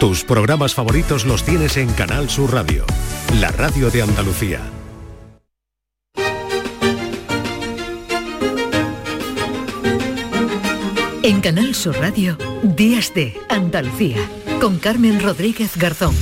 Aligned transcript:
Tus 0.00 0.22
programas 0.22 0.76
favoritos 0.76 1.24
los 1.24 1.42
tienes 1.42 1.76
en 1.76 1.92
Canal 1.92 2.30
Sur 2.30 2.54
Radio, 2.54 2.84
la 3.40 3.50
radio 3.50 3.90
de 3.90 4.02
Andalucía. 4.02 4.60
En 11.24 11.40
Canal 11.40 11.74
Sur 11.74 11.98
Radio, 11.98 12.38
Días 12.62 13.12
de 13.12 13.36
Andalucía, 13.48 14.18
con 14.60 14.78
Carmen 14.78 15.20
Rodríguez 15.20 15.76
Garzón. 15.76 16.14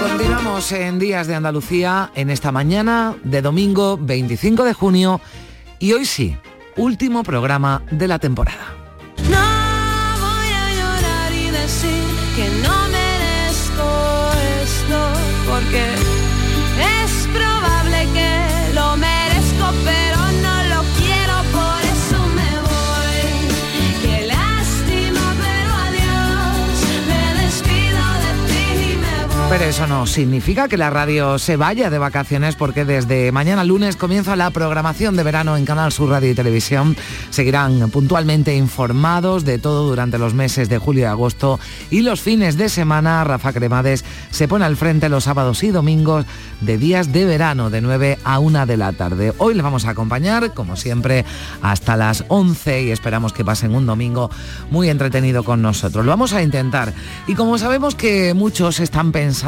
Continuamos 0.00 0.72
en 0.72 0.98
Días 0.98 1.26
de 1.26 1.34
Andalucía 1.34 2.10
en 2.14 2.30
esta 2.30 2.52
mañana 2.52 3.16
de 3.22 3.42
domingo 3.42 3.98
25 4.00 4.64
de 4.64 4.72
junio 4.72 5.20
y 5.78 5.92
hoy 5.92 6.06
sí, 6.06 6.38
último 6.76 7.22
programa 7.22 7.82
de 7.90 8.08
la 8.08 8.18
temporada. 8.18 8.69
Pero 29.50 29.64
eso 29.64 29.88
no 29.88 30.06
significa 30.06 30.68
que 30.68 30.76
la 30.76 30.90
radio 30.90 31.36
se 31.36 31.56
vaya 31.56 31.90
de 31.90 31.98
vacaciones 31.98 32.54
porque 32.54 32.84
desde 32.84 33.32
mañana 33.32 33.64
lunes 33.64 33.96
comienza 33.96 34.36
la 34.36 34.52
programación 34.52 35.16
de 35.16 35.24
verano 35.24 35.56
en 35.56 35.64
Canal 35.64 35.90
Sur 35.90 36.10
Radio 36.10 36.30
y 36.30 36.36
Televisión. 36.36 36.96
Seguirán 37.30 37.90
puntualmente 37.90 38.54
informados 38.54 39.44
de 39.44 39.58
todo 39.58 39.88
durante 39.88 40.18
los 40.18 40.34
meses 40.34 40.68
de 40.68 40.78
julio 40.78 41.02
y 41.02 41.06
agosto 41.06 41.58
y 41.90 42.02
los 42.02 42.20
fines 42.20 42.56
de 42.56 42.68
semana 42.68 43.24
Rafa 43.24 43.52
Cremades 43.52 44.04
se 44.30 44.46
pone 44.46 44.64
al 44.64 44.76
frente 44.76 45.08
los 45.08 45.24
sábados 45.24 45.64
y 45.64 45.72
domingos 45.72 46.26
de 46.60 46.78
días 46.78 47.12
de 47.12 47.24
verano 47.24 47.70
de 47.70 47.80
9 47.80 48.20
a 48.22 48.38
1 48.38 48.66
de 48.66 48.76
la 48.76 48.92
tarde. 48.92 49.34
Hoy 49.38 49.54
les 49.54 49.64
vamos 49.64 49.84
a 49.84 49.90
acompañar 49.90 50.54
como 50.54 50.76
siempre 50.76 51.24
hasta 51.60 51.96
las 51.96 52.24
11 52.28 52.84
y 52.84 52.90
esperamos 52.92 53.32
que 53.32 53.44
pasen 53.44 53.74
un 53.74 53.84
domingo 53.84 54.30
muy 54.70 54.90
entretenido 54.90 55.42
con 55.42 55.60
nosotros. 55.60 56.04
Lo 56.04 56.12
vamos 56.12 56.34
a 56.34 56.40
intentar 56.40 56.94
y 57.26 57.34
como 57.34 57.58
sabemos 57.58 57.96
que 57.96 58.32
muchos 58.32 58.78
están 58.78 59.10
pensando 59.10 59.39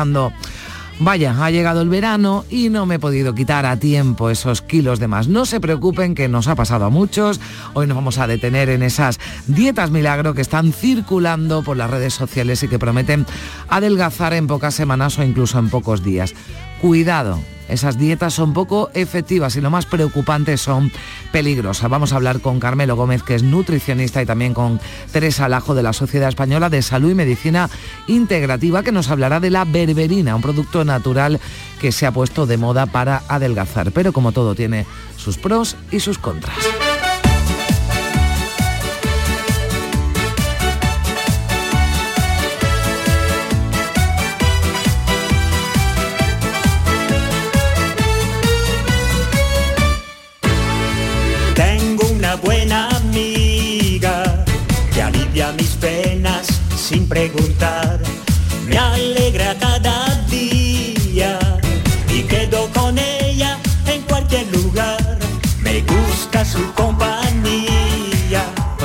Vaya, 0.99 1.35
ha 1.45 1.51
llegado 1.51 1.81
el 1.81 1.89
verano 1.89 2.45
y 2.49 2.69
no 2.69 2.87
me 2.87 2.95
he 2.97 2.99
podido 2.99 3.35
quitar 3.35 3.67
a 3.67 3.77
tiempo 3.77 4.31
esos 4.31 4.63
kilos 4.63 5.01
de 5.01 5.09
más. 5.09 5.27
No 5.27 5.47
se 5.47 5.61
preocupen 5.61 6.15
que 6.15 6.29
nos 6.29 6.47
ha 6.47 6.55
pasado 6.55 6.85
a 6.85 6.91
muchos. 6.91 7.41
Hoy 7.75 7.87
nos 7.87 7.97
vamos 7.97 8.19
a 8.19 8.27
detener 8.27 8.69
en 8.69 8.83
esas 8.83 9.19
dietas 9.47 9.91
milagro 9.91 10.35
que 10.35 10.43
están 10.43 10.73
circulando 10.73 11.63
por 11.63 11.77
las 11.77 11.91
redes 11.91 12.15
sociales 12.15 12.63
y 12.63 12.69
que 12.69 12.79
prometen 12.79 13.27
adelgazar 13.69 14.33
en 14.35 14.47
pocas 14.47 14.75
semanas 14.75 15.19
o 15.19 15.25
incluso 15.25 15.59
en 15.59 15.71
pocos 15.71 16.05
días. 16.05 16.35
Cuidado, 16.83 17.39
esas 17.69 17.97
dietas 17.97 18.35
son 18.35 18.53
poco 18.53 18.91
efectivas 18.93 19.55
y 19.55 19.61
lo 19.61 19.71
más 19.71 19.87
preocupante 19.87 20.57
son 20.57 20.91
peligrosas. 21.31 21.89
Vamos 21.89 22.13
a 22.13 22.17
hablar 22.17 22.41
con 22.41 22.59
Carmelo 22.59 22.97
Gómez, 22.97 23.23
que 23.23 23.37
es 23.37 23.45
nutricionista, 23.45 24.21
y 24.21 24.27
también 24.27 24.53
con 24.53 24.81
Teresa 25.13 25.49
Lajo 25.49 25.77
de 25.77 25.85
la 25.85 25.93
Sociedad 25.93 26.29
Española 26.29 26.71
de 26.71 26.83
Salud 26.83 27.13
y 27.13 27.15
Medicina 27.15 27.71
Integrativa, 28.09 28.83
que 28.83 28.91
nos 28.91 29.11
hablará 29.11 29.39
de 29.39 29.51
la 29.51 29.65
berberina, 29.65 30.35
un 30.35 30.43
producto 30.43 30.85
natural 30.85 31.39
que 31.81 31.93
se 31.93 32.05
ha 32.05 32.11
puesto 32.11 32.47
de 32.47 32.57
moda 32.57 32.87
para 32.87 33.23
adelgazar. 33.29 33.93
Pero 33.93 34.13
como 34.13 34.33
todo 34.33 34.57
tiene 34.57 34.85
sus 35.17 35.39
pros 35.39 35.77
y 35.93 36.01
sus 36.01 36.19
contras. 36.19 36.59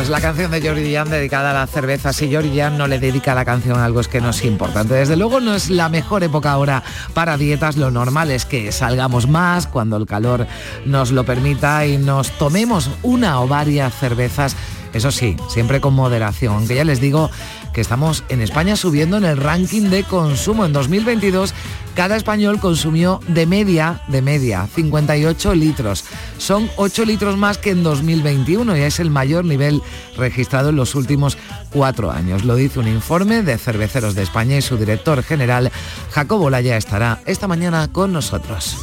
La 0.10 0.22
canción 0.22 0.52
de 0.52 0.62
Jordi 0.62 0.94
Jan 0.94 1.10
dedicada 1.10 1.52
a 1.52 1.54
la 1.54 1.68
cerveza, 1.68 2.14
si 2.14 2.34
Jordi 2.34 2.58
Jan 2.58 2.78
no 2.78 2.88
le 2.88 2.98
dedica 2.98 3.36
la 3.36 3.44
canción 3.44 3.78
a 3.78 3.84
algo 3.84 4.00
es 4.00 4.08
que 4.08 4.22
no 4.22 4.30
es 4.30 4.46
importante. 4.46 4.94
Desde 4.94 5.18
luego 5.18 5.42
no 5.42 5.54
es 5.54 5.70
la 5.70 5.90
mejor 5.90 6.24
época 6.24 6.52
ahora 6.52 6.82
para 7.14 7.36
dietas, 7.36 7.76
lo 7.76 7.92
normal 7.92 8.32
es 8.32 8.46
que 8.46 8.72
salgamos 8.72 9.28
más 9.28 9.68
cuando 9.68 9.98
el 9.98 10.06
calor 10.06 10.48
nos 10.86 11.12
lo 11.12 11.26
permita 11.26 11.86
y 11.86 11.98
nos 11.98 12.32
tomemos 12.38 12.90
una 13.04 13.42
o 13.42 13.48
varias 13.50 13.94
cervezas. 13.96 14.56
Eso 14.94 15.12
sí, 15.12 15.36
siempre 15.50 15.82
con 15.82 15.94
moderación, 15.94 16.56
aunque 16.56 16.76
ya 16.76 16.86
les 16.86 17.02
digo 17.02 17.30
estamos 17.82 18.24
en 18.30 18.42
España 18.42 18.76
subiendo 18.76 19.18
en 19.18 19.26
el 19.26 19.38
ranking 19.38 19.90
de 19.90 20.04
consumo. 20.04 20.66
En 20.66 20.74
2022 20.74 21.54
cada 21.98 22.16
español 22.16 22.60
consumió 22.60 23.20
de 23.28 23.48
media, 23.48 24.04
de 24.08 24.22
media, 24.22 24.68
58 24.72 25.56
litros. 25.56 26.04
Son 26.38 26.70
8 26.76 27.06
litros 27.06 27.38
más 27.38 27.58
que 27.58 27.72
en 27.72 27.82
2021 27.82 28.78
y 28.78 28.82
es 28.82 29.00
el 29.00 29.10
mayor 29.10 29.46
nivel 29.46 29.82
registrado 30.16 30.70
en 30.70 30.76
los 30.76 30.94
últimos 30.94 31.40
cuatro 31.72 32.12
años. 32.12 32.46
Lo 32.46 32.56
dice 32.56 32.80
un 32.80 32.88
informe 32.88 33.42
de 33.42 33.58
Cerveceros 33.58 34.14
de 34.14 34.22
España 34.22 34.58
y 34.58 34.62
su 34.62 34.78
director 34.78 35.24
general, 35.24 35.72
Jacobo 36.12 36.52
Laya, 36.52 36.78
estará 36.78 37.20
esta 37.26 37.48
mañana 37.48 37.88
con 37.92 38.14
nosotros. 38.14 38.78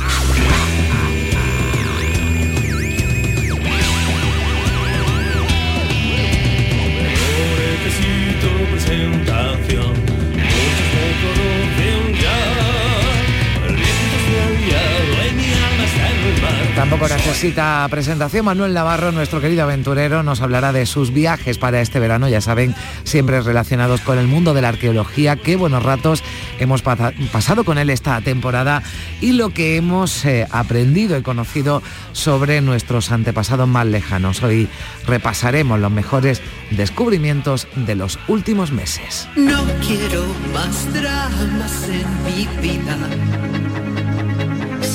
Tampoco 17.08 17.28
necesita 17.28 17.86
presentación. 17.90 18.44
Manuel 18.46 18.72
Navarro, 18.74 19.12
nuestro 19.12 19.40
querido 19.40 19.62
aventurero, 19.62 20.22
nos 20.22 20.40
hablará 20.40 20.72
de 20.72 20.86
sus 20.86 21.12
viajes 21.12 21.58
para 21.58 21.80
este 21.80 22.00
verano, 22.00 22.28
ya 22.28 22.40
saben, 22.40 22.74
siempre 23.04 23.40
relacionados 23.40 24.00
con 24.00 24.18
el 24.18 24.26
mundo 24.26 24.54
de 24.54 24.62
la 24.62 24.68
arqueología. 24.68 25.36
Qué 25.36 25.56
buenos 25.56 25.82
ratos 25.82 26.22
hemos 26.58 26.82
pasa- 26.82 27.12
pasado 27.32 27.64
con 27.64 27.78
él 27.78 27.90
esta 27.90 28.20
temporada 28.20 28.82
y 29.20 29.32
lo 29.32 29.50
que 29.50 29.76
hemos 29.76 30.24
eh, 30.24 30.46
aprendido 30.50 31.18
y 31.18 31.22
conocido 31.22 31.82
sobre 32.12 32.60
nuestros 32.60 33.10
antepasados 33.12 33.68
más 33.68 33.86
lejanos. 33.86 34.42
Hoy 34.42 34.68
repasaremos 35.06 35.78
los 35.80 35.90
mejores 35.90 36.40
descubrimientos 36.70 37.68
de 37.76 37.94
los 37.94 38.18
últimos 38.28 38.72
meses. 38.72 39.28
No 39.36 39.62
quiero 39.86 40.24
más 40.52 40.92
dramas 40.92 41.88
en 41.88 42.24
mi 42.24 42.46
vida, 42.60 42.96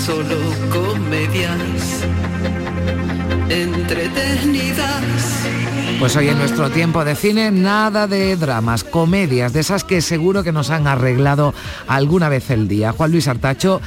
solo 0.10 0.38
comedias 0.72 2.04
entretenidas. 3.48 5.04
Pues 6.00 6.16
hoy 6.16 6.30
en 6.30 6.40
nuestro 6.40 6.72
tiempo 6.72 7.06
de 7.06 7.14
cine, 7.14 7.52
nada 7.52 8.08
de 8.08 8.36
dramas, 8.36 8.84
comedias, 8.84 9.54
de 9.54 9.60
esas 9.60 9.84
que 9.84 10.02
seguro 10.02 10.44
que 10.44 10.52
nos 10.52 10.72
han 10.72 10.88
arreglado 10.88 11.54
alguna 11.88 12.28
vez 12.28 12.50
el 12.50 12.68
día. 12.68 12.92
Juan 12.92 13.12
Luis 13.12 13.28
Artacho 13.28 13.82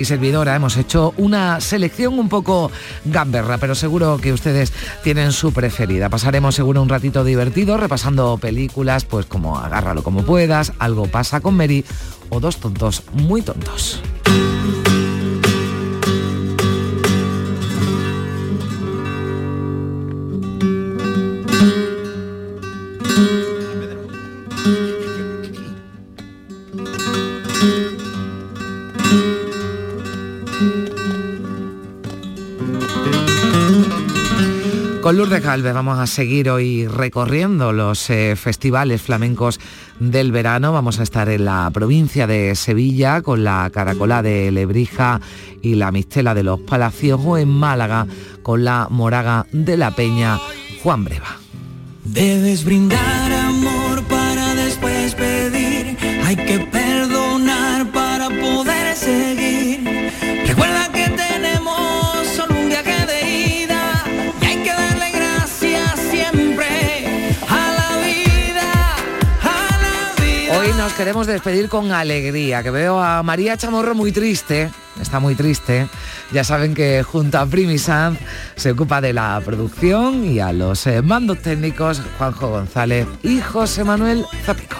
y 0.00 0.04
servidora 0.04 0.56
hemos 0.56 0.76
hecho 0.76 1.14
una 1.16 1.60
selección 1.60 2.18
un 2.18 2.28
poco 2.28 2.72
gamberra, 3.04 3.58
pero 3.58 3.76
seguro 3.76 4.18
que 4.20 4.32
ustedes 4.32 4.72
tienen 5.04 5.30
su 5.30 5.52
preferida. 5.52 6.08
Pasaremos 6.08 6.56
seguro 6.56 6.82
un 6.82 6.88
ratito 6.88 7.22
divertido 7.22 7.76
repasando 7.76 8.36
películas, 8.38 9.04
pues 9.04 9.26
como 9.26 9.58
Agárralo 9.58 10.02
como 10.02 10.24
puedas, 10.24 10.72
Algo 10.80 11.06
pasa 11.06 11.40
con 11.40 11.56
Mary 11.56 11.84
o 12.30 12.40
Dos 12.40 12.56
tontos 12.56 13.04
muy 13.12 13.42
tontos. 13.42 14.02
Galvez 35.48 35.72
vamos 35.72 35.98
a 35.98 36.06
seguir 36.06 36.50
hoy 36.50 36.86
recorriendo 36.86 37.72
los 37.72 38.10
eh, 38.10 38.36
festivales 38.36 39.00
flamencos 39.00 39.58
del 39.98 40.30
verano. 40.30 40.74
Vamos 40.74 41.00
a 41.00 41.02
estar 41.02 41.30
en 41.30 41.46
la 41.46 41.70
provincia 41.72 42.26
de 42.26 42.54
Sevilla 42.54 43.22
con 43.22 43.44
la 43.44 43.70
Caracola 43.72 44.20
de 44.20 44.52
Lebrija 44.52 45.22
y 45.62 45.76
la 45.76 45.90
Mistela 45.90 46.34
de 46.34 46.42
los 46.42 46.60
Palacios 46.60 47.18
o 47.24 47.38
en 47.38 47.48
Málaga 47.48 48.06
con 48.42 48.62
la 48.62 48.88
Moraga 48.90 49.46
de 49.50 49.78
la 49.78 49.92
Peña 49.92 50.38
Juan 50.82 51.04
Breva. 51.04 51.38
Debes 52.04 52.62
brindar 52.62 53.37
queremos 70.98 71.28
despedir 71.28 71.68
con 71.68 71.92
alegría, 71.92 72.64
que 72.64 72.72
veo 72.72 73.00
a 73.00 73.22
María 73.22 73.56
Chamorro 73.56 73.94
muy 73.94 74.10
triste, 74.10 74.68
está 75.00 75.20
muy 75.20 75.36
triste. 75.36 75.86
Ya 76.32 76.42
saben 76.42 76.74
que 76.74 77.04
junto 77.04 77.38
a 77.38 77.46
Primi 77.46 77.78
Sanz 77.78 78.18
se 78.56 78.72
ocupa 78.72 79.00
de 79.00 79.12
la 79.12 79.40
producción 79.44 80.24
y 80.24 80.40
a 80.40 80.52
los 80.52 80.88
eh, 80.88 81.00
mandos 81.00 81.38
técnicos 81.38 82.02
Juanjo 82.18 82.48
González 82.48 83.06
y 83.22 83.40
José 83.40 83.84
Manuel 83.84 84.26
Zapico. 84.44 84.76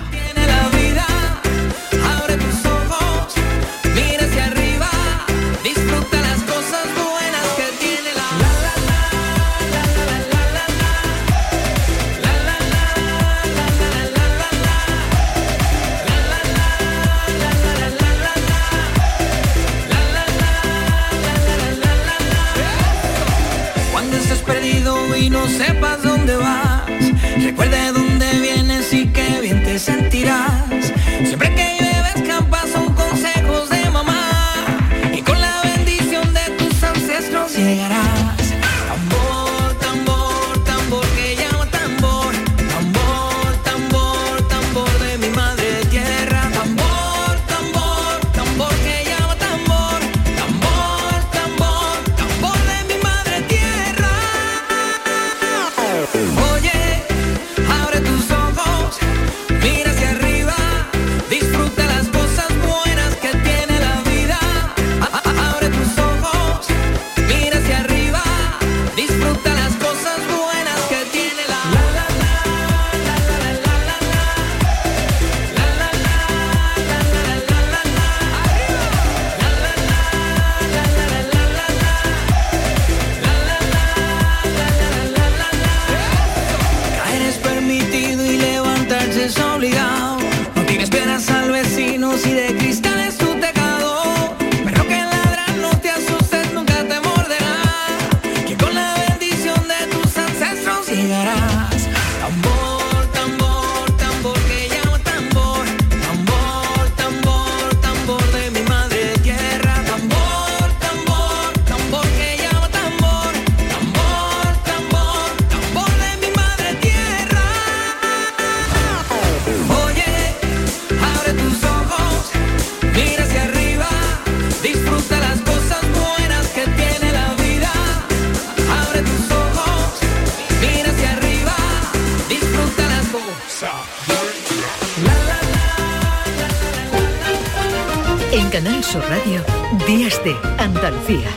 Sur 138.90 139.02
Radio, 139.02 139.44
Días 139.87 140.19
de 140.25 140.35
Andalucía. 140.56 141.29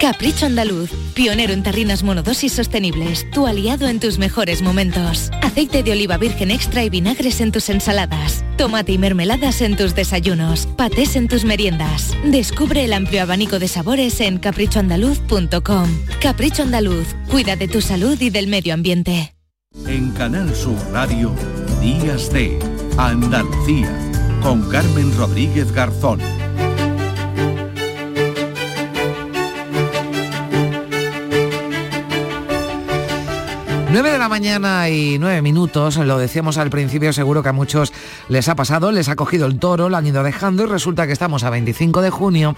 Capricho 0.00 0.46
Andaluz, 0.46 0.90
pionero 1.12 1.52
en 1.52 1.62
tarrinas 1.62 2.02
monodosis 2.02 2.54
sostenibles, 2.54 3.30
tu 3.32 3.46
aliado 3.46 3.86
en 3.86 4.00
tus 4.00 4.16
mejores 4.18 4.62
momentos. 4.62 5.30
Aceite 5.42 5.82
de 5.82 5.92
oliva 5.92 6.16
virgen 6.16 6.50
extra 6.50 6.82
y 6.84 6.88
vinagres 6.88 7.42
en 7.42 7.52
tus 7.52 7.68
ensaladas. 7.68 8.46
Tomate 8.56 8.92
y 8.92 8.98
mermeladas 8.98 9.60
en 9.60 9.76
tus 9.76 9.94
desayunos. 9.94 10.66
Patés 10.66 11.16
en 11.16 11.28
tus 11.28 11.44
meriendas. 11.44 12.16
Descubre 12.24 12.82
el 12.82 12.94
amplio 12.94 13.22
abanico 13.22 13.58
de 13.58 13.68
sabores 13.68 14.18
en 14.22 14.38
caprichoandaluz.com. 14.38 15.88
Capricho 16.22 16.62
Andaluz, 16.62 17.08
cuida 17.30 17.56
de 17.56 17.68
tu 17.68 17.82
salud 17.82 18.18
y 18.22 18.30
del 18.30 18.46
medio 18.46 18.72
ambiente. 18.72 19.34
En 19.86 20.12
Canal 20.12 20.54
Sur 20.54 20.78
Radio, 20.92 21.30
Días 21.82 22.32
de 22.32 22.58
Andalucía, 22.96 23.94
con 24.42 24.68
Carmen 24.68 25.16
Rodríguez 25.16 25.72
Garzón. 25.72 26.20
9 33.90 34.12
de 34.12 34.18
la 34.18 34.28
mañana 34.28 34.90
y 34.90 35.18
9 35.18 35.40
minutos, 35.40 35.96
lo 35.96 36.18
decíamos 36.18 36.58
al 36.58 36.68
principio, 36.68 37.12
seguro 37.14 37.42
que 37.42 37.48
a 37.48 37.52
muchos 37.52 37.92
les 38.28 38.48
ha 38.48 38.54
pasado, 38.54 38.92
les 38.92 39.08
ha 39.08 39.16
cogido 39.16 39.46
el 39.46 39.58
toro, 39.58 39.88
lo 39.88 39.96
han 39.96 40.06
ido 40.06 40.22
dejando 40.22 40.64
y 40.64 40.66
resulta 40.66 41.06
que 41.06 41.14
estamos 41.14 41.42
a 41.42 41.50
25 41.50 42.02
de 42.02 42.10
junio 42.10 42.54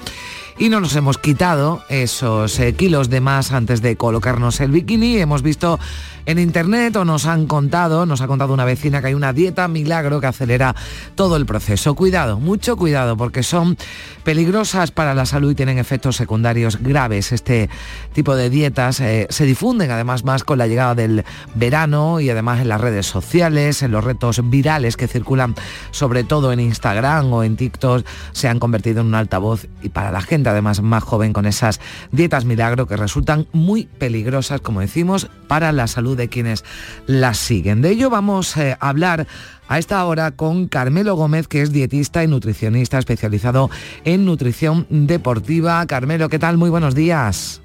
y 0.61 0.69
no 0.69 0.79
nos 0.79 0.95
hemos 0.95 1.17
quitado 1.17 1.83
esos 1.89 2.61
eh, 2.61 2.75
kilos 2.75 3.09
de 3.09 3.23
más 3.23 3.51
antes 3.51 3.81
de 3.81 3.97
colocarnos 3.97 4.61
el 4.61 4.71
bikini. 4.71 5.17
Hemos 5.17 5.41
visto 5.41 5.81
en 6.27 6.39
internet 6.39 6.95
o 6.97 7.05
nos 7.07 7.25
han 7.25 7.47
contado, 7.47 8.05
nos 8.05 8.21
ha 8.21 8.27
contado 8.27 8.53
una 8.53 8.67
vecina 8.67 9.01
que 9.01 9.07
hay 9.07 9.15
una 9.15 9.33
dieta 9.33 9.69
milagro 9.69 10.21
que 10.21 10.27
acelera 10.27 10.77
todo 11.15 11.37
el 11.37 11.47
proceso. 11.47 11.95
Cuidado, 11.95 12.39
mucho 12.39 12.77
cuidado, 12.77 13.17
porque 13.17 13.43
son 13.43 13.79
peligrosas 14.23 14.91
para 14.91 15.15
la 15.15 15.25
salud 15.25 15.53
y 15.53 15.55
tienen 15.55 15.79
efectos 15.79 16.17
secundarios 16.17 16.77
graves. 16.79 17.33
Este 17.33 17.71
tipo 18.13 18.37
de 18.37 18.51
dietas 18.51 19.01
eh, 19.01 19.29
se 19.31 19.47
difunden 19.47 19.91
además 19.91 20.25
más 20.25 20.45
con 20.45 20.59
la 20.59 20.67
llegada 20.67 20.95
del 20.95 21.25
verano 21.55 22.21
y 22.21 22.29
además 22.29 22.61
en 22.61 22.69
las 22.69 22.83
redes 22.83 23.07
sociales, 23.07 23.83
en 23.83 23.93
los 23.93 24.05
retos 24.05 24.43
virales 24.51 24.99
que 24.99 25.09
circulan 25.09 25.55
sobre 25.91 26.23
todo 26.23 26.53
en 26.53 26.61
Instagram 26.61 27.33
o 27.33 27.45
en 27.45 27.57
TikTok, 27.57 28.05
se 28.33 28.47
han 28.47 28.59
convertido 28.59 29.01
en 29.01 29.07
un 29.07 29.15
altavoz 29.15 29.67
y 29.83 29.89
para 29.89 30.13
la 30.13 30.21
gente 30.21 30.50
además 30.51 30.83
más 30.83 31.03
joven 31.03 31.33
con 31.33 31.47
esas 31.47 31.81
dietas 32.13 32.45
milagro 32.45 32.87
que 32.87 32.97
resultan 32.97 33.47
muy 33.53 33.87
peligrosas, 33.87 34.61
como 34.61 34.81
decimos, 34.81 35.29
para 35.49 35.73
la 35.73 35.87
salud 35.87 36.17
de 36.17 36.29
quienes 36.29 36.65
las 37.07 37.39
siguen. 37.39 37.83
De 37.83 37.91
ello 37.91 38.11
vamos 38.11 38.57
eh, 38.57 38.77
a 38.79 38.89
hablar 38.89 39.27
a 39.69 39.79
esta 39.79 40.05
hora 40.05 40.33
con 40.33 40.67
Carmelo 40.67 41.15
Gómez, 41.15 41.47
que 41.47 41.63
es 41.63 41.73
dietista 41.73 42.25
y 42.25 42.29
nutricionista 42.29 42.99
especializado 42.99 43.71
en 44.05 44.25
nutrición 44.25 44.87
deportiva. 44.91 45.87
Carmelo, 45.87 46.29
¿qué 46.29 46.39
tal? 46.39 46.57
Muy 46.57 46.71
buenos 46.71 46.95
días. 46.95 47.63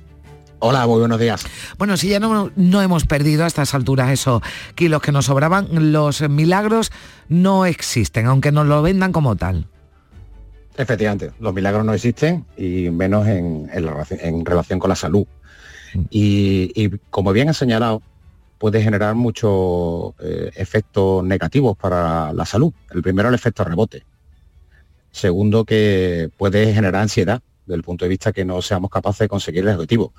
Hola, 0.60 0.88
muy 0.88 1.00
buenos 1.00 1.20
días. 1.20 1.46
Bueno, 1.78 1.98
si 1.98 2.10
ya 2.10 2.20
no, 2.20 2.52
no 2.56 2.82
hemos 2.82 3.06
perdido 3.06 3.44
a 3.44 3.48
estas 3.48 3.74
alturas 3.74 4.10
esos 4.10 4.42
kilos 4.76 5.02
que 5.02 5.12
nos 5.12 5.26
sobraban, 5.26 5.68
los 5.92 6.22
milagros 6.30 6.92
no 7.28 7.66
existen, 7.66 8.26
aunque 8.26 8.52
nos 8.52 8.66
lo 8.66 8.82
vendan 8.82 9.12
como 9.12 9.36
tal. 9.36 9.68
Efectivamente, 10.78 11.32
los 11.40 11.54
milagros 11.54 11.86
no 11.86 11.94
existen 11.94 12.46
y 12.58 12.90
menos 12.90 13.28
en, 13.28 13.70
en 13.72 13.86
la 13.86 13.92
relación, 13.92 14.20
en 14.22 14.46
relación 14.46 14.80
con 14.80 14.90
la 14.90 14.96
salud. 14.96 15.26
Y, 16.10 16.72
y 16.76 16.90
como 17.10 17.32
bien 17.32 17.48
has 17.48 17.58
señalado, 17.58 18.02
puede 18.58 18.82
generar 18.82 19.16
muchos 19.16 20.14
eh, 20.20 20.52
efectos 20.56 21.24
negativos 21.24 21.78
para 21.78 22.34
la 22.34 22.46
salud. 22.46 22.74
El 22.92 23.02
primero, 23.02 23.30
el 23.30 23.36
efecto 23.36 23.64
rebote. 23.64 24.04
Segundo, 25.12 25.64
que 25.64 26.30
puede 26.38 26.74
generar 26.74 27.02
ansiedad, 27.02 27.42
desde 27.66 27.78
el 27.78 27.84
punto 27.84 28.04
de 28.06 28.10
vista 28.10 28.34
que 28.34 28.44
no 28.44 28.62
seamos 28.62 28.92
capaces 28.92 29.20
de 29.20 29.28
conseguir 29.30 29.62
el 29.62 29.76
objetivo. 29.76 30.14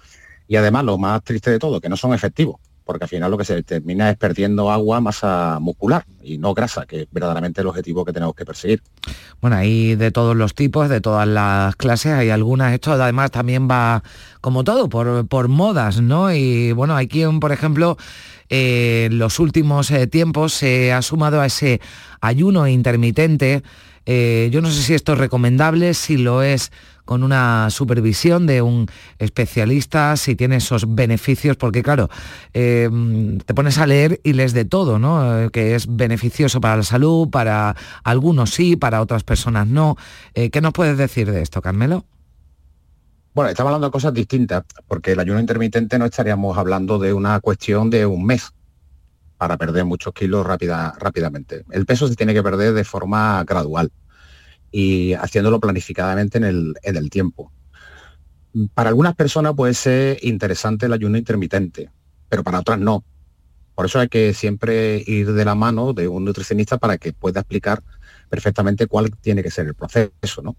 Y 0.49 0.57
además, 0.57 0.85
lo 0.85 0.97
más 0.97 1.23
triste 1.23 1.51
de 1.51 1.59
todo, 1.59 1.81
que 1.81 1.89
no 1.89 1.97
son 1.97 2.15
efectivos. 2.15 2.61
Porque 2.87 3.05
al 3.05 3.09
final 3.09 3.31
lo 3.33 3.37
que 3.37 3.45
se 3.45 3.63
termina 3.65 4.09
es 4.09 4.17
perdiendo 4.17 4.71
agua, 4.71 5.01
masa 5.01 5.59
muscular 5.61 6.07
y 6.23 6.39
no 6.39 6.55
grasa, 6.55 6.87
que 6.87 7.03
es 7.03 7.09
verdaderamente 7.11 7.61
el 7.61 7.67
objetivo 7.67 8.05
que 8.05 8.13
tenemos 8.13 8.35
que 8.37 8.45
perseguir. 8.45 8.81
Bueno, 9.41 9.57
hay 9.57 9.97
de 9.97 10.13
todos 10.13 10.37
los 10.37 10.55
tipos, 10.55 10.89
de 10.89 11.01
todas 11.01 11.27
las 11.27 11.75
clases, 11.75 12.13
hay 12.13 12.31
algunas, 12.31 12.73
esto 12.73 12.93
además 12.93 13.33
también 13.33 13.69
va 13.69 14.05
como 14.41 14.63
todo, 14.63 14.89
por, 14.89 15.27
por 15.27 15.49
modas, 15.49 16.01
¿no? 16.01 16.33
Y 16.33 16.71
bueno, 16.73 16.95
hay 16.95 17.09
quien, 17.09 17.41
por 17.41 17.51
ejemplo, 17.51 17.99
eh, 18.49 19.09
en 19.11 19.19
los 19.19 19.41
últimos 19.41 19.91
eh, 19.91 20.07
tiempos 20.07 20.53
se 20.53 20.93
ha 20.93 21.03
sumado 21.03 21.41
a 21.41 21.47
ese 21.47 21.81
ayuno 22.21 22.69
intermitente. 22.69 23.65
Eh, 24.07 24.49
yo 24.53 24.63
no 24.63 24.71
sé 24.71 24.83
si 24.83 24.95
esto 24.95 25.13
es 25.13 25.19
recomendable, 25.19 25.93
si 25.95 26.17
lo 26.17 26.43
es 26.43 26.71
con 27.05 27.23
una 27.23 27.71
supervisión 27.71 28.47
de 28.47 28.63
un 28.63 28.87
especialista, 29.19 30.17
si 30.17 30.35
tiene 30.35 30.57
esos 30.57 30.95
beneficios, 30.95 31.57
porque 31.57 31.83
claro, 31.83 32.09
eh, 32.55 32.89
te 33.45 33.55
pones 33.55 33.79
a 33.79 33.87
leer 33.87 34.21
y 34.25 34.33
lees 34.33 34.53
de 34.55 34.65
todo, 34.65 34.99
¿no? 34.99 35.43
Eh, 35.43 35.51
que 35.51 35.75
es 35.75 35.87
beneficioso 35.89 36.61
para 36.61 36.77
la 36.77 36.83
salud, 36.83 37.29
para 37.31 37.77
algunos 38.03 38.51
sí, 38.51 38.77
para 38.77 39.01
otras 39.01 39.23
personas 39.23 39.67
no. 39.67 39.97
¿Qué 40.35 40.61
nos 40.61 40.73
puedes 40.73 40.99
decir 40.99 41.31
de 41.31 41.43
esto, 41.43 41.61
Carmelo? 41.61 42.05
Bueno, 43.35 43.51
estamos 43.51 43.69
hablando 43.69 43.89
de 43.89 43.93
cosas 43.93 44.15
distintas, 44.15 44.65
porque 44.89 45.13
el 45.13 45.21
ayuno 45.21 45.39
intermitente 45.39 45.99
no 45.99 46.07
estaríamos 46.07 46.57
hablando 46.57 46.99
de 46.99 47.13
una 47.13 47.39
cuestión 47.41 47.91
de 47.91 48.07
un 48.07 48.25
mes 48.25 48.53
para 49.39 49.57
perder 49.57 49.85
muchos 49.85 50.13
kilos 50.15 50.47
rápida, 50.47 50.95
rápidamente. 50.99 51.65
El 51.71 51.87
peso 51.87 52.09
se 52.09 52.17
tiene 52.17 52.35
que 52.35 52.43
perder 52.43 52.73
de 52.73 52.85
forma 52.85 53.45
gradual 53.45 53.91
y 54.71 55.15
haciéndolo 55.15 55.61
planificadamente 55.61 56.39
en 56.39 56.45
el, 56.45 56.75
en 56.83 56.97
el 56.97 57.11
tiempo. 57.11 57.53
Para 58.75 58.89
algunas 58.89 59.15
personas 59.15 59.55
puede 59.55 59.75
ser 59.75 60.19
interesante 60.23 60.87
el 60.87 60.93
ayuno 60.93 61.19
intermitente, 61.19 61.91
pero 62.29 62.43
para 62.43 62.61
otras 62.61 62.79
no. 62.79 63.05
Por 63.75 63.87
eso 63.87 64.01
hay 64.01 64.09
que 64.09 64.33
siempre 64.33 65.03
ir 65.07 65.33
de 65.33 65.45
la 65.45 65.55
mano 65.55 65.93
de 65.93 66.09
un 66.09 66.25
nutricionista 66.25 66.79
para 66.79 66.97
que 66.97 67.13
pueda 67.13 67.41
explicar 67.41 67.83
perfectamente 68.31 68.87
cuál 68.87 69.11
tiene 69.19 69.43
que 69.43 69.51
ser 69.51 69.67
el 69.67 69.75
proceso, 69.75 70.43
¿no? 70.43 70.57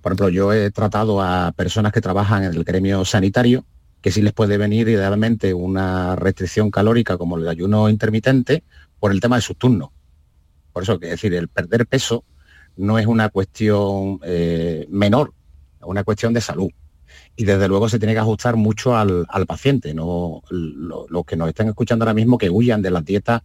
Por 0.00 0.12
ejemplo, 0.12 0.28
yo 0.28 0.52
he 0.52 0.70
tratado 0.70 1.20
a 1.20 1.50
personas 1.50 1.92
que 1.92 2.00
trabajan 2.00 2.44
en 2.44 2.54
el 2.54 2.62
gremio 2.62 3.04
sanitario, 3.04 3.64
que 4.06 4.12
sí 4.12 4.22
les 4.22 4.32
puede 4.32 4.56
venir 4.56 4.88
idealmente 4.88 5.52
una 5.52 6.14
restricción 6.14 6.70
calórica 6.70 7.18
como 7.18 7.38
el 7.38 7.48
ayuno 7.48 7.88
intermitente 7.88 8.62
por 9.00 9.10
el 9.10 9.20
tema 9.20 9.34
de 9.34 9.42
sus 9.42 9.56
turnos. 9.56 9.88
Por 10.72 10.84
eso, 10.84 11.00
que 11.00 11.06
es 11.06 11.10
decir, 11.14 11.34
el 11.34 11.48
perder 11.48 11.88
peso 11.88 12.22
no 12.76 13.00
es 13.00 13.06
una 13.08 13.30
cuestión 13.30 14.20
eh, 14.22 14.86
menor, 14.90 15.32
es 15.80 15.86
una 15.88 16.04
cuestión 16.04 16.32
de 16.32 16.40
salud. 16.40 16.70
Y 17.34 17.46
desde 17.46 17.66
luego 17.66 17.88
se 17.88 17.98
tiene 17.98 18.14
que 18.14 18.20
ajustar 18.20 18.54
mucho 18.54 18.96
al, 18.96 19.26
al 19.28 19.44
paciente, 19.44 19.92
no 19.92 20.40
los 20.50 21.24
que 21.24 21.34
nos 21.34 21.48
están 21.48 21.66
escuchando 21.66 22.04
ahora 22.04 22.14
mismo 22.14 22.38
que 22.38 22.48
huyan 22.48 22.82
de 22.82 22.92
las 22.92 23.04
dietas, 23.04 23.42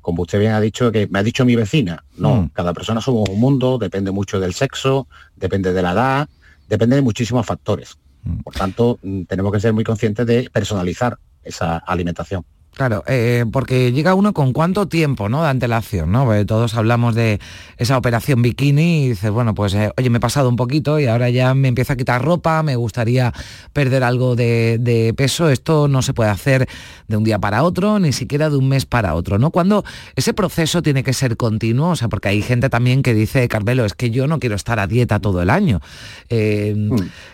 como 0.00 0.22
usted 0.22 0.40
bien 0.40 0.54
ha 0.54 0.60
dicho, 0.60 0.90
que 0.90 1.06
me 1.06 1.20
ha 1.20 1.22
dicho 1.22 1.44
mi 1.44 1.54
vecina. 1.54 2.02
No, 2.16 2.34
Mm. 2.34 2.48
cada 2.48 2.74
persona 2.74 3.00
somos 3.00 3.28
un 3.28 3.38
mundo, 3.38 3.78
depende 3.78 4.10
mucho 4.10 4.40
del 4.40 4.54
sexo, 4.54 5.06
depende 5.36 5.72
de 5.72 5.82
la 5.82 5.92
edad, 5.92 6.28
depende 6.68 6.96
de 6.96 7.02
muchísimos 7.02 7.46
factores. 7.46 7.96
Por 8.44 8.54
tanto, 8.54 8.98
mm, 9.02 9.22
tenemos 9.24 9.52
que 9.52 9.60
ser 9.60 9.72
muy 9.72 9.84
conscientes 9.84 10.26
de 10.26 10.48
personalizar 10.52 11.18
esa 11.42 11.78
alimentación. 11.78 12.44
Claro, 12.74 13.02
eh, 13.08 13.44
porque 13.52 13.92
llega 13.92 14.14
uno 14.14 14.32
con 14.32 14.52
cuánto 14.52 14.86
tiempo, 14.88 15.28
¿no? 15.28 15.42
De 15.42 15.48
antelación, 15.48 16.12
¿no? 16.12 16.24
Porque 16.24 16.44
todos 16.44 16.74
hablamos 16.76 17.14
de 17.14 17.40
esa 17.76 17.98
operación 17.98 18.40
bikini 18.40 19.04
y 19.04 19.08
dices, 19.10 19.30
bueno, 19.30 19.54
pues, 19.54 19.74
eh, 19.74 19.90
oye, 19.98 20.08
me 20.08 20.16
he 20.16 20.20
pasado 20.20 20.48
un 20.48 20.56
poquito 20.56 20.98
y 20.98 21.06
ahora 21.06 21.28
ya 21.30 21.52
me 21.52 21.68
empiezo 21.68 21.92
a 21.92 21.96
quitar 21.96 22.22
ropa, 22.24 22.62
me 22.62 22.76
gustaría 22.76 23.34
perder 23.72 24.02
algo 24.02 24.34
de, 24.34 24.78
de 24.80 25.12
peso. 25.14 25.50
Esto 25.50 25.88
no 25.88 26.00
se 26.00 26.14
puede 26.14 26.30
hacer 26.30 26.68
de 27.08 27.16
un 27.16 27.24
día 27.24 27.38
para 27.38 27.64
otro, 27.64 27.98
ni 27.98 28.12
siquiera 28.12 28.48
de 28.48 28.56
un 28.56 28.68
mes 28.68 28.86
para 28.86 29.14
otro, 29.14 29.38
¿no? 29.38 29.50
Cuando 29.50 29.84
ese 30.16 30.32
proceso 30.32 30.80
tiene 30.80 31.02
que 31.02 31.12
ser 31.12 31.36
continuo, 31.36 31.90
o 31.90 31.96
sea, 31.96 32.08
porque 32.08 32.28
hay 32.28 32.40
gente 32.40 32.70
también 32.70 33.02
que 33.02 33.12
dice, 33.14 33.46
Carmelo, 33.48 33.84
es 33.84 33.94
que 33.94 34.10
yo 34.10 34.26
no 34.26 34.38
quiero 34.38 34.54
estar 34.54 34.78
a 34.78 34.86
dieta 34.86 35.18
todo 35.18 35.42
el 35.42 35.50
año. 35.50 35.80
Eh, 36.28 36.88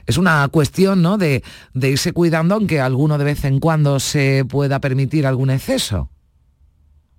Es 0.07 0.19
una 0.19 0.49
cuestión, 0.49 1.03
¿no? 1.03 1.19
De, 1.19 1.43
de 1.75 1.91
irse 1.91 2.13
cuidando, 2.13 2.55
aunque 2.55 2.81
alguno 2.81 3.19
de 3.19 3.25
vez 3.25 3.45
en 3.45 3.61
cuando 3.61 4.01
se 4.01 4.45
pueda 4.49 4.81
permitir 4.81 5.26
algún 5.27 5.51
exceso. 5.51 6.11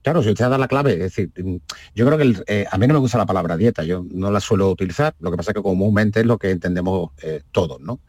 Claro, 0.03 0.23
si 0.23 0.29
usted 0.29 0.45
ha 0.45 0.49
dado 0.49 0.61
la 0.61 0.67
clave, 0.69 0.93
es 0.93 0.99
decir, 0.99 1.31
mm, 1.35 1.57
yo 1.93 2.05
creo 2.05 2.17
que 2.17 2.23
el- 2.23 2.43
eh, 2.47 2.65
a 2.71 2.77
mí 2.77 2.87
no 2.87 2.93
me 2.93 2.99
gusta 2.99 3.17
la 3.17 3.25
palabra 3.25 3.57
dieta, 3.57 3.83
yo 3.83 4.05
no 4.09 4.31
la 4.31 4.39
suelo 4.39 4.69
utilizar, 4.71 5.13
lo 5.19 5.31
que 5.31 5.37
pasa 5.37 5.51
es 5.51 5.55
que 5.55 5.61
comúnmente 5.61 6.21
es 6.21 6.25
lo 6.25 6.37
que 6.37 6.51
entendemos 6.51 7.11
eh, 7.21 7.41
todos, 7.51 7.81
¿no? 7.81 7.99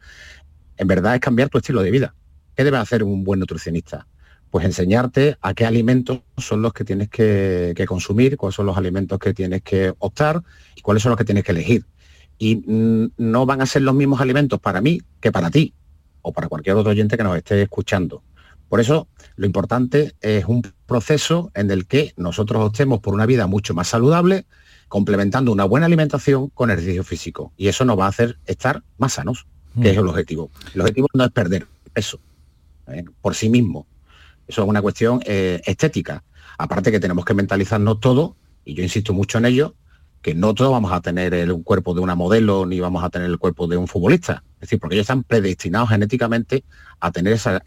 En 0.77 0.87
verdad 0.87 1.15
es 1.15 1.19
cambiar 1.19 1.49
tu 1.49 1.57
estilo 1.57 1.81
de 1.81 1.91
vida. 1.91 2.15
¿Qué 2.55 2.63
debe 2.63 2.77
hacer 2.77 3.03
un 3.03 3.25
buen 3.25 3.39
nutricionista? 3.41 4.07
Pues 4.49 4.65
enseñarte 4.65 5.37
a 5.41 5.53
qué 5.53 5.65
alimentos 5.65 6.21
son 6.37 6.61
los 6.61 6.71
que 6.71 6.85
tienes 6.85 7.09
que, 7.09 7.73
consumir, 7.87 8.37
cuáles 8.37 8.55
son 8.55 8.65
los 8.65 8.77
alimentos 8.77 9.19
que 9.19 9.33
tienes 9.33 9.61
que 9.61 9.93
optar 9.99 10.41
y 10.75 10.81
cuáles 10.81 11.03
son 11.03 11.09
los 11.09 11.17
que 11.17 11.25
tienes 11.25 11.43
que 11.43 11.51
elegir. 11.51 11.85
Y 12.37 12.55
mm, 12.55 13.11
no 13.17 13.45
van 13.45 13.61
a 13.61 13.65
ser 13.65 13.81
los 13.81 13.93
mismos 13.93 14.21
alimentos 14.21 14.59
para 14.61 14.79
mí 14.79 15.01
que 15.19 15.33
para 15.33 15.49
ti 15.49 15.73
o 16.21 16.31
para 16.31 16.47
cualquier 16.47 16.77
otro 16.77 16.91
oyente 16.91 17.17
que 17.17 17.23
nos 17.23 17.35
esté 17.35 17.61
escuchando. 17.61 18.23
Por 18.69 18.79
eso, 18.79 19.07
lo 19.35 19.45
importante 19.45 20.15
es 20.21 20.45
un 20.45 20.61
proceso 20.85 21.51
en 21.55 21.71
el 21.71 21.87
que 21.87 22.13
nosotros 22.17 22.63
optemos 22.63 22.99
por 22.99 23.13
una 23.13 23.25
vida 23.25 23.47
mucho 23.47 23.73
más 23.73 23.87
saludable, 23.87 24.45
complementando 24.87 25.51
una 25.51 25.65
buena 25.65 25.87
alimentación 25.87 26.49
con 26.49 26.69
ejercicio 26.69 27.03
físico. 27.03 27.51
Y 27.57 27.67
eso 27.67 27.83
nos 27.83 27.99
va 27.99 28.05
a 28.05 28.09
hacer 28.09 28.37
estar 28.45 28.83
más 28.97 29.13
sanos, 29.13 29.47
que 29.81 29.91
es 29.91 29.97
el 29.97 30.07
objetivo. 30.07 30.51
El 30.73 30.81
objetivo 30.81 31.07
no 31.13 31.25
es 31.25 31.31
perder 31.31 31.67
peso 31.93 32.19
¿eh? 32.87 33.03
por 33.21 33.35
sí 33.35 33.49
mismo. 33.49 33.87
Eso 34.47 34.63
es 34.63 34.69
una 34.69 34.81
cuestión 34.81 35.19
eh, 35.25 35.61
estética. 35.65 36.23
Aparte 36.57 36.91
que 36.91 36.99
tenemos 36.99 37.25
que 37.25 37.33
mentalizarnos 37.33 37.99
todo, 37.99 38.35
y 38.65 38.73
yo 38.73 38.83
insisto 38.83 39.13
mucho 39.13 39.37
en 39.37 39.45
ello, 39.45 39.75
que 40.21 40.35
no 40.35 40.53
todos 40.53 40.71
vamos 40.71 40.91
a 40.91 41.01
tener 41.01 41.33
el 41.33 41.63
cuerpo 41.63 41.93
de 41.93 42.01
una 42.01 42.15
modelo 42.15 42.65
ni 42.65 42.79
vamos 42.79 43.03
a 43.03 43.09
tener 43.09 43.29
el 43.29 43.37
cuerpo 43.37 43.67
de 43.67 43.77
un 43.77 43.87
futbolista. 43.87 44.43
Es 44.59 44.67
decir, 44.67 44.79
porque 44.79 44.95
ellos 44.95 45.05
están 45.05 45.23
predestinados 45.23 45.89
genéticamente 45.89 46.65
a 46.99 47.11
tener 47.11 47.33
esa, 47.33 47.61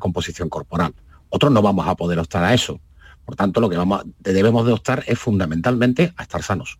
composición 0.00 0.48
corporal. 0.48 0.92
Otros 1.28 1.52
no 1.52 1.62
vamos 1.62 1.86
a 1.86 1.94
poder 1.94 2.18
optar 2.18 2.42
a 2.42 2.52
eso. 2.52 2.80
Por 3.24 3.36
tanto, 3.36 3.60
lo 3.60 3.70
que 3.70 3.78
debemos 4.18 4.66
de 4.66 4.72
optar 4.72 5.04
es 5.06 5.18
fundamentalmente 5.18 6.12
a 6.16 6.24
estar 6.24 6.42
sanos. 6.42 6.78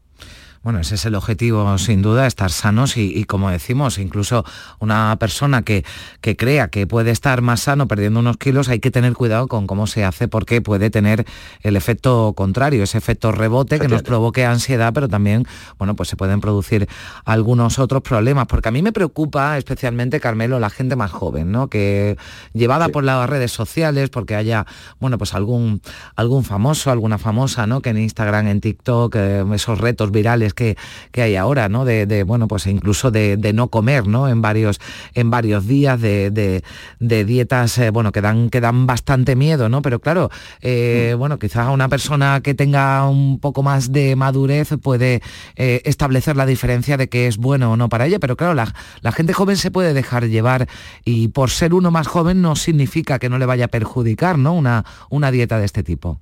Bueno, 0.67 0.81
ese 0.81 0.97
es 0.97 1.07
el 1.07 1.15
objetivo, 1.15 1.79
sin 1.79 2.03
duda, 2.03 2.27
estar 2.27 2.51
sanos 2.51 2.97
y, 2.97 3.17
y, 3.17 3.23
como 3.23 3.53
decimos, 3.53 3.99
incluso 3.99 4.45
una 4.81 5.15
persona 5.21 5.63
que, 5.63 5.85
que 6.21 6.35
crea 6.35 6.67
que 6.71 6.89
puede 6.89 7.13
estar 7.13 7.41
más 7.41 7.61
sano 7.61 7.87
perdiendo 7.87 8.19
unos 8.19 8.37
kilos, 8.37 8.69
hay 8.69 8.81
que 8.81 8.91
tener 8.91 9.13
cuidado 9.13 9.47
con 9.47 9.69
cómo 9.69 9.87
se 9.87 10.05
hace 10.05 10.27
porque 10.27 10.61
puede 10.61 10.91
tener 10.91 11.25
el 11.63 11.77
efecto 11.77 12.33
contrario, 12.37 12.83
ese 12.83 12.99
efecto 12.99 13.31
rebote 13.31 13.79
que 13.79 13.87
nos 13.87 14.03
provoque 14.03 14.45
ansiedad, 14.45 14.93
pero 14.93 15.09
también, 15.09 15.47
bueno, 15.79 15.95
pues 15.95 16.09
se 16.09 16.17
pueden 16.17 16.41
producir 16.41 16.89
algunos 17.25 17.79
otros 17.79 18.03
problemas. 18.03 18.49
Porque 18.49 18.69
a 18.69 18.73
mí 18.73 18.83
me 18.83 18.91
preocupa 18.91 19.57
especialmente, 19.59 20.19
Carmelo, 20.19 20.59
la 20.59 20.71
gente 20.71 20.97
más 20.97 21.13
joven, 21.13 21.53
¿no? 21.53 21.69
Que 21.69 22.17
llevada 22.55 22.89
por 22.89 23.05
las 23.05 23.31
redes 23.31 23.53
sociales, 23.53 24.11
porque 24.11 24.35
haya, 24.35 24.67
bueno, 24.99 25.17
pues 25.17 25.33
algún, 25.33 25.81
algún 26.17 26.43
famoso, 26.43 26.91
alguna 26.91 27.19
famosa, 27.19 27.69
¿no? 27.69 27.83
Que 27.83 27.91
en 27.91 27.99
Instagram, 27.99 28.49
en 28.49 28.61
TikTok, 28.61 29.15
eh, 29.15 29.45
esos 29.55 29.79
retos 29.79 30.11
virales 30.11 30.55
que, 30.57 30.77
que 31.13 31.23
hay 31.23 31.37
ahora, 31.37 31.69
¿no? 31.69 31.85
De, 31.85 32.07
de, 32.07 32.25
bueno, 32.25 32.49
pues 32.49 32.67
incluso 32.67 33.13
de, 33.13 33.37
de, 33.37 33.53
no 33.53 33.69
comer, 33.69 34.09
¿no? 34.09 34.29
En 34.29 34.43
varios, 34.43 34.81
en 35.15 35.31
varios 35.31 35.69
días, 35.69 36.01
de, 36.01 36.63
de, 36.99 37.25
dietas, 37.25 37.79
eh, 37.79 37.91
bueno, 37.91 38.11
que 38.11 38.21
dan, 38.21 38.51
que 38.51 38.61
dan 38.61 38.87
bastante 38.89 39.37
miedo, 39.37 39.69
¿no? 39.69 39.83
Pero 39.83 40.01
claro, 40.01 40.31
eh, 40.61 41.13
mm. 41.15 41.19
bueno, 41.19 41.39
quizás 41.39 41.69
una 41.69 41.89
persona 41.89 42.41
que 42.43 42.55
tenga 42.55 43.09
un 43.09 43.39
poco 43.39 43.63
más 43.63 43.93
de 43.93 44.17
madurez 44.17 44.71
puede 44.83 45.23
eh, 45.55 45.83
establecer 45.85 46.37
la 46.37 46.47
diferencia 46.47 46.97
de 46.97 47.09
que 47.09 47.29
es 47.29 47.37
bueno 47.37 47.73
o 47.73 47.77
no 47.77 47.89
para 47.89 48.07
ella, 48.07 48.19
pero 48.19 48.37
claro, 48.37 48.55
la, 48.55 48.75
la 49.03 49.13
gente 49.13 49.33
joven 49.33 49.57
se 49.57 49.71
puede 49.71 49.95
dejar 49.95 50.27
llevar 50.29 50.67
y 51.05 51.29
por 51.29 51.51
ser 51.51 51.75
uno 51.75 51.91
más 51.91 52.09
joven 52.09 52.43
no 52.43 52.57
significa 52.57 53.19
que 53.19 53.29
no 53.29 53.39
le 53.39 53.47
vaya 53.47 53.67
a 53.67 53.69
perjudicar, 53.69 54.39
¿no? 54.39 54.55
Una, 54.55 54.85
una 55.11 55.31
dieta 55.31 55.59
de 55.59 55.67
este 55.67 55.83
tipo. 55.83 56.21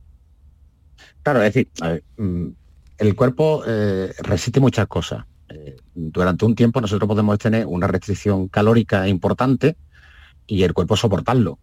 Claro, 1.22 1.42
es 1.42 1.54
decir, 1.54 1.68
a 1.80 1.88
ver, 1.88 2.04
mm, 2.18 2.48
el 2.98 3.14
cuerpo 3.14 3.62
eh, 3.66 4.12
resiste 4.22 4.60
muchas 4.60 4.86
cosas. 4.86 5.24
Eh, 5.48 5.76
durante 5.94 6.44
un 6.44 6.54
tiempo 6.54 6.80
nosotros 6.80 7.08
podemos 7.08 7.38
tener 7.38 7.66
una 7.66 7.86
restricción 7.86 8.48
calórica 8.48 9.06
importante 9.08 9.76
y 10.46 10.62
el 10.62 10.72
cuerpo 10.72 10.96
soportarlo. 10.96 11.58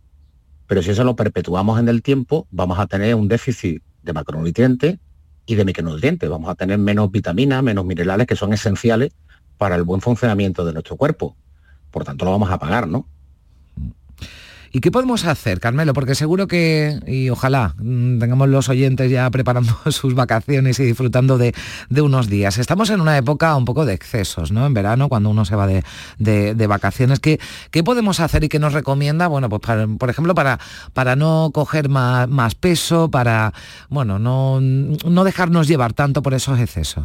Pero 0.68 0.82
si 0.82 0.92
eso 0.92 1.04
lo 1.04 1.16
perpetuamos 1.16 1.80
en 1.80 1.90
el 1.90 2.02
tiempo, 2.02 2.48
vamos 2.52 2.80
a 2.80 2.88
tener 2.88 3.16
un 3.16 3.28
déficit 3.28 3.82
de 4.04 4.14
macronutrientes 4.14 5.00
y 5.46 5.56
de 5.56 5.66
micronutrientes. 5.66 6.30
Vamos 6.30 6.50
a 6.50 6.56
tener 6.56 6.78
menos 6.78 7.12
vitaminas, 7.12 7.62
menos 7.62 7.86
minerales 7.86 8.28
que 8.28 8.36
son 8.36 8.54
esenciales 8.54 9.12
para 9.58 9.76
el 9.76 9.84
buen 9.84 10.02
funcionamiento 10.02 10.66
de 10.66 10.74
nuestro 10.74 10.96
cuerpo. 10.96 11.36
Por 11.92 12.06
tanto, 12.06 12.26
lo 12.26 12.32
vamos 12.32 12.50
a 12.50 12.58
pagar, 12.58 12.88
¿no? 12.88 13.08
¿Y 14.74 14.80
qué 14.80 14.90
podemos 14.90 15.26
hacer, 15.26 15.60
Carmelo? 15.60 15.94
Porque 15.94 16.16
seguro 16.16 16.48
que, 16.48 17.00
y 17.06 17.30
ojalá 17.30 17.76
mm, 17.78 18.20
tengamos 18.20 18.48
los 18.48 18.70
oyentes 18.70 19.12
ya 19.12 19.30
preparando 19.30 19.76
sus 19.92 20.16
vacaciones 20.16 20.80
y 20.80 20.86
disfrutando 20.86 21.38
de, 21.38 21.54
unos 22.02 22.30
días. 22.30 22.58
Estamos 22.58 22.90
en 22.90 23.02
una 23.02 23.18
época 23.18 23.56
un 23.56 23.66
poco 23.66 23.86
de 23.86 23.94
excesos, 23.94 24.52
¿no? 24.52 24.66
En 24.66 24.74
verano, 24.74 25.10
cuando 25.10 25.30
uno 25.30 25.44
se 25.44 25.56
va 25.56 25.68
de, 25.68 26.68
vacaciones. 26.68 27.20
¿Qué, 27.20 27.40
¿Qué, 27.70 27.84
podemos 27.84 28.22
hacer 28.22 28.46
y 28.46 28.50
qué 28.50 28.60
nos 28.60 28.72
recomienda? 28.72 29.28
Bueno, 29.28 29.50
pues 29.50 29.62
por 29.98 30.10
ejemplo, 30.10 30.34
para, 30.34 30.60
para 30.94 31.18
no 31.18 31.52
coger 31.54 31.90
más, 31.90 32.30
más 32.30 32.56
peso, 32.56 33.12
para, 33.12 33.54
bueno, 33.90 34.20
no, 34.20 34.62
no 34.62 35.24
dejarnos 35.26 35.68
llevar 35.68 35.92
tanto 35.92 36.22
por 36.22 36.34
esos 36.34 36.60
excesos. 36.60 37.04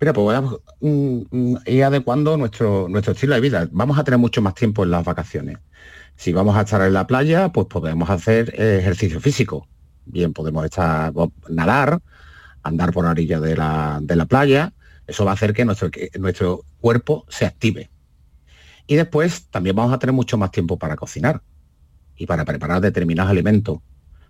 Mira, 0.00 0.12
pues 0.12 0.26
vamos 0.26 0.54
a 0.54 0.74
mm, 0.80 1.22
mm, 1.30 1.56
ir 1.66 1.84
adecuando 1.84 2.36
nuestro, 2.36 2.88
nuestro 2.88 3.14
estilo 3.14 3.34
de 3.34 3.40
vida. 3.40 3.68
Vamos 3.72 3.98
a 3.98 4.04
tener 4.04 4.18
mucho 4.18 4.42
más 4.42 4.54
tiempo 4.54 4.84
en 4.84 4.90
las 4.90 5.04
vacaciones. 5.04 5.58
Si 6.20 6.34
vamos 6.34 6.54
a 6.54 6.60
estar 6.60 6.82
en 6.82 6.92
la 6.92 7.06
playa, 7.06 7.48
pues 7.48 7.66
podemos 7.66 8.10
hacer 8.10 8.52
eh, 8.58 8.76
ejercicio 8.78 9.22
físico. 9.22 9.66
Bien, 10.04 10.34
podemos 10.34 10.66
estar, 10.66 11.14
nadar, 11.48 12.02
andar 12.62 12.92
por 12.92 13.06
la 13.06 13.12
orilla 13.12 13.40
de 13.40 13.56
la, 13.56 14.26
playa. 14.28 14.74
Eso 15.06 15.24
va 15.24 15.30
a 15.30 15.34
hacer 15.34 15.54
que 15.54 15.64
nuestro, 15.64 15.90
nuestro 16.18 16.66
cuerpo 16.78 17.24
se 17.30 17.46
active. 17.46 17.88
Y 18.86 18.96
después 18.96 19.46
también 19.46 19.74
vamos 19.74 19.94
a 19.94 19.98
tener 19.98 20.12
mucho 20.12 20.36
más 20.36 20.50
tiempo 20.50 20.78
para 20.78 20.94
cocinar 20.94 21.40
y 22.18 22.26
para 22.26 22.44
preparar 22.44 22.82
determinados 22.82 23.30
alimentos. 23.30 23.78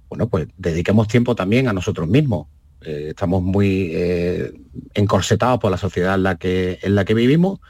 Bueno, 0.08 0.28
pues 0.28 0.46
dediquemos 0.56 1.08
tiempo 1.08 1.34
también 1.34 1.66
a 1.66 1.72
nosotros 1.72 2.06
mismos 2.06 2.46
eh, 2.82 3.08
estamos 3.10 3.42
muy 3.42 3.90
eh, 3.92 4.52
encorsetados 4.94 5.60
por 5.60 5.70
la 5.70 5.76
sociedad 5.76 6.14
en 6.14 6.22
la, 6.22 6.36
que, 6.36 6.78
en 6.82 6.94
la 6.94 7.04
que 7.04 7.14
vivimos 7.14 7.60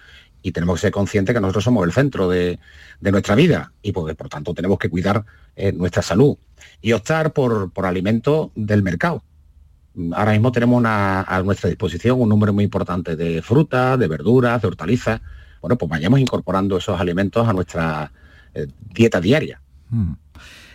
y 0.43 0.53
tenemos 0.53 0.77
que 0.77 0.83
ser 0.83 0.93
conscientes 0.93 1.35
que 1.35 1.41
nosotros 1.41 1.65
somos 1.65 1.85
el 1.85 1.93
centro 1.93 2.29
de, 2.29 2.59
nuestra 3.01 3.35
vida 3.35 3.73
y 3.83 3.93
pues, 3.93 4.15
por 4.15 4.29
tanto 4.29 4.55
tenemos 4.55 4.79
que 4.79 4.89
cuidar 4.89 5.25
eh, 5.57 5.73
nuestra 5.73 6.03
salud 6.03 6.37
y 6.81 6.93
optar 6.93 7.33
por, 7.33 7.71
por 7.73 7.87
alimentos 7.87 8.51
del 8.55 8.83
mercado. 8.83 9.23
Ahora 10.13 10.33
mismo 10.33 10.53
tenemos 10.53 10.83
a 10.87 11.43
nuestra 11.45 11.69
disposición 11.69 12.21
un 12.21 12.29
número 12.29 12.53
muy 12.53 12.65
importante 12.65 13.17
de 13.17 13.43
frutas, 13.43 13.99
de 13.99 14.07
verduras, 14.07 14.63
de 14.63 14.69
hortalizas. 14.69 15.21
Bueno, 15.61 15.77
pues 15.77 15.91
vayamos 15.91 16.21
incorporando 16.21 16.77
esos 16.77 16.99
alimentos 16.99 17.47
a 17.47 17.53
nuestra 17.53 18.13
dieta 18.95 19.21
diaria. 19.21 19.61
Mm. 19.91 20.13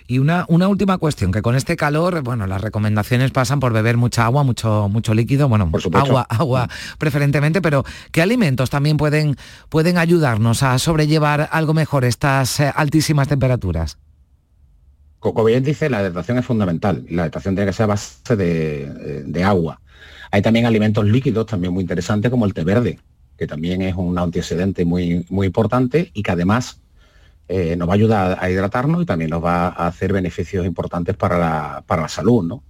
Y 0.08 0.20
una, 0.20 0.46
una 0.50 0.68
última 0.68 1.00
cuestión, 1.00 1.32
que 1.32 1.42
con 1.42 1.56
este 1.56 1.76
calor, 1.76 2.22
bueno, 2.22 2.46
las 2.46 2.62
recomendaciones 2.62 3.32
pasan 3.32 3.60
por 3.60 3.74
beber 3.74 3.98
mucha 3.98 4.26
agua, 4.26 4.44
mucho, 4.44 4.88
mucho 4.88 5.16
líquido, 5.16 5.50
bueno, 5.50 5.72
agua, 5.94 6.28
agua 6.30 6.70
preferentemente, 7.00 7.62
pero 7.62 7.84
¿qué 8.12 8.22
alimentos 8.22 8.70
también 8.70 8.98
pueden, 8.98 9.36
pueden 9.70 9.98
ayudarnos 9.98 10.62
a 10.62 10.78
sobrellevar 10.78 11.50
algo 11.52 11.74
mejor 11.74 12.06
estas 12.06 12.60
eh, 12.60 12.72
altísimas 12.76 13.28
temperaturas? 13.28 13.98
Como 15.18 15.44
bien 15.44 15.64
dice, 15.64 15.90
la 15.90 16.02
hidratación 16.02 16.38
es 16.38 16.46
fundamental. 16.46 17.04
La 17.10 17.24
hidratación 17.24 17.56
tiene 17.56 17.72
que 17.72 17.74
ser 17.74 17.86
a 17.86 17.88
base 17.88 18.36
de, 18.36 18.84
eh, 18.84 19.24
de 19.26 19.44
agua. 19.44 19.82
Hay 20.30 20.44
también 20.44 20.68
alimentos 20.68 21.04
líquidos 21.04 21.48
también 21.48 21.74
muy 21.74 21.82
interesantes 21.82 22.30
como 22.30 22.46
el 22.46 22.54
té 22.54 22.64
verde, 22.64 23.00
que 23.38 23.48
también 23.48 23.82
es 23.82 23.96
un 23.96 24.20
antioxidante 24.20 24.86
muy, 24.86 25.26
muy 25.30 25.48
importante 25.48 26.12
y 26.14 26.22
que 26.22 26.32
además 26.32 26.80
eh, 27.48 27.76
nos 27.76 27.88
va 27.88 27.94
a 27.94 27.96
ayudar 27.96 28.38
a 28.40 28.50
hidratarnos 28.50 29.04
y 29.04 29.06
también 29.06 29.30
nos 29.30 29.44
va 29.44 29.68
a 29.68 29.88
hacer 29.88 30.12
beneficios 30.14 30.66
importantes 30.66 31.16
para 31.16 31.38
la, 31.38 31.84
para 31.86 32.04
la 32.04 32.10
salud, 32.10 32.44
¿no? 32.44 32.64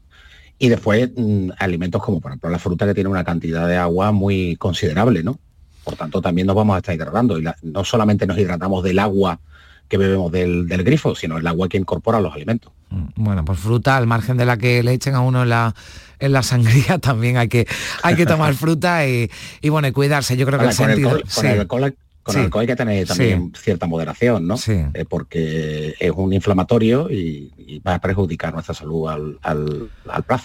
Y 0.57 0.69
después 0.69 1.11
mm, 1.15 1.49
alimentos 1.59 2.01
como 2.01 2.21
por 2.21 2.31
ejemplo 2.31 2.49
la 2.49 2.59
fruta 2.59 2.85
que 2.85 2.93
tiene 2.93 3.09
una 3.09 3.23
cantidad 3.23 3.67
de 3.67 3.77
agua 3.77 4.11
muy 4.11 4.55
considerable, 4.57 5.23
¿no? 5.23 5.39
Por 5.83 5.95
tanto, 5.95 6.21
también 6.21 6.47
nos 6.47 6.55
vamos 6.55 6.75
a 6.75 6.79
estar 6.79 6.95
hidratando. 6.95 7.39
Y 7.39 7.45
no 7.61 7.83
solamente 7.83 8.25
nos 8.25 8.37
hidratamos 8.37 8.83
del 8.83 8.97
agua 8.99 9.39
que 9.87 9.97
bebemos 9.97 10.31
del, 10.31 10.65
grifo, 10.65 11.15
sino 11.15 11.37
el 11.37 11.45
agua 11.45 11.69
que 11.69 11.77
incorpora 11.77 12.19
los 12.19 12.33
alimentos. 12.33 12.73
Mm, 12.89 13.05
bueno, 13.15 13.45
pues 13.45 13.59
fruta, 13.59 13.95
al 13.95 14.07
margen 14.07 14.35
de 14.35 14.45
la 14.45 14.57
que 14.57 14.81
le 14.81 14.93
echen 14.93 15.13
a 15.13 15.21
uno 15.21 15.43
en 15.43 15.49
la, 15.49 15.75
en 16.19 16.33
la 16.33 16.41
sangría, 16.41 16.97
también 17.01 17.37
hay 17.37 17.47
que, 17.47 17.67
hay 18.01 18.15
que 18.15 18.25
tomar 18.25 18.55
fruta 18.55 19.07
y, 19.07 19.29
bueno, 19.69 19.87
y 19.87 19.91
cuidarse. 19.91 20.35
Yo 20.35 20.45
creo 20.47 20.59
que 20.59 20.65
el 20.65 20.73
sentido... 20.73 21.21
Con 21.33 21.45
el 21.45 21.59
alcohol 21.59 21.95
hay 22.27 22.67
que 22.67 22.75
tener 22.75 23.07
también 23.07 23.53
cierta 23.55 23.87
moderación, 23.87 24.47
¿no? 24.47 24.55
Eh, 24.67 25.05
porque 25.07 25.95
es 25.99 26.11
un 26.15 26.33
inflamatorio 26.33 27.09
y, 27.09 27.51
va 27.85 27.95
a 27.95 27.99
perjudicar 27.99 28.53
nuestra 28.53 28.73
salud 28.73 29.09
al, 29.09 29.39
al, 29.41 29.89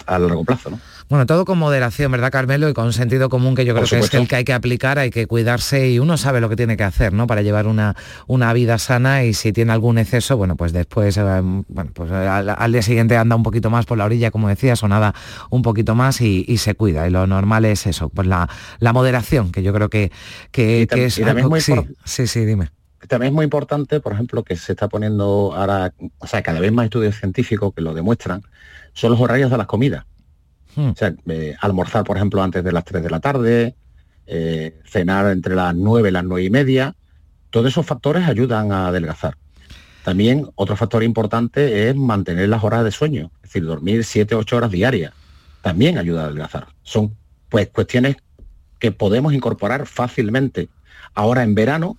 al 0.06 0.26
largo 0.26 0.44
plazo, 0.44 0.70
¿no? 0.70 0.80
Bueno, 1.10 1.26
todo 1.26 1.45
con 1.45 1.58
moderación, 1.58 2.12
¿verdad, 2.12 2.30
Carmelo? 2.30 2.69
Y 2.69 2.73
con 2.73 2.93
sentido 2.93 3.28
común 3.28 3.56
que 3.56 3.64
yo 3.64 3.75
creo 3.75 3.84
que 3.84 3.99
es 3.99 4.14
el 4.14 4.28
que 4.28 4.36
hay 4.36 4.45
que 4.45 4.52
aplicar, 4.52 5.00
hay 5.00 5.10
que 5.10 5.26
cuidarse 5.26 5.90
y 5.90 5.99
uno 5.99 6.16
sabe 6.16 6.40
lo 6.40 6.49
que 6.49 6.54
tiene 6.54 6.76
que 6.76 6.84
hacer, 6.84 7.12
¿no? 7.12 7.26
Para 7.26 7.43
llevar 7.43 7.66
una, 7.66 7.97
una 8.28 8.52
vida 8.52 8.78
sana 8.78 9.25
y 9.25 9.34
si 9.34 9.52
tiene 9.52 9.73
algún 9.73 9.99
exceso, 9.99 10.36
bueno, 10.36 10.56
pues 10.56 10.73
después, 10.73 11.16
eh, 11.16 11.23
bueno, 11.43 11.90
pues 11.93 12.12
al, 12.12 12.73
día 12.73 12.82
siguiente 12.82 13.16
anda 13.16 13.34
un 13.34 13.43
poquito 13.43 13.71
más 13.71 13.86
por 13.86 13.99
la 13.99 14.04
orilla, 14.04 14.30
como 14.30 14.49
decías, 14.49 14.82
o 14.84 14.88
nada 14.88 15.12
un 15.50 15.62
poquito 15.62 15.97
más 15.97 16.21
y, 16.21 16.45
se 16.58 16.76
cuida. 16.76 17.08
Y 17.08 17.10
lo 17.10 17.26
normal 17.26 17.64
es 17.64 17.88
eso, 17.88 18.08
pues 18.08 18.28
la, 18.28 18.49
moderación, 18.93 19.50
que 19.50 19.64
yo 19.64 19.73
creo 19.73 19.88
que, 19.88 20.12
que, 20.52 20.86
es 20.90 21.19
algo, 21.19 21.56
sí, 21.76 21.95
sí, 22.04 22.26
sí, 22.26 22.45
dime 22.45 22.71
también 23.09 23.33
es 23.33 23.35
muy 23.35 23.45
importante, 23.45 24.00
por 24.00 24.13
ejemplo, 24.13 24.45
que 24.45 24.56
se 24.56 24.73
está 24.73 24.89
poniendo 24.89 25.52
ahora, 25.54 25.93
o 26.19 26.26
sea, 26.26 26.43
cada 26.43 26.61
vez 26.61 26.73
más 26.73 26.85
estudios 26.85 27.17
científicos 27.17 27.73
que 27.75 27.80
lo 27.80 27.95
demuestran, 27.95 28.43
son 28.93 29.13
los 29.13 29.21
horarios 29.21 29.50
de 29.50 29.56
las 29.56 29.67
comidas. 29.67 30.04
Hmm. 30.76 30.91
O 30.91 30.95
sea, 30.95 31.15
eh, 31.26 31.56
almorzar, 31.61 32.04
por 32.04 32.17
ejemplo, 32.17 32.43
antes 32.43 32.63
de 32.63 32.73
las 32.73 32.85
3 32.85 33.02
de 33.02 33.11
la 33.11 33.21
tarde, 33.21 33.75
eh, 34.26 34.80
cenar 34.85 35.30
entre 35.33 35.54
las 35.54 35.75
9 35.75 36.11
y 36.11 36.13
las 36.13 36.25
9 36.25 36.45
y 36.45 36.50
media, 36.50 36.95
todos 37.50 37.67
esos 37.67 37.87
factores 37.87 38.28
ayudan 38.28 38.71
a 38.71 38.89
adelgazar. 38.89 39.37
También 40.04 40.49
otro 40.54 40.76
factor 40.76 41.02
importante 41.02 41.89
es 41.89 41.97
mantener 41.97 42.49
las 42.49 42.63
horas 42.63 42.85
de 42.85 42.91
sueño, 42.91 43.30
es 43.37 43.50
decir, 43.50 43.65
dormir 43.65 44.04
7 44.04 44.35
8 44.35 44.56
horas 44.56 44.71
diarias. 44.71 45.13
También 45.63 45.99
ayuda 45.99 46.23
a 46.23 46.25
adelgazar. 46.26 46.69
Son 46.83 47.17
pues 47.49 47.69
cuestiones 47.69 48.17
que 48.78 48.93
podemos 48.93 49.35
incorporar 49.35 49.87
fácilmente 49.87 50.69
ahora 51.14 51.42
en 51.42 51.54
verano 51.54 51.96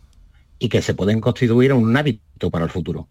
y 0.60 0.70
que 0.70 0.82
se 0.82 0.94
pueden 0.94 1.22
constituir 1.22 1.74
un 1.74 1.96
hábito 1.96 2.50
para 2.50 2.66
el 2.66 2.72
futuro. 2.72 3.08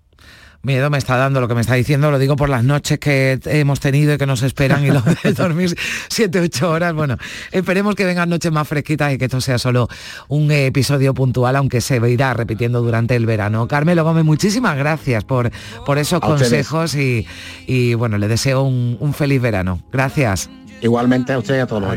Miedo 0.62 0.90
me 0.90 0.98
está 0.98 1.16
dando 1.16 1.40
lo 1.40 1.48
que 1.48 1.54
me 1.54 1.62
está 1.62 1.72
diciendo, 1.72 2.10
lo 2.10 2.18
digo 2.18 2.36
por 2.36 2.50
las 2.50 2.62
noches 2.64 2.98
que 2.98 3.40
hemos 3.46 3.80
tenido 3.80 4.12
y 4.12 4.18
que 4.18 4.26
nos 4.26 4.42
esperan 4.42 4.84
y 4.84 4.90
lo 4.90 5.00
de 5.00 5.32
dormir 5.36 5.74
7, 6.08 6.38
8 6.38 6.70
horas. 6.70 6.92
Bueno, 6.92 7.16
esperemos 7.50 7.94
que 7.94 8.04
vengan 8.04 8.28
noches 8.28 8.52
más 8.52 8.68
fresquitas 8.68 9.14
y 9.14 9.16
que 9.16 9.24
esto 9.24 9.40
sea 9.40 9.56
solo 9.58 9.88
un 10.28 10.52
episodio 10.52 11.14
puntual, 11.14 11.56
aunque 11.56 11.80
se 11.80 11.96
irá 12.10 12.34
repitiendo 12.34 12.82
durante 12.82 13.16
el 13.16 13.24
verano. 13.24 13.66
Carmelo 13.68 14.04
Gómez, 14.04 14.24
muchísimas 14.24 14.76
gracias 14.76 15.24
por, 15.24 15.50
por 15.86 15.96
esos 15.96 16.20
consejos 16.20 16.94
y, 16.94 17.94
bueno, 17.94 18.18
le 18.18 18.28
deseo 18.28 18.62
un, 18.62 19.14
feliz 19.14 19.40
verano. 19.40 19.80
Gracias. 19.90 20.50
Igualmente 20.82 21.32
a 21.32 21.38
usted 21.38 21.56
y 21.56 21.60
a 21.60 21.66
todos 21.66 21.82
los 21.82 21.90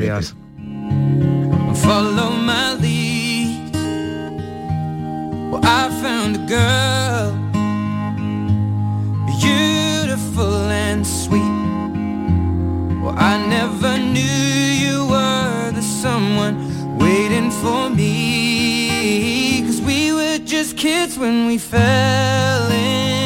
Adiós. 5.61 7.33
beautiful 9.43 10.69
and 10.71 11.05
sweet. 11.05 11.41
Well, 13.01 13.15
I 13.17 13.37
never 13.47 13.97
knew 13.97 14.21
you 14.21 15.05
were 15.07 15.71
the 15.71 15.81
someone 15.81 16.97
waiting 16.97 17.51
for 17.51 17.89
me. 17.89 19.63
Cause 19.65 19.81
we 19.81 20.13
were 20.13 20.39
just 20.39 20.77
kids 20.77 21.17
when 21.17 21.47
we 21.47 21.57
fell 21.57 22.71
in 22.71 23.22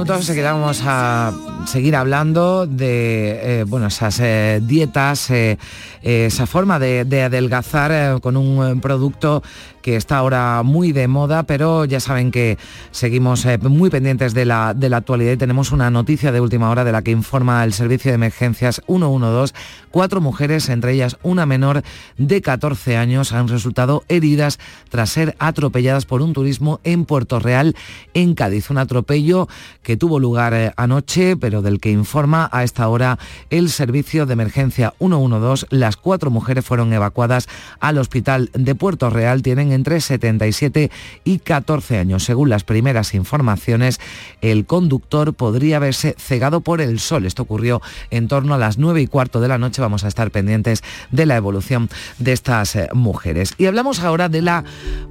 minutos, 0.00 0.24
se 0.24 0.34
quedamos 0.34 0.80
a 0.86 1.30
seguir 1.66 1.94
hablando 1.94 2.66
de 2.66 3.60
eh, 3.60 3.64
bueno, 3.64 3.88
esas 3.88 4.18
eh, 4.20 4.58
dietas, 4.62 5.30
eh, 5.30 5.58
esa 6.02 6.46
forma 6.46 6.78
de, 6.78 7.04
de 7.04 7.22
adelgazar 7.22 8.20
con 8.20 8.36
un 8.36 8.80
producto 8.80 9.42
que 9.82 9.96
está 9.96 10.18
ahora 10.18 10.62
muy 10.62 10.92
de 10.92 11.08
moda, 11.08 11.44
pero 11.44 11.84
ya 11.84 12.00
saben 12.00 12.30
que 12.30 12.58
seguimos 12.90 13.44
eh, 13.46 13.58
muy 13.58 13.90
pendientes 13.90 14.34
de 14.34 14.44
la, 14.44 14.74
de 14.74 14.88
la 14.88 14.98
actualidad 14.98 15.32
y 15.32 15.36
tenemos 15.36 15.72
una 15.72 15.90
noticia 15.90 16.32
de 16.32 16.40
última 16.40 16.70
hora 16.70 16.84
de 16.84 16.92
la 16.92 17.02
que 17.02 17.10
informa 17.10 17.64
el 17.64 17.72
Servicio 17.72 18.10
de 18.10 18.16
Emergencias 18.16 18.82
112. 18.86 19.54
Cuatro 19.90 20.20
mujeres, 20.20 20.68
entre 20.68 20.92
ellas 20.92 21.16
una 21.22 21.46
menor 21.46 21.82
de 22.18 22.42
14 22.42 22.96
años, 22.96 23.32
han 23.32 23.48
resultado 23.48 24.04
heridas 24.08 24.58
tras 24.88 25.10
ser 25.10 25.36
atropelladas 25.38 26.06
por 26.06 26.22
un 26.22 26.32
turismo 26.32 26.80
en 26.84 27.04
Puerto 27.04 27.38
Real, 27.38 27.74
en 28.14 28.34
Cádiz. 28.34 28.70
Un 28.70 28.78
atropello 28.78 29.48
que 29.82 29.96
tuvo 29.96 30.18
lugar 30.18 30.54
eh, 30.54 30.72
anoche, 30.76 31.36
pero 31.36 31.62
del 31.62 31.80
que 31.80 31.90
informa 31.90 32.48
a 32.52 32.64
esta 32.64 32.88
hora 32.88 33.18
el 33.50 33.70
Servicio 33.70 34.26
de 34.26 34.34
Emergencia 34.34 34.94
112. 34.98 35.66
Las 35.90 35.96
cuatro 35.96 36.30
mujeres 36.30 36.64
fueron 36.64 36.92
evacuadas 36.92 37.48
al 37.80 37.98
hospital 37.98 38.48
de 38.54 38.76
Puerto 38.76 39.10
Real. 39.10 39.42
Tienen 39.42 39.72
entre 39.72 40.00
77 40.00 40.88
y 41.24 41.40
14 41.40 41.98
años. 41.98 42.22
Según 42.22 42.48
las 42.48 42.62
primeras 42.62 43.12
informaciones, 43.12 43.98
el 44.40 44.66
conductor 44.66 45.34
podría 45.34 45.78
haberse 45.78 46.14
cegado 46.16 46.60
por 46.60 46.80
el 46.80 47.00
sol. 47.00 47.26
Esto 47.26 47.42
ocurrió 47.42 47.82
en 48.12 48.28
torno 48.28 48.54
a 48.54 48.58
las 48.58 48.78
9 48.78 49.02
y 49.02 49.08
cuarto 49.08 49.40
de 49.40 49.48
la 49.48 49.58
noche. 49.58 49.82
Vamos 49.82 50.04
a 50.04 50.06
estar 50.06 50.30
pendientes 50.30 50.84
de 51.10 51.26
la 51.26 51.34
evolución 51.34 51.90
de 52.20 52.34
estas 52.34 52.76
eh, 52.76 52.88
mujeres. 52.94 53.54
Y 53.58 53.66
hablamos 53.66 53.98
ahora 53.98 54.28
de 54.28 54.42
la 54.42 54.62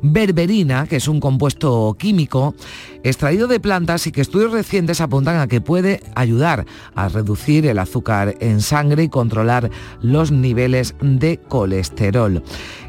berberina, 0.01 0.87
que 0.87 0.95
es 0.95 1.09
un 1.09 1.19
compuesto 1.19 1.97
químico 1.99 2.55
extraído 3.03 3.49
de 3.49 3.59
plantas 3.59 4.07
y 4.07 4.13
que 4.13 4.21
estudios 4.21 4.53
recientes 4.53 5.01
apuntan 5.01 5.41
a 5.41 5.47
que 5.47 5.59
puede 5.59 6.01
ayudar 6.15 6.65
a 6.95 7.09
reducir 7.09 7.65
el 7.65 7.79
azúcar 7.79 8.35
en 8.39 8.61
sangre 8.61 9.03
y 9.03 9.09
controlar 9.09 9.69
los 10.01 10.31
niveles 10.31 10.68
de 10.71 11.39
colesterol. 11.47 12.43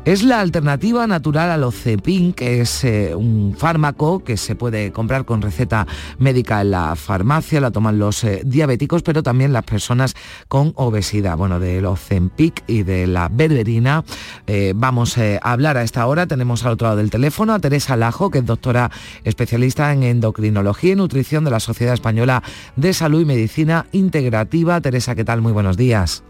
Es 0.05 0.23
la 0.23 0.41
alternativa 0.41 1.07
natural 1.07 1.51
al 1.51 1.63
Ocepin, 1.63 2.33
que 2.33 2.63
es 2.63 2.85
eh, 2.85 3.15
un 3.15 3.55
fármaco 3.57 4.25
que 4.25 4.37
se 4.37 4.55
puede 4.55 4.93
comprar 4.93 5.27
con 5.27 5.43
receta 5.43 5.87
médica 6.19 6.63
en 6.63 6.71
la 6.71 6.97
farmacia, 6.97 7.61
la 7.61 7.71
toman 7.71 7.99
los 7.99 8.25
eh, 8.25 8.41
diabéticos, 8.45 9.03
pero 9.03 9.23
también 9.23 9.53
las 9.53 9.65
personas 9.65 10.15
con 10.49 10.73
obesidad. 10.77 11.37
Bueno, 11.37 11.61
del 11.61 11.85
Ozempic 11.85 12.65
y 12.67 12.83
de 12.83 13.07
la 13.07 13.29
berberina 13.29 14.05
eh, 14.47 14.73
vamos 14.75 15.19
a 15.19 15.39
hablar 15.43 15.77
a 15.77 15.83
esta 15.83 16.07
hora. 16.07 16.27
Tenemos 16.27 16.65
al 16.65 16.73
otro 16.73 16.87
lado 16.87 16.97
del 16.97 17.11
teléfono 17.11 17.53
a 17.53 17.59
Teresa 17.59 17.97
Lajo, 17.97 18.31
que 18.31 18.39
es 18.39 18.47
doctora 18.47 18.91
especialista 19.25 19.93
en 19.93 20.03
endocrinología 20.03 20.93
y 20.93 20.97
nutrición 20.97 21.45
de 21.45 21.51
la 21.51 21.61
Sociedad 21.61 21.95
Española 21.95 22.43
de 22.77 22.95
Salud 22.95 23.21
y 23.21 23.27
Medicina 23.27 23.87
Integrativa. 23.93 24.81
Teresa, 24.81 25.15
¿qué 25.15 25.25
tal? 25.25 25.43
Muy 25.43 25.53
buenos 25.53 25.77
días. 25.77 26.25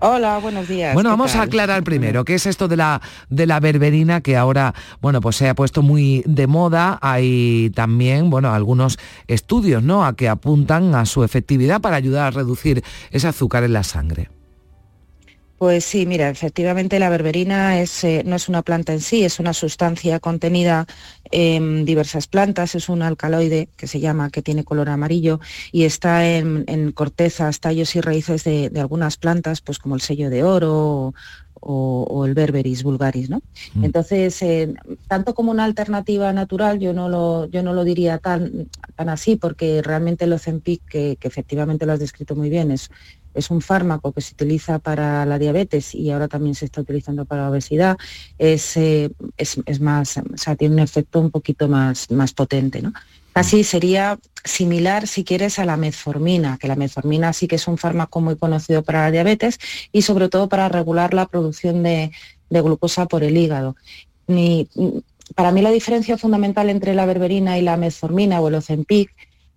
Hola, 0.00 0.38
buenos 0.38 0.68
días. 0.68 0.92
Bueno, 0.92 1.08
vamos 1.08 1.34
a 1.36 1.42
aclarar 1.42 1.82
primero 1.82 2.24
qué 2.24 2.34
es 2.34 2.44
esto 2.44 2.68
de 2.68 2.76
la 2.76 3.00
de 3.30 3.46
la 3.46 3.60
berberina 3.60 4.20
que 4.20 4.36
ahora, 4.36 4.74
bueno, 5.00 5.22
pues 5.22 5.36
se 5.36 5.48
ha 5.48 5.54
puesto 5.54 5.80
muy 5.80 6.22
de 6.26 6.46
moda. 6.46 6.98
Hay 7.00 7.70
también, 7.74 8.28
bueno, 8.28 8.52
algunos 8.52 8.98
estudios, 9.26 9.82
¿no? 9.82 10.04
A 10.04 10.14
que 10.14 10.28
apuntan 10.28 10.94
a 10.94 11.06
su 11.06 11.24
efectividad 11.24 11.80
para 11.80 11.96
ayudar 11.96 12.26
a 12.26 12.30
reducir 12.30 12.84
ese 13.10 13.28
azúcar 13.28 13.64
en 13.64 13.72
la 13.72 13.84
sangre. 13.84 14.28
Pues 15.58 15.86
sí, 15.86 16.04
mira, 16.04 16.28
efectivamente 16.28 16.98
la 16.98 17.08
berberina 17.08 17.80
es, 17.80 18.04
eh, 18.04 18.22
no 18.26 18.36
es 18.36 18.48
una 18.48 18.60
planta 18.60 18.92
en 18.92 19.00
sí, 19.00 19.24
es 19.24 19.40
una 19.40 19.54
sustancia 19.54 20.20
contenida 20.20 20.86
en 21.30 21.86
diversas 21.86 22.26
plantas, 22.26 22.74
es 22.74 22.90
un 22.90 23.00
alcaloide 23.00 23.70
que 23.74 23.86
se 23.86 23.98
llama, 23.98 24.28
que 24.28 24.42
tiene 24.42 24.64
color 24.64 24.90
amarillo 24.90 25.40
y 25.72 25.84
está 25.84 26.28
en, 26.28 26.92
cortezas, 26.92 27.60
tallos 27.60 27.96
y 27.96 28.02
raíces 28.02 28.44
de, 28.44 28.70
algunas 28.76 29.16
plantas, 29.16 29.62
pues 29.62 29.78
como 29.78 29.94
el 29.94 30.02
sello 30.02 30.28
de 30.28 30.44
oro 30.44 31.14
o, 31.58 32.24
el 32.26 32.34
berberis 32.34 32.82
vulgaris, 32.82 33.30
¿no? 33.30 33.40
Mm. 33.74 33.84
Entonces, 33.86 34.40
eh, 34.42 34.74
tanto 35.08 35.34
como 35.34 35.50
una 35.50 35.64
alternativa 35.64 36.32
natural, 36.34 36.78
yo 36.78 36.92
no 36.92 37.08
lo, 37.08 37.46
yo 37.46 37.62
no 37.62 37.72
lo 37.72 37.82
diría 37.82 38.18
tan, 38.18 38.68
tan 38.94 39.08
así, 39.08 39.36
porque 39.36 39.80
realmente 39.82 40.26
el 40.26 40.34
Ozempic, 40.34 40.82
que, 40.86 41.16
que 41.18 41.28
efectivamente 41.28 41.86
lo 41.86 41.94
has 41.94 41.98
descrito 41.98 42.36
muy 42.36 42.50
bien, 42.50 42.70
es 42.70 42.90
es 43.36 43.50
un 43.50 43.60
fármaco 43.60 44.12
que 44.12 44.20
se 44.20 44.34
utiliza 44.34 44.78
para 44.78 45.24
la 45.26 45.38
diabetes 45.38 45.94
y 45.94 46.10
ahora 46.10 46.28
también 46.28 46.54
se 46.54 46.64
está 46.64 46.80
utilizando 46.80 47.24
para 47.24 47.42
la 47.42 47.50
obesidad, 47.50 47.96
es, 48.38 48.76
eh, 48.76 49.10
es, 49.36 49.80
más, 49.80 50.16
o 50.16 50.36
sea, 50.36 50.56
tiene 50.56 50.74
un 50.74 50.80
efecto 50.80 51.20
un 51.20 51.30
poquito 51.30 51.68
más, 51.68 52.10
más 52.10 52.32
potente. 52.32 52.82
¿no? 52.82 52.92
Casi 53.32 53.64
sería 53.64 54.18
similar, 54.44 55.06
si 55.06 55.22
quieres, 55.22 55.58
a 55.58 55.64
la 55.64 55.76
metformina, 55.76 56.56
que 56.58 56.68
la 56.68 56.76
metformina 56.76 57.32
sí 57.32 57.46
que 57.46 57.56
es 57.56 57.68
un 57.68 57.76
fármaco 57.76 58.20
muy 58.20 58.36
conocido 58.36 58.82
para 58.82 59.02
la 59.02 59.10
diabetes 59.10 59.58
y 59.92 60.02
sobre 60.02 60.28
todo 60.28 60.48
para 60.48 60.68
regular 60.68 61.12
la 61.12 61.26
producción 61.26 61.82
de, 61.82 62.12
glucosa 62.48 63.06
por 63.06 63.22
el 63.22 63.36
hígado. 63.36 63.76
para 65.34 65.52
mí 65.52 65.60
la 65.60 65.70
diferencia 65.70 66.16
fundamental 66.16 66.70
entre 66.70 66.94
la 66.94 67.04
berberina 67.04 67.58
y 67.58 67.62
la 67.62 67.76
metformina 67.76 68.40
o 68.40 68.48
el 68.48 68.54
Ozempic 68.54 69.10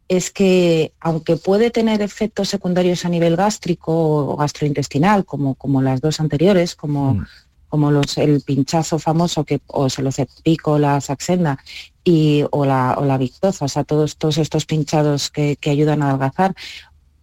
es 0.10 0.32
que 0.32 0.92
aunque 1.00 1.38
puede 1.38 1.70
tener 1.70 2.02
efectos 2.02 2.50
secundarios 2.50 3.06
a 3.06 3.10
nivel 3.10 3.36
gástrico 3.36 3.94
o 3.94 4.36
gastrointestinal, 4.36 5.24
como, 5.24 5.54
como 5.54 5.84
las 5.84 6.02
dos 6.02 6.20
anteriores, 6.20 6.76
como, 6.76 7.14
mm. 7.14 7.26
como 7.70 7.92
los, 7.92 8.18
el 8.18 8.42
pinchazo 8.42 8.98
famoso 8.98 9.46
que 9.46 9.62
o 9.68 9.88
se 9.88 10.02
lo 10.02 10.10
pico, 10.44 10.80
la 10.80 11.00
saxenda 11.00 11.60
y, 12.04 12.44
o, 12.50 12.66
la, 12.66 12.96
o 12.98 13.06
la 13.06 13.20
victoza, 13.20 13.66
o 13.66 13.68
sea, 13.68 13.84
todos, 13.84 14.18
todos 14.18 14.40
estos 14.40 14.66
pinchados 14.66 15.30
que, 15.30 15.58
que 15.58 15.70
ayudan 15.70 16.02
a 16.02 16.10
adelgazar, 16.10 16.56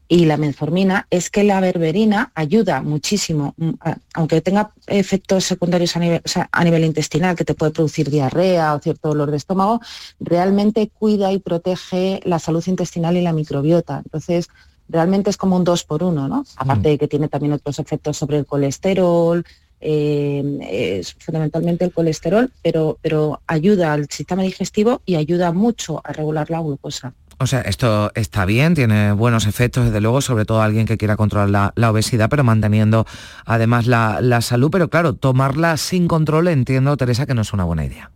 y 0.08 0.26
la 0.26 0.36
metformina 0.36 1.06
es 1.10 1.30
que 1.30 1.42
la 1.42 1.60
berberina 1.60 2.30
ayuda 2.34 2.82
muchísimo, 2.82 3.54
mm, 3.56 3.70
aunque 4.14 4.40
tenga 4.40 4.70
efectos 4.86 5.44
secundarios 5.44 5.96
a 5.96 6.64
nivel, 6.64 6.84
intestinal, 6.84 7.34
que 7.34 7.44
te 7.44 7.54
puede 7.54 7.72
producir 7.72 8.10
diarrea 8.10 8.74
o 8.74 8.78
cierto 8.78 9.08
dolor 9.08 9.30
de 9.30 9.36
estómago, 9.36 9.80
realmente 10.20 10.90
cuida 10.96 11.32
y 11.32 11.38
protege 11.38 12.20
la 12.24 12.38
salud 12.38 12.64
intestinal 12.66 13.16
y 13.16 13.22
la 13.22 13.32
microbiota. 13.32 14.02
Entonces, 14.04 14.48
realmente 14.88 15.30
es 15.30 15.36
como 15.36 15.56
un 15.56 15.64
dos 15.64 15.84
por 15.84 16.02
uno, 16.02 16.28
¿no? 16.28 16.44
Aparte 16.56 16.90
de 16.90 16.98
que 16.98 17.08
tiene 17.08 17.28
también 17.28 17.52
otros 17.54 17.78
efectos 17.80 18.16
sobre 18.16 18.38
el 18.38 18.46
colesterol, 18.46 19.44
eh, 19.80 20.98
es 20.98 21.14
fundamentalmente 21.14 21.84
el 21.84 21.92
colesterol, 21.92 22.50
pero, 22.62 22.98
pero 23.02 23.40
ayuda 23.46 23.92
al 23.92 24.08
sistema 24.08 24.42
digestivo 24.42 25.02
y 25.04 25.16
ayuda 25.16 25.52
mucho 25.52 26.00
a 26.04 26.12
regular 26.12 26.48
la 26.50 26.60
glucosa. 26.60 27.12
O 27.38 27.46
sea, 27.46 27.60
esto 27.60 28.10
está 28.14 28.46
bien, 28.46 28.74
tiene 28.74 29.12
buenos 29.12 29.46
efectos, 29.46 29.84
desde 29.84 30.00
luego, 30.00 30.22
sobre 30.22 30.46
todo 30.46 30.62
alguien 30.62 30.86
que 30.86 30.96
quiera 30.96 31.16
controlar 31.16 31.72
la, 31.74 31.90
obesidad, 31.90 32.30
pero 32.30 32.44
manteniendo 32.44 33.06
además 33.44 33.86
la, 33.86 34.40
salud. 34.40 34.70
Pero 34.70 34.88
claro, 34.88 35.14
tomarla 35.14 35.76
sin 35.76 36.08
control, 36.08 36.48
entiendo, 36.48 36.96
Teresa, 36.96 37.26
que 37.26 37.34
no 37.34 37.42
es 37.42 37.52
una 37.52 37.64
buena 37.64 37.84
idea. 37.84 38.10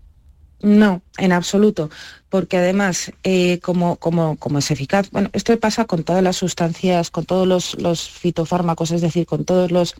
No, 0.62 1.02
en 1.18 1.33
absoluto, 1.33 1.90
porque 2.28 2.59
además, 2.59 3.12
eh, 3.22 3.61
como, 3.61 3.96
como, 3.96 4.37
como, 4.37 4.59
es 4.59 4.70
eficaz, 4.70 5.11
bueno, 5.11 5.30
esto 5.33 5.59
pasa 5.59 5.87
con 5.87 6.02
todas 6.02 6.22
las 6.22 6.37
sustancias, 6.37 7.11
con 7.11 7.24
todos 7.24 7.46
los, 7.78 8.11
fitofármacos, 8.11 8.90
es 8.90 9.00
decir, 9.00 9.26
con 9.26 9.44
todos 9.46 9.70
los, 9.70 9.94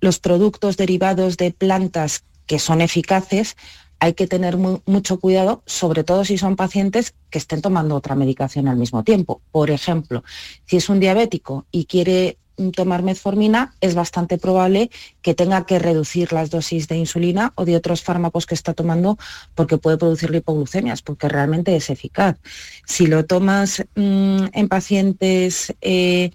los 0.00 0.18
productos 0.20 0.78
derivados 0.78 1.36
de 1.36 1.50
plantas 1.50 2.24
que 2.46 2.58
son 2.58 2.80
eficaces, 2.80 3.56
hay 4.02 4.14
que 4.14 4.26
tener 4.26 4.56
mucho 4.56 5.20
cuidado, 5.20 5.62
sobre 5.64 6.02
todo 6.02 6.24
si 6.24 6.36
son 6.36 6.56
pacientes 6.56 7.14
que 7.30 7.38
estén 7.38 7.62
tomando 7.62 7.94
otra 7.94 8.16
medicación 8.16 8.66
al 8.66 8.76
mismo 8.76 9.04
tiempo. 9.04 9.40
Por 9.52 9.70
ejemplo, 9.70 10.24
si 10.66 10.78
es 10.78 10.88
un 10.88 10.98
diabético 10.98 11.66
y 11.70 11.84
quiere 11.84 12.36
tomar 12.74 13.04
metformina, 13.04 13.76
es 13.80 13.94
bastante 13.94 14.38
probable 14.38 14.90
que 15.22 15.34
tenga 15.34 15.66
que 15.66 15.78
reducir 15.78 16.32
las 16.32 16.50
dosis 16.50 16.88
de 16.88 16.96
insulina 16.96 17.52
o 17.54 17.64
de 17.64 17.76
otros 17.76 18.02
fármacos 18.02 18.44
que 18.44 18.56
está 18.56 18.74
tomando 18.74 19.18
porque 19.54 19.78
puede 19.78 19.98
producir 19.98 20.34
hipoglucemias, 20.34 21.00
porque 21.00 21.28
realmente 21.28 21.76
es 21.76 21.88
eficaz. 21.88 22.38
Si 22.84 23.06
lo 23.06 23.24
tomas 23.24 23.84
mm, 23.94 24.46
en 24.52 24.68
pacientes 24.68 25.72
eh, 25.80 26.32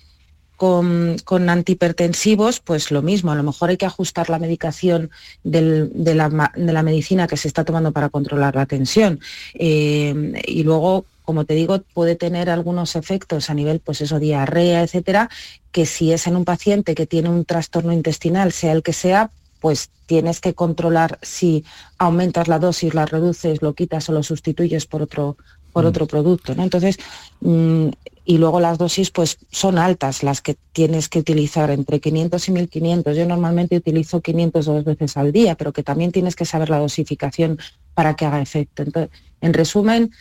con, 0.57 1.49
antihipertensivos, 1.49 2.59
pues 2.59 2.91
lo 2.91 3.01
mismo, 3.03 3.31
a 3.31 3.35
lo 3.35 3.43
mejor 3.43 3.69
hay 3.69 3.77
que 3.77 3.85
ajustar 3.85 4.29
la 4.29 4.39
medicación 4.39 5.11
de, 5.43 6.15
la, 6.15 6.83
medicina 6.83 7.27
que 7.27 7.37
se 7.37 7.47
está 7.47 7.63
tomando 7.63 7.91
para 7.91 8.09
controlar 8.09 8.55
la 8.55 8.65
tensión. 8.65 9.19
Eh, 9.53 10.33
y 10.47 10.63
luego, 10.63 11.05
como 11.23 11.45
te 11.45 11.53
digo, 11.53 11.79
puede 11.93 12.15
tener 12.15 12.49
algunos 12.49 12.95
efectos 12.95 13.51
a 13.51 13.53
nivel, 13.53 13.79
pues 13.79 14.01
eso, 14.01 14.19
diarrea, 14.19 14.81
etcétera, 14.81 15.29
que 15.71 15.85
si 15.85 16.11
es 16.11 16.25
en 16.25 16.35
un 16.35 16.43
paciente 16.43 16.95
que 16.95 17.05
tiene 17.05 17.29
un 17.29 17.45
trastorno 17.45 17.93
intestinal, 17.93 18.51
sea 18.51 18.71
el 18.71 18.81
que 18.81 18.93
sea, 18.93 19.29
pues 19.61 19.89
tienes 20.07 20.39
que 20.39 20.55
controlar 20.55 21.19
si 21.21 21.65
aumentas 21.99 22.47
la 22.47 22.57
dosis, 22.57 22.95
la 22.95 23.05
reduces, 23.05 23.61
lo 23.61 23.73
quitas 23.73 24.09
o 24.09 24.13
lo 24.13 24.23
sustituyes 24.23 24.87
por 24.87 25.03
otro, 25.03 25.37
por 25.71 25.83
mm. 25.83 25.87
otro 25.87 26.07
producto. 26.07 26.55
¿no? 26.55 26.63
Entonces, 26.63 26.97
mm, 27.41 27.89
y 28.27 28.37
luego 28.37 28.59
las 28.59 28.77
dosis 28.77 29.09
pues 29.09 29.37
son 29.51 29.77
altas 29.77 30.21
las 30.21 30.41
que 30.41 30.57
tienes 30.73 31.07
que 31.07 31.19
utilizar 31.19 31.71
entre 31.71 32.01
500 32.01 32.47
y 32.49 32.51
1500. 32.51 33.15
Yo 33.15 33.25
normalmente 33.25 33.77
utilizo 33.77 34.19
500 34.21 34.65
dos 34.65 34.83
veces 34.83 35.15
al 35.15 35.31
día, 35.31 35.55
pero 35.55 35.71
que 35.71 35.81
también 35.81 36.11
tienes 36.11 36.35
que 36.35 36.43
saber 36.45 36.69
la 36.69 36.79
dosificación 36.79 37.57
para 37.93 38.15
que 38.17 38.25
haga 38.25 38.41
efecto. 38.41 38.83
Entonces, 38.83 39.11
en 39.39 39.53
resumen, 39.53 40.11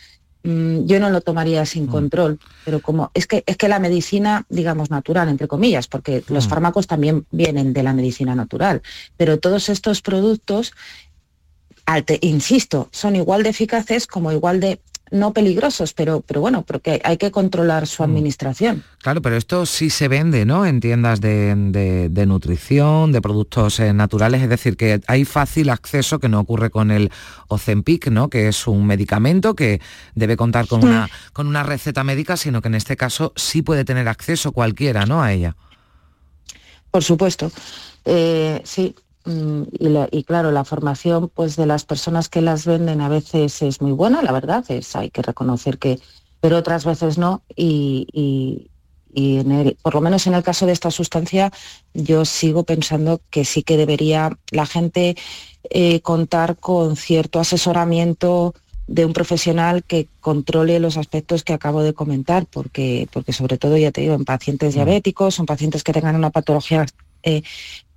mm, 0.45 0.87
yo 0.87 1.01
no 1.01 1.11
lo 1.11 1.21
tomaría 1.21 1.66
sin 1.66 1.88
control, 1.88 2.38
pero 2.62 2.81
como 2.81 3.11
es 3.12 3.27
que 3.27 3.42
es 3.45 3.57
que 3.57 3.69
la 3.69 3.81
medicina, 3.81 4.47
digamos, 4.49 4.88
natural, 4.88 5.29
entre 5.29 5.49
comillas, 5.49 5.88
porque 5.88 6.23
los 6.29 6.47
Mm. 6.47 6.51
fármacos 6.51 6.87
también 6.87 7.27
vienen 7.33 7.73
de 7.73 7.83
la 7.83 7.92
medicina 7.92 8.35
natural, 8.37 8.83
pero 9.16 9.38
todos 9.40 9.69
estos 9.69 10.01
productos, 10.01 10.73
al 11.87 12.05
te- 12.05 12.19
insisto, 12.23 12.88
son 12.92 13.16
igual 13.16 13.42
de 13.42 13.51
eficaces 13.51 14.07
como 14.07 14.31
igual 14.33 14.61
de 14.61 14.81
no 15.11 15.33
peligrosos, 15.33 15.92
pero, 15.92 16.21
pero 16.21 16.40
bueno, 16.40 16.62
porque 16.62 17.01
hay 17.05 17.16
que 17.16 17.31
controlar 17.31 17.87
su 17.87 18.03
administración. 18.03 18.83
Claro, 18.99 19.23
pero 19.23 19.37
esto 19.37 19.64
sí 19.64 19.88
se 19.88 20.09
vende, 20.09 20.45
¿no? 20.45 20.66
En 20.66 20.81
tiendas 20.81 21.21
de, 21.21 21.55
de- 21.55 22.09
de 22.09 22.27
nutrición, 22.27 23.12
de 23.12 23.23
productos 23.23 23.79
eh, 23.79 23.92
naturales, 23.92 24.42
es 24.42 24.49
decir, 24.49 24.77
que 24.77 25.01
hay 25.07 25.25
fácil 25.25 25.71
acceso 25.71 26.19
que 26.19 26.29
no 26.29 26.40
ocurre 26.40 26.71
con 26.71 26.90
el 26.90 27.11
Ozempic, 27.49 28.09
¿no? 28.09 28.29
Que 28.29 28.49
es 28.49 28.66
un 28.66 28.85
medicamento 28.87 29.55
que 29.55 29.81
debe 30.14 30.37
contar 30.37 30.66
con 30.66 30.83
una, 30.83 31.09
con 31.33 31.47
una 31.47 31.62
receta 31.62 32.03
médica, 32.03 32.37
sino 32.37 32.61
que 32.61 32.69
en 32.69 32.75
este 32.75 32.97
caso 32.97 33.33
sí 33.37 33.62
puede 33.62 33.85
tener 33.85 34.09
acceso 34.09 34.51
cualquiera, 34.53 35.07
¿no? 35.07 35.23
A 35.23 35.33
ella. 35.33 35.55
Por 36.90 37.05
supuesto. 37.05 37.53
Eh, 38.05 38.61
sí. 38.64 38.95
Mm, 39.27 39.62
Y, 39.79 39.89
la- 39.89 40.09
y 40.11 40.25
claro, 40.25 40.51
la 40.53 40.65
formación 40.65 41.29
pues, 41.35 41.57
de 41.57 41.67
las 41.67 41.85
personas 41.85 42.29
que 42.29 42.41
las 42.41 42.65
venden 42.65 43.01
a 43.01 43.09
veces 43.09 43.61
es 43.62 43.81
muy 43.83 43.93
buena, 43.93 44.23
la 44.23 44.33
verdad, 44.33 44.65
es, 44.69 44.97
hay 44.97 45.11
que 45.11 45.23
reconocer 45.23 45.79
que, 45.79 45.99
pero 46.41 46.57
otras 46.59 46.85
veces 46.85 47.19
no. 47.19 47.43
Y, 47.55 48.07
y- 48.12 48.71
y 49.12 49.39
en 49.39 49.51
el- 49.53 49.77
por 49.83 49.95
lo 49.95 50.01
menos 50.01 50.27
en 50.27 50.35
el 50.35 50.43
caso 50.43 50.67
de 50.67 50.73
esta 50.73 50.91
sustancia, 50.91 51.51
yo 51.95 52.25
sigo 52.25 52.65
pensando 52.65 53.21
que 53.31 53.45
sí 53.45 53.62
que 53.62 53.77
debería 53.77 54.39
la 54.51 54.67
gente 54.67 55.17
eh, 55.71 56.01
contar 56.03 56.57
con 56.59 56.97
cierto 56.97 57.41
asesoramiento 57.41 58.55
de 58.87 59.05
un 59.05 59.12
profesional 59.12 59.83
que 59.83 60.07
controle 60.21 60.79
los 60.79 60.97
aspectos 60.97 61.43
que 61.43 61.53
acabo 61.53 61.83
de 61.83 61.93
comentar, 61.93 62.47
porque, 62.47 63.09
porque 63.12 63.33
sobre 63.33 63.59
todo, 63.59 63.77
ya 63.77 63.91
te 63.91 64.03
digo, 64.03 64.15
en 64.15 64.25
pacientes 64.25 64.75
diabéticos, 64.75 65.39
en 65.41 65.47
pacientes 65.47 65.83
que 65.83 65.93
tengan 65.93 66.15
una 66.15 66.31
patología 66.31 66.87
eh, 67.25 67.43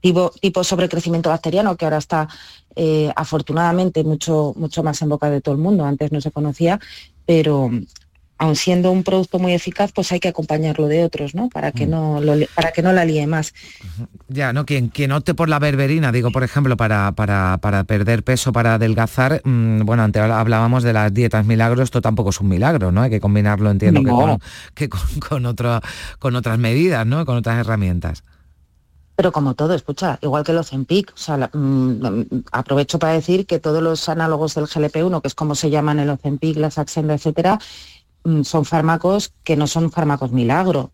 tipo, 0.01 0.31
tipo 0.41 0.63
sobrecrecimiento 0.63 1.29
bacteriano, 1.29 1.75
que 1.75 1.85
ahora 1.85 1.97
está 1.97 2.27
eh, 2.75 3.11
afortunadamente 3.15 4.03
mucho, 4.03 4.53
mucho 4.55 4.83
más 4.83 5.01
en 5.01 5.09
boca 5.09 5.29
de 5.29 5.41
todo 5.41 5.55
el 5.55 5.61
mundo, 5.61 5.85
antes 5.85 6.11
no 6.11 6.21
se 6.21 6.31
conocía, 6.31 6.79
pero 7.25 7.69
aun 8.41 8.55
siendo 8.55 8.89
un 8.93 9.03
producto 9.03 9.37
muy 9.37 9.53
eficaz, 9.53 9.91
pues 9.91 10.13
hay 10.13 10.21
que 10.21 10.29
acompañarlo 10.29 10.87
de 10.87 11.03
otros, 11.03 11.35
¿no? 11.35 11.49
Para 11.49 11.73
que 11.73 11.85
no, 11.85 12.21
lo 12.21 12.37
li- 12.37 12.47
para 12.55 12.71
que 12.71 12.81
no 12.81 12.93
la 12.93 13.03
líe 13.03 13.27
más. 13.27 13.53
Ya, 14.29 14.53
¿no? 14.53 14.65
Quien, 14.65 14.87
quien 14.87 15.11
opte 15.11 15.33
por 15.33 15.49
la 15.49 15.59
berberina, 15.59 16.13
digo, 16.13 16.31
por 16.31 16.45
ejemplo, 16.45 16.77
para, 16.77 17.11
para, 17.11 17.57
para 17.57 17.83
perder 17.83 18.23
peso, 18.23 18.53
para 18.53 18.75
adelgazar, 18.75 19.41
mm, 19.43 19.81
bueno, 19.81 20.03
antes 20.03 20.21
hablábamos 20.21 20.83
de 20.83 20.93
las 20.93 21.13
dietas 21.13 21.45
milagros, 21.45 21.83
esto 21.83 21.99
tampoco 22.01 22.29
es 22.29 22.39
un 22.39 22.47
milagro, 22.47 22.93
¿no? 22.93 23.01
Hay 23.01 23.09
que 23.09 23.19
combinarlo, 23.19 23.69
entiendo, 23.71 23.99
que, 24.03 24.07
No. 24.11 24.17
con, 24.17 24.39
que 24.73 24.87
con, 24.87 25.01
con 25.27 25.45
otro- 25.45 25.81
con 26.19 26.33
otras 26.37 26.57
medidas, 26.57 27.05
¿no? 27.05 27.25
Con 27.25 27.35
otras 27.35 27.57
herramientas. 27.59 28.23
Pero 29.19 29.33
como 29.33 29.53
todo, 29.53 29.73
escucha, 29.73 30.17
igual 30.21 30.45
que 30.45 30.53
el 30.53 30.59
Ozempic, 30.59 31.13
o 31.13 31.57
mm, 31.57 31.59
mm, 31.59 32.43
aprovecho 32.53 32.99
para 32.99 33.11
decir 33.11 33.45
que 33.45 33.59
todos 33.59 33.83
los 33.83 34.07
análogos 34.07 34.55
del 34.55 34.63
GLP-1, 34.63 35.21
que 35.21 35.27
es 35.27 35.35
como 35.35 35.55
se 35.55 35.69
llaman 35.69 35.99
el 35.99 36.09
Ozempic, 36.09 36.55
la 36.55 36.71
Saxenda, 36.71 37.15
etcétera, 37.15 37.59
mm, 38.23 38.43
son 38.43 38.63
fármacos 38.63 39.33
que 39.43 39.57
no 39.57 39.67
son 39.67 39.91
fármacos 39.91 40.31
milagro, 40.31 40.93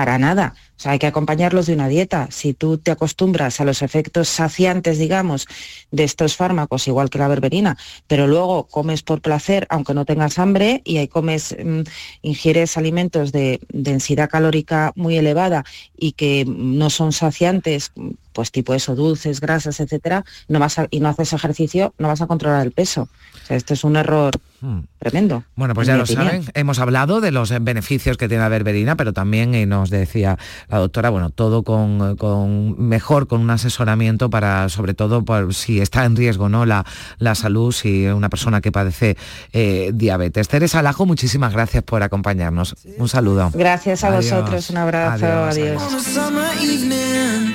para 0.00 0.16
nada. 0.16 0.54
O 0.78 0.80
sea, 0.82 0.92
hay 0.92 0.98
que 0.98 1.06
acompañarlos 1.06 1.66
de 1.66 1.74
una 1.74 1.86
dieta. 1.86 2.28
Si 2.30 2.54
tú 2.54 2.78
te 2.78 2.90
acostumbras 2.90 3.60
a 3.60 3.66
los 3.66 3.82
efectos 3.82 4.30
saciantes, 4.30 4.96
digamos, 4.98 5.46
de 5.90 6.04
estos 6.04 6.36
fármacos, 6.36 6.88
igual 6.88 7.10
que 7.10 7.18
la 7.18 7.28
berberina, 7.28 7.76
pero 8.06 8.26
luego 8.26 8.66
comes 8.66 9.02
por 9.02 9.20
placer, 9.20 9.66
aunque 9.68 9.92
no 9.92 10.06
tengas 10.06 10.38
hambre, 10.38 10.80
y 10.86 10.96
ahí 10.96 11.06
comes, 11.06 11.54
mm, 11.62 11.80
ingieres 12.22 12.78
alimentos 12.78 13.30
de 13.30 13.60
densidad 13.68 14.30
calórica 14.30 14.92
muy 14.96 15.18
elevada 15.18 15.66
y 15.98 16.12
que 16.12 16.46
no 16.48 16.88
son 16.88 17.12
saciantes, 17.12 17.92
pues 18.32 18.50
tipo 18.50 18.72
eso, 18.72 18.94
dulces, 18.94 19.38
grasas, 19.42 19.80
etcétera, 19.80 20.24
no 20.48 20.60
vas 20.60 20.78
a- 20.78 20.88
y 20.90 21.00
no 21.00 21.10
haces 21.10 21.34
ejercicio, 21.34 21.92
no 21.98 22.08
vas 22.08 22.22
a 22.22 22.26
controlar 22.26 22.64
el 22.64 22.72
peso. 22.72 23.06
Esto 23.50 23.74
es 23.74 23.84
un 23.84 23.96
error 23.96 24.30
Hmm. 24.62 24.80
tremendo. 24.98 25.42
Bueno, 25.56 25.72
pues 25.74 25.86
ya 25.86 25.96
lo 25.96 26.02
opinión. 26.02 26.26
saben, 26.26 26.44
hemos 26.52 26.78
hablado 26.80 27.22
de 27.22 27.30
los 27.30 27.50
eh, 27.50 27.58
beneficios 27.62 28.18
que 28.18 28.28
tiene 28.28 28.42
la 28.42 28.50
berberina, 28.50 28.94
pero 28.94 29.14
también 29.14 29.54
y 29.54 29.64
nos 29.64 29.88
decía 29.88 30.36
la 30.68 30.76
doctora, 30.76 31.08
bueno, 31.08 31.30
todo 31.30 31.62
con, 31.62 32.14
con 32.16 32.78
mejor, 32.78 33.26
con 33.26 33.40
un 33.40 33.48
asesoramiento 33.48 34.28
para, 34.28 34.68
sobre 34.68 34.92
todo, 34.92 35.24
por 35.24 35.54
si 35.54 35.80
está 35.80 36.04
en 36.04 36.14
riesgo 36.14 36.50
¿no? 36.50 36.66
la, 36.66 36.84
la 37.18 37.34
salud, 37.34 37.72
si 37.72 38.04
una 38.08 38.28
persona 38.28 38.60
que 38.60 38.70
padece 38.70 39.16
eh, 39.54 39.92
diabetes. 39.94 40.46
Teresa 40.48 40.82
Lajo, 40.82 41.06
muchísimas 41.06 41.54
gracias 41.54 41.82
por 41.82 42.02
acompañarnos. 42.02 42.76
Un 42.98 43.08
saludo. 43.08 43.50
Gracias 43.54 44.04
a 44.04 44.08
Adiós. 44.08 44.30
vosotros, 44.30 44.68
un 44.68 44.76
abrazo, 44.76 45.24
Adiós, 45.24 45.56
adiós. 45.56 45.82
on 45.82 45.94
a 45.94 46.00
summer 46.02 46.50
evening 46.60 47.54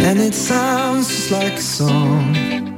and 0.00 0.18
it 0.20 0.34
sounds 0.34 1.06
just 1.08 1.30
like 1.30 1.54
a 1.56 1.60
song 1.60 2.77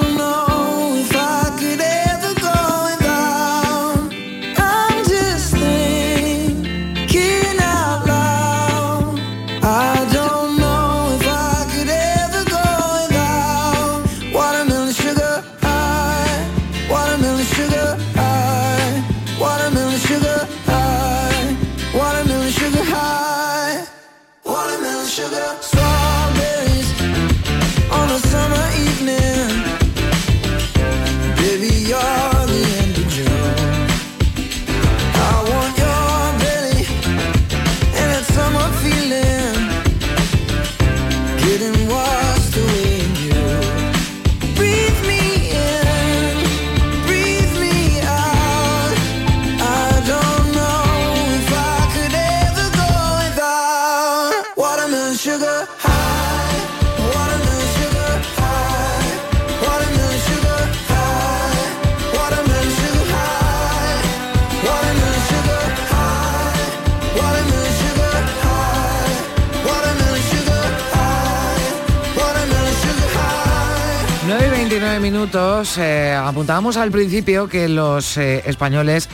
minutos. 75.31 75.77
eh, 75.77 76.13
apuntábamos 76.13 76.77
al 76.77 76.91
principio 76.91 77.47
que 77.47 77.69
los 77.69 78.17
eh, 78.17 78.43
españoles 78.45 79.07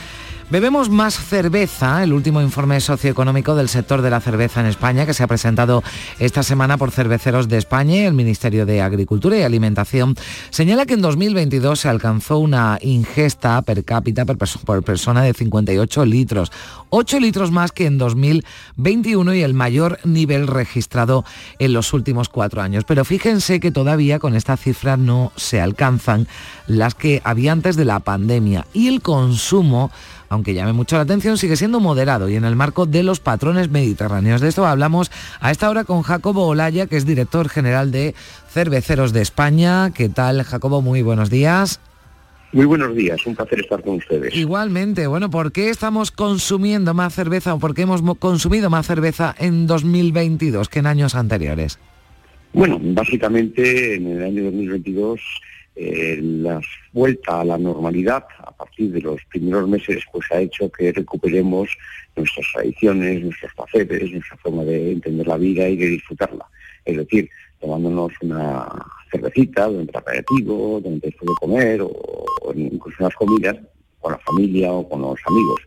bebemos 0.50 0.88
más 0.88 1.18
cerveza. 1.18 2.02
El 2.02 2.12
último 2.12 2.40
informe 2.40 2.80
socioeconómico 2.80 3.54
del 3.54 3.68
sector 3.68 4.02
de 4.02 4.10
la 4.10 4.20
cerveza 4.20 4.60
en 4.60 4.66
España, 4.66 5.06
que 5.06 5.14
se 5.14 5.22
ha 5.22 5.26
presentado 5.26 5.82
esta 6.18 6.42
semana 6.42 6.76
por 6.76 6.90
Cerveceros 6.90 7.48
de 7.48 7.58
España 7.58 8.06
el 8.06 8.14
Ministerio 8.14 8.66
de 8.66 8.80
Agricultura 8.80 9.36
y 9.36 9.42
Alimentación, 9.42 10.16
señala 10.50 10.86
que 10.86 10.94
en 10.94 11.02
2022 11.02 11.80
se 11.80 11.88
alcanzó 11.88 12.38
una 12.38 12.78
ingesta 12.82 13.60
per 13.62 13.84
cápita 13.84 14.24
por 14.24 14.82
persona 14.82 15.22
de 15.22 15.34
58 15.34 16.04
litros. 16.04 16.50
8 16.90 17.20
litros 17.20 17.50
más 17.50 17.72
que 17.72 17.86
en 17.86 17.98
2021 17.98 19.34
y 19.34 19.42
el 19.42 19.54
mayor 19.54 19.98
nivel 20.04 20.46
registrado 20.46 21.24
en 21.58 21.72
los 21.72 21.92
últimos 21.92 22.28
cuatro 22.28 22.62
años. 22.62 22.84
Pero 22.84 23.04
fíjense 23.04 23.60
que 23.60 23.70
todavía 23.70 24.18
con 24.18 24.34
esta 24.34 24.56
cifra 24.56 24.96
no 24.96 25.32
se 25.36 25.60
alcanzan 25.60 26.26
las 26.66 26.94
que 26.94 27.20
había 27.24 27.52
antes 27.52 27.76
de 27.76 27.84
la 27.84 28.00
pandemia 28.00 28.66
y 28.72 28.88
el 28.88 29.02
consumo 29.02 29.90
aunque 30.28 30.54
llame 30.54 30.72
mucho 30.72 30.96
la 30.96 31.02
atención, 31.02 31.38
sigue 31.38 31.56
siendo 31.56 31.80
moderado 31.80 32.28
y 32.28 32.36
en 32.36 32.44
el 32.44 32.56
marco 32.56 32.86
de 32.86 33.02
los 33.02 33.20
patrones 33.20 33.70
mediterráneos. 33.70 34.40
De 34.40 34.48
esto 34.48 34.66
hablamos 34.66 35.10
a 35.40 35.50
esta 35.50 35.70
hora 35.70 35.84
con 35.84 36.02
Jacobo 36.02 36.46
Olaya, 36.46 36.86
que 36.86 36.96
es 36.96 37.06
director 37.06 37.48
general 37.48 37.90
de 37.90 38.14
Cerveceros 38.50 39.12
de 39.12 39.22
España. 39.22 39.90
¿Qué 39.94 40.08
tal, 40.08 40.42
Jacobo? 40.42 40.82
Muy 40.82 41.02
buenos 41.02 41.30
días. 41.30 41.80
Muy 42.52 42.64
buenos 42.64 42.96
días, 42.96 43.26
un 43.26 43.36
placer 43.36 43.60
estar 43.60 43.82
con 43.82 43.96
ustedes. 43.96 44.34
Igualmente, 44.34 45.06
bueno, 45.06 45.28
¿por 45.28 45.52
qué 45.52 45.68
estamos 45.68 46.10
consumiendo 46.10 46.94
más 46.94 47.14
cerveza 47.14 47.52
o 47.52 47.58
por 47.58 47.74
qué 47.74 47.82
hemos 47.82 48.00
mo- 48.00 48.14
consumido 48.14 48.70
más 48.70 48.86
cerveza 48.86 49.34
en 49.38 49.66
2022 49.66 50.70
que 50.70 50.78
en 50.78 50.86
años 50.86 51.14
anteriores? 51.14 51.78
Bueno, 52.54 52.78
básicamente 52.80 53.96
en 53.96 54.06
el 54.06 54.24
año 54.24 54.44
2022 54.44 55.20
eh, 55.80 56.18
la 56.20 56.60
vuelta 56.92 57.40
a 57.40 57.44
la 57.44 57.56
normalidad 57.56 58.24
a 58.38 58.50
partir 58.50 58.90
de 58.90 59.00
los 59.00 59.24
primeros 59.26 59.68
meses 59.68 60.02
pues 60.10 60.26
ha 60.32 60.40
hecho 60.40 60.68
que 60.72 60.90
recuperemos 60.90 61.68
nuestras 62.16 62.46
tradiciones, 62.52 63.22
nuestros 63.22 63.54
placeres, 63.54 64.10
nuestra 64.10 64.36
forma 64.38 64.64
de 64.64 64.90
entender 64.90 65.28
la 65.28 65.36
vida 65.36 65.68
y 65.68 65.76
de 65.76 65.86
disfrutarla. 65.86 66.44
Es 66.84 66.96
decir, 66.96 67.30
tomándonos 67.60 68.10
una 68.22 68.66
cervecita 69.08 69.68
durante 69.68 69.92
el 69.92 69.98
aperitivo, 69.98 70.80
durante 70.82 71.06
después 71.06 71.28
de 71.28 71.34
comer 71.34 71.82
o, 71.82 71.92
o 72.42 72.52
incluso 72.56 72.96
unas 72.98 73.14
comidas 73.14 73.56
con 74.00 74.12
la 74.12 74.18
familia 74.18 74.72
o 74.72 74.88
con 74.88 75.00
los 75.00 75.20
amigos. 75.26 75.60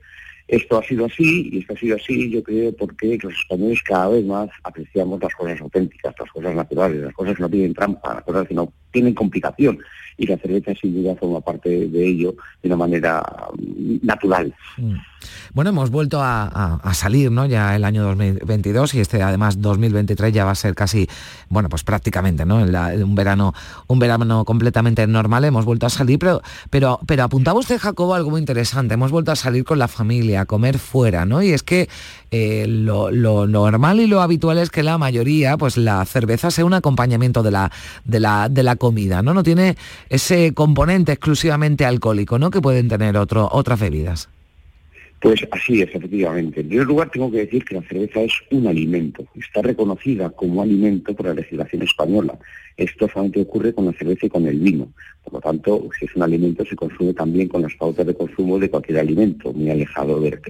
Esto 0.49 0.79
ha 0.79 0.83
sido 0.83 1.05
así 1.05 1.49
y 1.53 1.59
esto 1.59 1.73
ha 1.73 1.77
sido 1.77 1.95
así, 1.95 2.29
yo 2.29 2.43
creo, 2.43 2.75
porque 2.75 3.17
los 3.23 3.33
españoles 3.33 3.81
cada 3.83 4.09
vez 4.09 4.25
más 4.25 4.49
apreciamos 4.63 5.21
las 5.21 5.33
cosas 5.35 5.61
auténticas, 5.61 6.13
las 6.19 6.29
cosas 6.29 6.53
naturales, 6.53 7.01
las 7.01 7.13
cosas 7.13 7.37
que 7.37 7.43
no 7.43 7.49
tienen 7.49 7.73
trampa, 7.73 8.15
las 8.15 8.23
cosas 8.25 8.45
que 8.45 8.55
no 8.55 8.73
tienen 8.91 9.13
complicación. 9.13 9.79
Y 10.17 10.27
la 10.27 10.37
cerveza 10.37 10.73
sin 10.79 10.93
duda 10.93 11.15
forma 11.15 11.41
parte 11.41 11.87
de 11.87 12.07
ello 12.07 12.35
de 12.61 12.67
una 12.67 12.77
manera 12.77 13.23
mm, 13.57 14.05
natural. 14.05 14.53
Mm. 14.77 14.95
Bueno, 15.53 15.69
hemos 15.69 15.89
vuelto 15.89 16.19
a, 16.21 16.79
salir, 16.93 17.31
¿no? 17.31 17.45
Ya 17.45 17.75
el 17.75 17.83
año 17.83 18.03
2022 18.03 18.95
y 18.95 18.99
este 18.99 19.21
además 19.21 19.61
2023 19.61 20.33
ya 20.33 20.45
va 20.45 20.51
a 20.51 20.55
ser 20.55 20.75
casi, 20.75 21.07
bueno, 21.49 21.69
pues 21.69 21.83
prácticamente, 21.83 22.45
¿no? 22.45 22.59
En 22.61 22.71
la- 22.71 22.93
un 22.93 23.15
verano, 23.15 23.53
un 23.87 23.99
verano 23.99 24.45
completamente 24.45 25.05
normal. 25.07 25.45
Hemos 25.45 25.65
vuelto 25.65 25.85
a 25.85 25.89
salir, 25.89 26.19
pero, 26.19 26.41
pero, 26.69 26.99
pero 27.05 27.23
apuntaba 27.23 27.59
usted, 27.59 27.79
Jacobo, 27.79 28.15
algo 28.15 28.31
muy 28.31 28.39
interesante. 28.39 28.93
Hemos 28.95 29.11
vuelto 29.11 29.31
a 29.31 29.35
salir 29.35 29.63
con 29.63 29.79
la 29.79 29.87
familia, 29.87 30.41
a 30.41 30.45
comer 30.45 30.79
fuera, 30.79 31.25
¿no? 31.25 31.41
Y 31.41 31.51
es 31.51 31.63
que 31.63 31.87
eh, 32.31 32.65
lo, 32.65 33.11
lo 33.11 33.45
normal 33.45 33.99
y 33.99 34.07
lo 34.07 34.21
habitual 34.21 34.57
es 34.57 34.69
que 34.69 34.83
la 34.83 34.97
mayoría, 34.97 35.57
pues 35.57 35.75
la 35.75 36.03
cerveza 36.05 36.49
sea 36.49 36.63
un 36.63 36.73
acompañamiento 36.73 37.43
de 37.43 37.51
la, 37.51 37.71
de 38.05 38.21
la, 38.21 38.47
de 38.47 38.63
la 38.63 38.77
comida, 38.77 39.21
¿no? 39.21 39.33
No 39.33 39.43
tiene 39.43 39.75
ese 40.09 40.53
componente 40.53 41.11
exclusivamente 41.11 41.85
alcohólico, 41.85 42.39
¿no? 42.39 42.49
Que 42.49 42.61
pueden 42.61 42.87
tener 42.87 43.17
otro, 43.17 43.49
otras 43.51 43.81
bebidas. 43.81 44.29
Pues 45.19 45.45
así 45.51 45.81
es, 45.81 45.89
efectivamente. 45.93 46.61
En 46.61 46.69
primer 46.69 46.87
lugar, 46.87 47.11
tengo 47.11 47.29
que 47.29 47.39
decir 47.39 47.63
que 47.63 47.75
la 47.75 47.81
cerveza 47.83 48.21
es 48.21 48.33
un 48.49 48.65
alimento. 48.65 49.23
Está 49.35 49.61
reconocida 49.61 50.29
como 50.31 50.63
alimento 50.63 51.13
por 51.13 51.27
la 51.27 51.35
legislación 51.35 51.83
española. 51.83 52.39
Esto 52.81 53.07
solamente 53.07 53.41
ocurre 53.41 53.75
con 53.75 53.85
la 53.85 53.93
cerveza 53.93 54.25
y 54.25 54.29
con 54.29 54.47
el 54.47 54.59
vino. 54.59 54.91
Por 55.23 55.33
lo 55.33 55.39
tanto, 55.39 55.87
si 55.99 56.05
es 56.05 56.15
un 56.15 56.23
alimento, 56.23 56.65
se 56.65 56.75
consume 56.75 57.13
también 57.13 57.47
con 57.47 57.61
las 57.61 57.75
pautas 57.75 58.07
de 58.07 58.15
consumo 58.15 58.57
de 58.57 58.71
cualquier 58.71 58.97
alimento, 58.97 59.53
muy 59.53 59.69
alejado 59.69 60.19
de, 60.19 60.41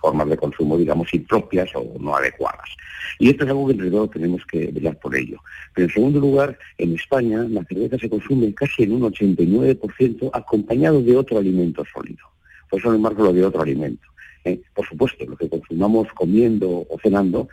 formas 0.00 0.26
de 0.30 0.38
consumo, 0.38 0.78
digamos, 0.78 1.12
impropias 1.12 1.68
o 1.74 1.84
no 2.00 2.16
adecuadas. 2.16 2.70
Y 3.18 3.28
esto 3.28 3.44
es 3.44 3.50
algo 3.50 3.66
que 3.66 3.72
entre 3.74 3.90
tenemos 4.08 4.42
que 4.46 4.68
velar 4.68 4.98
por 4.98 5.14
ello. 5.14 5.38
Pero 5.74 5.88
en 5.88 5.92
segundo 5.92 6.18
lugar, 6.18 6.58
en 6.78 6.94
España 6.94 7.44
la 7.46 7.62
cerveza 7.64 7.98
se 7.98 8.08
consume 8.08 8.54
casi 8.54 8.84
en 8.84 8.92
un 8.92 9.02
89% 9.02 10.30
acompañado 10.32 11.02
de 11.02 11.14
otro 11.14 11.36
alimento 11.36 11.84
sólido. 11.92 12.24
Por 12.70 12.80
eso 12.80 12.90
no 12.90 12.98
marco 12.98 13.22
lo 13.22 13.34
de 13.34 13.44
otro 13.44 13.60
alimento. 13.60 14.08
¿eh? 14.44 14.62
Por 14.74 14.88
supuesto, 14.88 15.26
lo 15.26 15.36
que 15.36 15.50
consumamos 15.50 16.08
comiendo 16.14 16.86
o 16.88 16.98
cenando, 17.02 17.48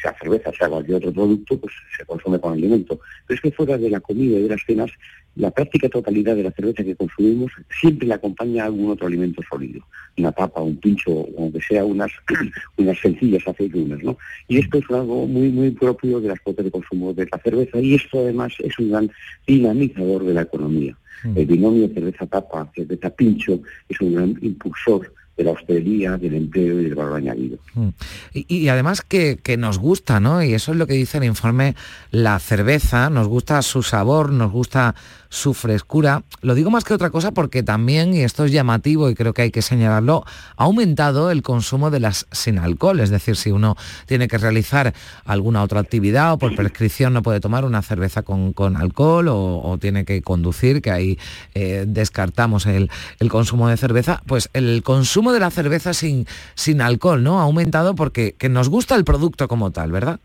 sea 0.00 0.14
cerveza, 0.18 0.52
sea 0.52 0.68
cualquier 0.68 0.96
otro 0.96 1.12
producto, 1.12 1.58
pues 1.58 1.72
se 1.96 2.04
consume 2.04 2.38
con 2.40 2.52
alimento. 2.52 3.00
Pero 3.26 3.36
es 3.36 3.40
que 3.40 3.50
fuera 3.50 3.78
de 3.78 3.90
la 3.90 4.00
comida 4.00 4.38
y 4.38 4.42
de 4.42 4.48
las 4.48 4.62
cenas, 4.66 4.90
la 5.36 5.50
práctica 5.50 5.88
totalidad 5.88 6.34
de 6.34 6.42
la 6.42 6.50
cerveza 6.50 6.82
que 6.82 6.96
consumimos 6.96 7.52
siempre 7.80 8.08
la 8.08 8.16
acompaña 8.16 8.64
algún 8.64 8.90
otro 8.90 9.06
alimento 9.06 9.40
sólido. 9.48 9.80
Una 10.16 10.32
tapa, 10.32 10.60
un 10.60 10.76
pincho, 10.76 11.12
o 11.12 11.42
aunque 11.42 11.60
sea 11.60 11.84
unas, 11.84 12.10
unas 12.76 12.98
sencillas 12.98 13.46
aceitunas, 13.46 14.02
¿no? 14.02 14.18
Y 14.48 14.58
esto 14.58 14.78
es 14.78 14.84
algo 14.90 15.26
muy, 15.26 15.48
muy 15.50 15.70
propio 15.70 16.20
de 16.20 16.28
las 16.28 16.40
cuotas 16.40 16.64
de 16.64 16.70
consumo 16.70 17.12
de 17.12 17.28
la 17.30 17.38
cerveza 17.38 17.78
y 17.78 17.94
esto 17.94 18.20
además 18.20 18.52
es 18.58 18.78
un 18.78 18.90
gran 18.90 19.10
dinamizador 19.46 20.24
de 20.24 20.34
la 20.34 20.42
economía. 20.42 20.96
El 21.34 21.46
binomio 21.46 21.88
cerveza-tapa, 21.88 22.70
cerveza-pincho 22.76 23.60
es 23.88 24.00
un 24.00 24.14
gran 24.14 24.38
impulsor 24.40 25.12
de 25.38 25.44
la 25.44 25.52
hostelería, 25.52 26.18
del 26.18 26.34
empleo 26.34 26.80
y 26.80 26.84
del 26.84 26.96
valor 26.96 27.16
añadido. 27.16 27.58
Mm. 27.74 27.88
Y, 28.34 28.68
además 28.68 29.02
que, 29.02 29.38
que 29.40 29.56
nos 29.56 29.78
gusta, 29.78 30.18
¿no? 30.18 30.42
Y 30.42 30.52
eso 30.52 30.72
es 30.72 30.78
lo 30.78 30.86
que 30.86 30.94
dice 30.94 31.18
el 31.18 31.24
informe, 31.24 31.76
la 32.10 32.38
cerveza, 32.40 33.08
nos 33.08 33.28
gusta 33.28 33.62
su 33.62 33.84
sabor, 33.84 34.32
nos 34.32 34.50
gusta 34.50 34.96
su 35.28 35.54
frescura. 35.54 36.22
Lo 36.40 36.54
digo 36.54 36.70
más 36.70 36.84
que 36.84 36.94
otra 36.94 37.10
cosa 37.10 37.32
porque 37.32 37.62
también, 37.62 38.14
y 38.14 38.20
esto 38.20 38.44
es 38.44 38.52
llamativo 38.52 39.10
y 39.10 39.14
creo 39.14 39.34
que 39.34 39.42
hay 39.42 39.50
que 39.50 39.62
señalarlo, 39.62 40.24
ha 40.56 40.64
aumentado 40.64 41.30
el 41.30 41.42
consumo 41.42 41.90
de 41.90 42.00
las 42.00 42.26
sin 42.32 42.58
alcohol. 42.58 43.00
Es 43.00 43.10
decir, 43.10 43.36
si 43.36 43.50
uno 43.50 43.76
tiene 44.06 44.28
que 44.28 44.38
realizar 44.38 44.94
alguna 45.24 45.62
otra 45.62 45.80
actividad 45.80 46.32
o 46.32 46.38
por 46.38 46.54
prescripción 46.56 47.12
no 47.12 47.22
puede 47.22 47.40
tomar 47.40 47.64
una 47.64 47.82
cerveza 47.82 48.22
con, 48.22 48.52
con 48.52 48.76
alcohol 48.76 49.28
o, 49.28 49.60
o 49.62 49.78
tiene 49.78 50.04
que 50.04 50.22
conducir, 50.22 50.80
que 50.82 50.90
ahí 50.90 51.18
eh, 51.54 51.84
descartamos 51.86 52.66
el, 52.66 52.90
el 53.20 53.28
consumo 53.28 53.68
de 53.68 53.76
cerveza, 53.76 54.22
pues 54.26 54.48
el 54.54 54.82
consumo 54.82 55.27
de 55.32 55.40
la 55.40 55.50
cerveza 55.50 55.94
sin, 55.94 56.26
sin 56.54 56.80
alcohol, 56.80 57.22
¿no? 57.22 57.40
Ha 57.40 57.44
aumentado 57.44 57.94
porque 57.94 58.34
que 58.38 58.48
nos 58.48 58.68
gusta 58.68 58.94
el 58.94 59.04
producto 59.04 59.48
como 59.48 59.70
tal, 59.70 59.92
¿verdad? 59.92 60.20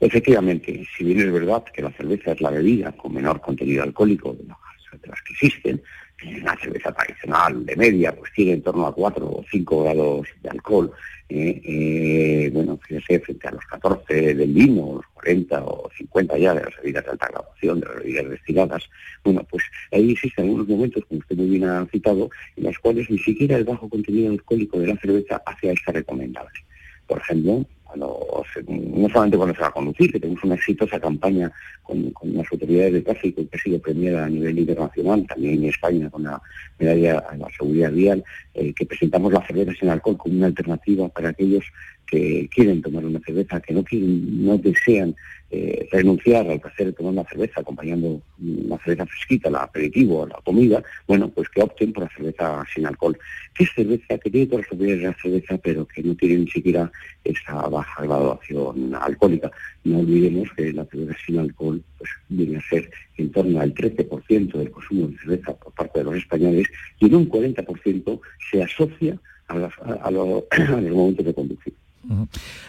Efectivamente, 0.00 0.86
si 0.96 1.04
bien 1.04 1.20
es 1.20 1.32
verdad 1.32 1.64
que 1.72 1.82
la 1.82 1.90
cerveza 1.92 2.32
es 2.32 2.40
la 2.40 2.50
bebida 2.50 2.92
con 2.92 3.14
menor 3.14 3.40
contenido 3.40 3.82
alcohólico 3.82 4.34
de 4.34 4.44
las, 4.44 5.00
de 5.00 5.08
las 5.08 5.20
que 5.22 5.32
existen, 5.32 5.82
eh, 6.24 6.40
la 6.42 6.56
cerveza 6.56 6.92
tradicional 6.92 7.66
de 7.66 7.76
media 7.76 8.14
pues 8.14 8.32
tiene 8.32 8.52
en 8.52 8.62
torno 8.62 8.86
a 8.86 8.94
4 8.94 9.26
o 9.26 9.44
5 9.50 9.82
grados 9.84 10.26
de 10.42 10.48
alcohol, 10.48 10.90
eh, 11.28 11.60
eh, 11.64 12.50
bueno, 12.52 12.78
fíjese, 12.86 13.20
frente 13.20 13.48
a 13.48 13.52
los 13.52 13.64
14 13.66 14.34
del 14.34 14.52
vino, 14.52 14.94
los 14.96 15.06
40 15.14 15.64
o 15.64 15.90
50 15.96 16.38
ya 16.38 16.54
de 16.54 16.62
las 16.62 16.76
bebidas 16.76 17.04
de 17.04 17.10
alta 17.10 17.28
graduación, 17.28 17.80
de 17.80 17.86
las 17.86 17.96
bebidas 17.96 18.30
destiladas, 18.30 18.90
bueno, 19.22 19.46
pues 19.50 19.64
ahí 19.92 20.12
existen 20.12 20.44
algunos 20.44 20.68
momentos, 20.68 21.04
como 21.06 21.20
usted 21.20 21.36
muy 21.36 21.50
bien 21.50 21.64
ha 21.64 21.86
citado, 21.86 22.30
en 22.56 22.64
los 22.64 22.78
cuales 22.78 23.10
ni 23.10 23.18
siquiera 23.18 23.56
el 23.56 23.64
bajo 23.64 23.88
contenido 23.88 24.30
alcohólico 24.30 24.78
de 24.78 24.88
la 24.88 24.96
cerveza 24.96 25.42
hace 25.44 25.70
a 25.70 25.72
esta 25.72 25.92
recomendable. 25.92 26.60
Por 27.06 27.18
ejemplo, 27.18 27.66
no 27.96 29.08
solamente 29.08 29.36
cuando 29.36 29.54
se 29.54 29.60
va 29.60 29.68
a 29.68 29.72
conducir, 29.72 30.12
que 30.12 30.20
tenemos 30.20 30.42
una 30.44 30.54
exitosa 30.54 30.98
campaña 31.00 31.50
con, 31.82 32.12
las 32.22 32.50
autoridades 32.50 32.92
de 32.92 33.02
tráfico 33.02 33.42
que 33.48 33.56
ha 33.56 33.60
sido 33.60 33.78
premiada 33.80 34.24
a 34.24 34.28
nivel 34.28 34.58
internacional, 34.58 35.26
también 35.26 35.54
en 35.62 35.68
España 35.70 36.10
con 36.10 36.24
la 36.24 36.40
medalla 36.78 37.18
a 37.18 37.36
la 37.36 37.48
seguridad 37.56 37.92
vial, 37.92 38.24
eh, 38.54 38.72
que 38.74 38.86
presentamos 38.86 39.32
la 39.32 39.46
cerveza 39.46 39.72
sin 39.78 39.88
alcohol 39.90 40.16
como 40.16 40.36
una 40.36 40.46
alternativa 40.46 41.08
para 41.08 41.30
aquellos 41.30 41.64
que 42.06 42.48
quieren 42.54 42.82
tomar 42.82 43.04
una 43.04 43.20
cerveza, 43.20 43.60
que 43.60 43.74
no 43.74 43.82
quieren, 43.82 44.44
no 44.44 44.58
desean 44.58 45.14
eh, 45.50 45.88
renunciar 45.92 46.50
al 46.50 46.60
placer 46.60 46.86
de 46.86 46.92
tomar 46.92 47.12
una 47.12 47.24
cerveza 47.24 47.60
acompañando 47.60 48.20
una 48.38 48.76
cerveza 48.78 49.06
fresquita, 49.06 49.48
el 49.48 49.54
aperitivo, 49.54 50.26
la 50.26 50.40
comida, 50.44 50.82
bueno, 51.06 51.28
pues 51.28 51.48
que 51.48 51.62
opten 51.62 51.92
por 51.92 52.04
la 52.04 52.10
cerveza 52.10 52.64
sin 52.74 52.86
alcohol. 52.86 53.16
Que 53.54 53.64
es 53.64 53.70
cerveza 53.72 54.18
que 54.18 54.30
tiene 54.30 54.46
todas 54.46 54.62
las 54.62 54.68
propiedades 54.68 55.00
de 55.00 55.08
la 55.08 55.16
cerveza, 55.22 55.58
pero 55.58 55.86
que 55.86 56.02
no 56.02 56.14
tiene 56.16 56.38
ni 56.38 56.50
siquiera 56.50 56.90
esa 57.22 57.68
baja 57.68 58.02
graduación 58.02 58.94
alcohólica. 58.94 59.50
No 59.84 60.00
olvidemos 60.00 60.48
que 60.56 60.72
la 60.72 60.84
cerveza 60.86 61.16
sin 61.24 61.38
alcohol 61.38 61.82
pues, 61.98 62.10
viene 62.28 62.56
a 62.56 62.62
ser 62.62 62.90
en 63.16 63.30
torno 63.30 63.60
al 63.60 63.72
13% 63.74 64.52
del 64.52 64.70
consumo 64.70 65.08
de 65.08 65.18
cerveza 65.18 65.54
por 65.54 65.72
parte 65.72 66.00
de 66.00 66.04
los 66.06 66.16
españoles 66.16 66.66
y 66.98 67.06
en 67.06 67.14
un 67.14 67.28
40% 67.28 68.20
se 68.50 68.62
asocia 68.62 69.16
a, 69.48 70.10
los 70.10 70.44
momentos 70.50 71.24
de 71.24 71.34
conducir. 71.34 71.73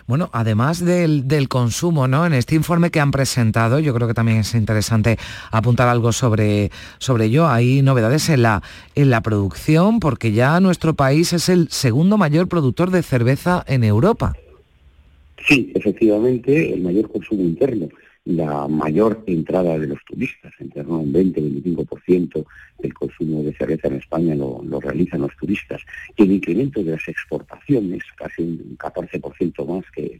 Bueno, 0.08 0.30
además 0.34 0.84
del, 0.84 1.28
del 1.28 1.48
consumo, 1.48 2.08
¿no? 2.08 2.26
En 2.26 2.34
este 2.34 2.56
informe 2.56 2.92
que 2.92 3.00
han 3.00 3.12
presentado, 3.12 3.80
yo 3.80 3.94
creo 3.94 4.08
que 4.08 4.14
también 4.14 4.40
es 4.40 4.54
interesante 4.56 5.18
apuntar 5.52 5.88
algo 5.88 6.12
sobre, 6.12 6.72
sobre 7.00 7.26
ello. 7.26 7.48
Hay 7.48 7.82
novedades 7.82 8.30
en 8.30 8.44
la, 8.44 8.64
en 8.96 9.10
la 9.10 9.22
producción, 9.22 10.00
porque 10.00 10.32
ya 10.32 10.60
nuestro 10.60 10.94
país 10.94 11.34
es 11.34 11.50
el 11.50 11.70
segundo 11.70 12.18
mayor 12.18 12.48
productor 12.48 12.92
de 12.92 13.04
cerveza 13.04 13.64
en 13.68 13.84
Europa. 13.84 14.34
Sí, 15.48 15.72
efectivamente, 15.76 16.74
el 16.74 16.82
mayor 16.82 17.12
consumo 17.12 17.44
interno, 17.44 17.88
la 18.26 18.68
mayor 18.68 19.24
entrada 19.28 19.78
de 19.78 19.88
los 19.88 20.04
turistas, 20.04 20.52
en 20.60 20.72
torno 20.72 20.96
a 20.96 21.00
un 21.00 21.14
20-25% 21.14 22.46
del 22.80 22.94
consumo 22.94 23.44
de 23.44 23.54
cerveza 23.54 23.88
en 23.88 23.96
España 23.96 24.36
lo, 24.36 24.64
realizan 24.80 25.22
los 25.22 25.36
turistas, 25.38 25.82
y 26.18 26.24
el 26.24 26.32
incremento 26.32 26.84
de 26.84 26.92
las 26.92 27.08
exportaciones, 27.08 28.04
casi 28.18 28.42
un 28.42 28.78
14% 28.78 29.66
más 29.68 29.86
que 29.92 30.20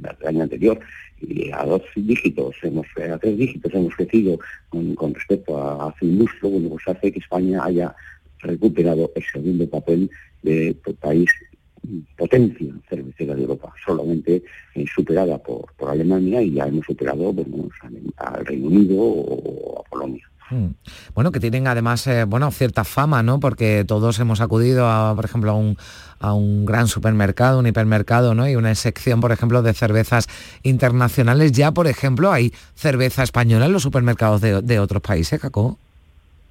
el 0.00 0.26
año 0.26 0.42
anterior, 0.42 0.80
y 1.20 1.50
a 1.50 1.64
dos 1.64 1.82
dígitos, 1.94 2.56
hemos, 2.62 2.86
a 2.96 3.18
tres 3.18 3.36
dígitos 3.36 3.74
hemos 3.74 3.94
crecido 3.94 4.38
con, 4.70 4.94
con 4.94 5.14
respecto 5.14 5.58
a 5.58 5.88
hace 5.88 6.06
un 6.06 6.18
lustro, 6.18 6.48
bueno, 6.48 6.70
pues 6.70 6.88
hace 6.88 7.12
que 7.12 7.18
España 7.18 7.62
haya 7.62 7.94
recuperado 8.40 9.12
el 9.14 9.24
segundo 9.24 9.68
papel 9.68 10.10
de 10.42 10.74
país 11.00 11.30
potencia 12.16 12.72
cervecera 12.88 13.34
de 13.34 13.42
Europa, 13.42 13.72
solamente 13.84 14.42
eh, 14.74 14.84
superada 14.94 15.38
por, 15.38 15.72
por 15.76 15.90
Alemania 15.90 16.42
y 16.42 16.52
ya 16.52 16.66
hemos 16.66 16.86
superado 16.86 17.32
bueno, 17.32 17.68
al 18.16 18.46
Reino 18.46 18.68
Unido 18.68 18.96
o 19.00 19.80
a 19.80 19.88
Polonia. 19.88 20.28
Mm. 20.50 20.68
Bueno, 21.14 21.30
que 21.30 21.40
tienen 21.40 21.66
además, 21.66 22.06
eh, 22.06 22.24
bueno, 22.24 22.50
cierta 22.50 22.84
fama, 22.84 23.22
¿no? 23.22 23.38
Porque 23.38 23.84
todos 23.86 24.18
hemos 24.18 24.40
acudido, 24.40 24.88
a, 24.88 25.14
por 25.14 25.24
ejemplo, 25.24 25.50
a 25.50 25.54
un, 25.54 25.76
a 26.20 26.32
un 26.32 26.64
gran 26.64 26.88
supermercado, 26.88 27.58
un 27.58 27.66
hipermercado, 27.66 28.34
¿no? 28.34 28.48
Y 28.48 28.56
una 28.56 28.74
sección, 28.74 29.20
por 29.20 29.32
ejemplo, 29.32 29.62
de 29.62 29.74
cervezas 29.74 30.26
internacionales. 30.62 31.52
Ya, 31.52 31.72
por 31.72 31.86
ejemplo, 31.86 32.32
hay 32.32 32.52
cerveza 32.74 33.22
española 33.22 33.66
en 33.66 33.72
los 33.72 33.82
supermercados 33.82 34.40
de, 34.40 34.62
de 34.62 34.80
otros 34.80 35.02
países, 35.02 35.38
Caco. 35.38 35.78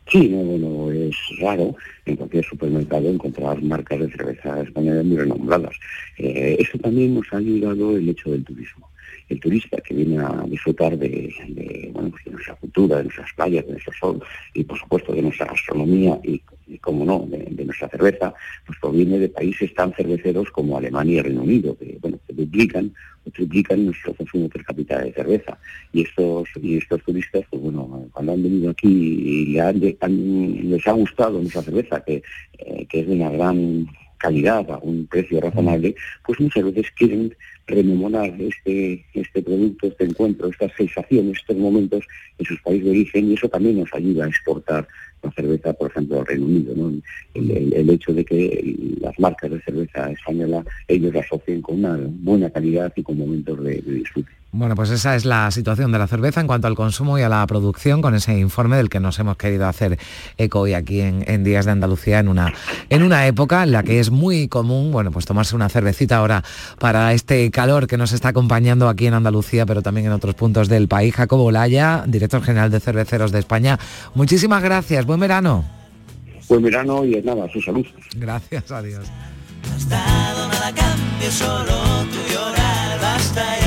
Sí, 0.10 0.30
no, 0.30 0.38
bueno, 0.38 0.87
es 1.10 1.18
raro 1.40 1.76
en 2.06 2.16
cualquier 2.16 2.46
supermercado 2.46 3.10
encontrar 3.10 3.62
marcas 3.62 4.00
de 4.00 4.12
cerveza 4.12 4.62
española 4.62 5.04
muy 5.04 5.18
renombradas. 5.18 5.76
Eh, 6.18 6.58
eso 6.60 6.78
también 6.80 7.16
nos 7.16 7.32
ha 7.32 7.38
ayudado 7.38 7.98
el 7.98 8.10
hecho 8.10 8.32
del 8.32 8.44
turismo 8.44 8.90
el 9.30 9.40
turista 9.40 9.78
que 9.82 9.94
viene 9.94 10.20
a 10.20 10.44
disfrutar 10.48 10.98
de, 10.98 11.90
bueno, 11.94 12.10
pues 12.12 12.24
de 12.26 12.32
nuestra 12.32 12.56
cultura, 12.56 12.98
de 12.98 13.04
nuestras 13.04 13.34
playas, 13.34 13.66
de 13.66 13.72
nuestro 13.74 13.94
sol 14.00 14.24
y 14.54 14.64
por 14.64 14.80
supuesto 14.80 15.14
de 15.14 15.22
nuestra 15.22 15.48
gastronomía 15.48 16.20
y, 16.24 16.42
como 16.82 17.06
no, 17.06 17.26
de, 17.28 17.66
nuestra 17.66 17.90
cerveza, 17.90 18.34
pues 18.66 18.78
proviene 18.80 19.20
de 19.20 19.30
países 19.30 19.74
tan 19.74 19.94
cerveceros 19.94 20.52
como 20.52 20.78
Alemania 20.78 21.20
y 21.20 21.22
Reino 21.22 21.44
Unido, 21.44 21.78
que 21.78 21.98
bueno, 22.02 22.20
duplican 22.30 22.94
o 23.26 23.32
triplican 23.32 23.86
nuestro 23.86 24.14
consumo 24.14 24.50
per 24.50 24.64
cápita 24.64 25.02
de 25.02 25.14
cerveza. 25.14 25.58
Y 25.94 26.04
estos, 26.04 26.50
y 26.62 26.78
estos 26.78 27.02
turistas, 27.04 27.44
pues 27.50 27.62
bueno, 27.62 28.10
cuando 28.12 28.34
han 28.34 28.44
venido 28.44 28.70
aquí 28.70 28.88
y 28.88 29.54
les 29.56 30.88
ha 30.88 30.92
gustado 30.92 31.40
nuestra 31.40 31.62
cerveza, 31.62 32.04
que, 32.04 32.22
eh, 32.58 32.86
que 32.90 33.00
es 33.02 33.08
de 33.08 33.16
una 33.16 33.32
gran 33.32 33.88
calidad 34.18 34.70
a 34.72 34.78
un 34.80 35.08
precio 35.08 35.40
razonable, 35.40 35.96
pues 36.26 36.40
muchas 36.40 36.64
veces 36.66 36.92
quieren 36.92 37.36
rememorar 37.68 38.34
este, 38.40 39.06
este 39.14 39.42
producto, 39.42 39.88
este 39.88 40.06
encuentro, 40.06 40.48
estas 40.48 40.72
sensaciones, 40.76 41.38
estos 41.38 41.58
momentos 41.58 42.06
en 42.38 42.46
sus 42.46 42.60
países 42.62 42.86
de 42.86 42.92
origen 42.92 43.30
y 43.30 43.34
eso 43.34 43.50
también 43.50 43.80
nos 43.80 43.94
ayuda 43.94 44.26
a 44.26 44.30
exportar 44.30 44.88
la 45.24 45.32
cerveza, 45.32 45.74
por 45.74 45.92
ejemplo, 45.92 46.24
Reino 46.24 46.46
Unido. 46.46 46.74
¿no? 46.76 46.94
El, 47.34 47.90
hecho 47.90 48.14
de 48.14 48.26
que 48.26 48.76
las 49.00 49.18
marcas 49.20 49.52
de 49.52 49.62
cerveza 49.62 50.12
española 50.12 50.64
ellos 50.88 51.14
la 51.14 51.22
asocien 51.22 51.62
con 51.62 51.80
una 51.80 51.98
buena 52.02 52.50
calidad 52.50 52.92
y 52.96 53.04
con 53.04 53.18
momentos 53.18 53.64
de 53.64 53.82
disfrute. 53.82 54.32
Bueno, 54.58 54.74
pues 54.74 54.90
esa 54.90 55.16
es 55.16 55.24
la 55.24 55.52
situación 55.52 55.92
de 55.92 56.00
la 56.00 56.08
cerveza 56.08 56.42
en 56.42 56.48
cuanto 56.48 56.66
al 56.66 56.74
consumo 56.74 57.20
y 57.20 57.22
a 57.22 57.30
la 57.30 57.46
producción, 57.46 58.02
con 58.02 58.16
ese 58.16 58.40
informe 58.40 58.76
del 58.78 58.90
que 58.90 59.00
nos 59.00 59.20
hemos 59.20 59.38
querido 59.38 59.68
hacer 59.68 60.00
eco 60.36 60.62
hoy 60.62 60.74
aquí 60.74 61.00
en, 61.00 61.44
Días 61.44 61.66
de 61.66 61.74
Andalucía, 61.74 62.18
en 62.18 62.28
una, 62.28 62.56
en 62.90 63.04
una 63.04 63.28
época 63.28 63.62
en 63.62 63.72
la 63.72 63.84
que 63.84 64.00
es 64.00 64.10
muy 64.10 64.48
común, 64.48 64.92
bueno, 64.92 65.12
pues 65.12 65.28
tomarse 65.28 65.56
una 65.56 65.70
cervecita 65.70 66.18
ahora 66.18 66.44
para 66.80 67.14
este 67.14 67.52
calor 67.52 67.86
que 67.86 67.98
nos 67.98 68.14
está 68.14 68.30
acompañando 68.30 68.90
aquí 68.90 69.06
en 69.06 69.14
Andalucía, 69.14 69.68
pero 69.68 69.84
también 69.84 70.08
en 70.08 70.14
otros 70.14 70.34
puntos 70.34 70.70
del 70.70 70.88
país. 70.88 71.14
Jacobo 71.14 71.52
Laya, 71.52 72.04
director 72.08 72.42
general 72.42 72.72
de 72.72 72.80
Cerveceros 72.80 73.32
de 73.32 73.38
España, 73.38 73.78
muchísimas 74.16 74.64
gracias, 74.64 75.06
buen 75.06 75.20
verano. 75.20 75.66
Buen 76.50 76.64
verano 76.64 77.06
y 77.06 77.22
nada, 77.22 77.48
su 77.54 77.62
salud. 77.62 77.86
Gracias, 78.16 78.72
adiós. 78.72 79.06
de 83.36 83.67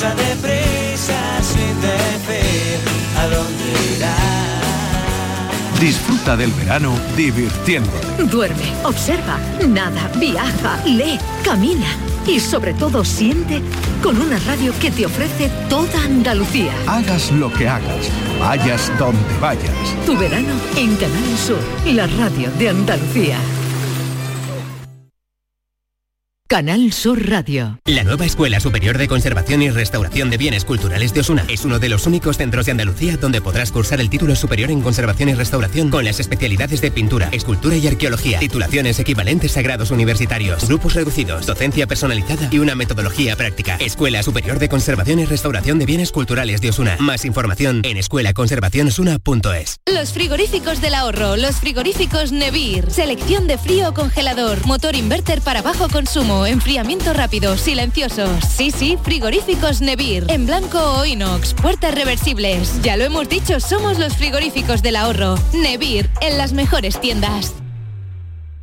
pasa 0.00 0.14
deprisa 0.14 1.42
sin 1.42 1.80
decir 1.80 2.78
a 3.18 3.24
dónde 3.26 3.96
irá. 3.96 4.16
Disfruta 5.78 6.36
del 6.36 6.50
verano 6.52 6.94
divirtiéndote. 7.16 8.24
Duerme, 8.24 8.72
observa, 8.84 9.38
nada, 9.68 10.10
viaja, 10.18 10.82
lee, 10.86 11.18
camina 11.44 11.88
y 12.26 12.40
sobre 12.40 12.72
todo 12.74 13.04
siente 13.04 13.60
con 14.02 14.18
una 14.20 14.38
radio 14.40 14.72
que 14.80 14.90
te 14.90 15.04
ofrece 15.04 15.50
toda 15.68 16.02
Andalucía. 16.04 16.72
Hagas 16.86 17.30
lo 17.32 17.52
que 17.52 17.68
hagas, 17.68 18.10
vayas 18.38 18.90
donde 18.98 19.38
vayas. 19.38 19.74
Tu 20.06 20.16
verano 20.16 20.54
en 20.76 20.96
Canal 20.96 21.38
Sur, 21.38 21.60
la 21.86 22.06
radio 22.06 22.50
de 22.58 22.70
Andalucía. 22.70 23.36
Canal 26.50 26.92
Sur 26.92 27.30
Radio. 27.30 27.78
La 27.84 28.02
nueva 28.02 28.26
Escuela 28.26 28.58
Superior 28.58 28.98
de 28.98 29.06
Conservación 29.06 29.62
y 29.62 29.70
Restauración 29.70 30.30
de 30.30 30.36
Bienes 30.36 30.64
Culturales 30.64 31.14
de 31.14 31.20
Osuna 31.20 31.44
es 31.46 31.64
uno 31.64 31.78
de 31.78 31.88
los 31.88 32.08
únicos 32.08 32.38
centros 32.38 32.66
de 32.66 32.72
Andalucía 32.72 33.16
donde 33.16 33.40
podrás 33.40 33.70
cursar 33.70 34.00
el 34.00 34.10
título 34.10 34.34
superior 34.34 34.68
en 34.72 34.80
conservación 34.80 35.28
y 35.28 35.34
restauración 35.34 35.90
con 35.90 36.04
las 36.04 36.18
especialidades 36.18 36.80
de 36.80 36.90
pintura, 36.90 37.28
escultura 37.30 37.76
y 37.76 37.86
arqueología, 37.86 38.40
titulaciones 38.40 38.98
equivalentes 38.98 39.56
a 39.56 39.62
grados 39.62 39.92
universitarios, 39.92 40.66
grupos 40.66 40.94
reducidos, 40.94 41.46
docencia 41.46 41.86
personalizada 41.86 42.48
y 42.50 42.58
una 42.58 42.74
metodología 42.74 43.36
práctica. 43.36 43.76
Escuela 43.76 44.24
Superior 44.24 44.58
de 44.58 44.68
Conservación 44.68 45.20
y 45.20 45.26
Restauración 45.26 45.78
de 45.78 45.86
Bienes 45.86 46.10
Culturales 46.10 46.60
de 46.60 46.70
Osuna. 46.70 46.96
Más 46.98 47.24
información 47.24 47.82
en 47.84 47.96
escuelaconservacionosuna.es. 47.96 49.76
Los 49.86 50.12
frigoríficos 50.12 50.80
del 50.80 50.94
ahorro, 50.94 51.36
los 51.36 51.60
frigoríficos 51.60 52.32
Nevir, 52.32 52.90
selección 52.90 53.46
de 53.46 53.56
frío 53.56 53.94
congelador, 53.94 54.66
motor 54.66 54.96
inverter 54.96 55.42
para 55.42 55.62
bajo 55.62 55.88
consumo 55.88 56.39
enfriamiento 56.46 57.12
rápido, 57.12 57.56
silencioso. 57.56 58.26
Sí, 58.48 58.70
sí, 58.70 58.98
frigoríficos 59.02 59.80
Nevir, 59.80 60.26
en 60.28 60.46
blanco 60.46 60.78
o 60.78 61.04
inox, 61.04 61.54
puertas 61.54 61.94
reversibles. 61.94 62.80
Ya 62.82 62.96
lo 62.96 63.04
hemos 63.04 63.28
dicho, 63.28 63.60
somos 63.60 63.98
los 63.98 64.16
frigoríficos 64.16 64.82
del 64.82 64.96
ahorro. 64.96 65.36
Nevir, 65.52 66.10
en 66.20 66.38
las 66.38 66.52
mejores 66.52 67.00
tiendas. 67.00 67.59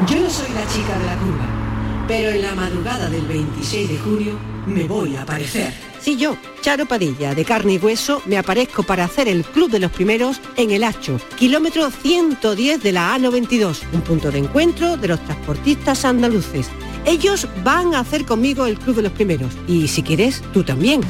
Yo 0.07 0.20
no 0.20 0.30
soy 0.30 0.53
la 0.55 0.66
chica 0.68 0.99
de 0.99 1.07
la 1.07 1.16
curva, 1.16 1.65
pero 2.09 2.30
en 2.30 2.42
la 2.42 2.54
madrugada 2.54 3.09
del 3.09 3.26
26 3.26 3.88
de 3.88 3.98
julio 3.98 4.38
me 4.66 4.84
voy 4.84 5.16
a 5.16 5.22
aparecer. 5.22 5.72
Sí, 6.00 6.16
yo, 6.16 6.36
Charo 6.61 6.86
Padilla, 6.86 7.34
de 7.34 7.44
carne 7.44 7.74
y 7.74 7.78
hueso, 7.78 8.22
me 8.26 8.38
aparezco 8.38 8.84
para 8.84 9.04
hacer 9.04 9.26
el 9.26 9.44
Club 9.44 9.70
de 9.70 9.80
los 9.80 9.90
Primeros 9.90 10.40
en 10.57 10.70
el 10.70 10.84
Hacho, 10.84 11.20
kilómetro 11.36 11.90
110 11.90 12.82
de 12.82 12.92
la 12.92 13.16
A92, 13.16 13.78
un 13.92 14.02
punto 14.02 14.30
de 14.30 14.38
encuentro 14.38 14.96
de 14.96 15.09
los 15.09 15.20
transportistas 15.24 16.04
andaluces. 16.04 16.68
Ellos 17.04 17.48
van 17.64 17.94
a 17.94 18.00
hacer 18.00 18.24
conmigo 18.24 18.66
el 18.66 18.78
Club 18.78 18.96
de 18.96 19.02
los 19.02 19.12
Primeros 19.12 19.52
y 19.66 19.88
si 19.88 20.02
quieres, 20.02 20.42
tú 20.52 20.62
también. 20.62 21.00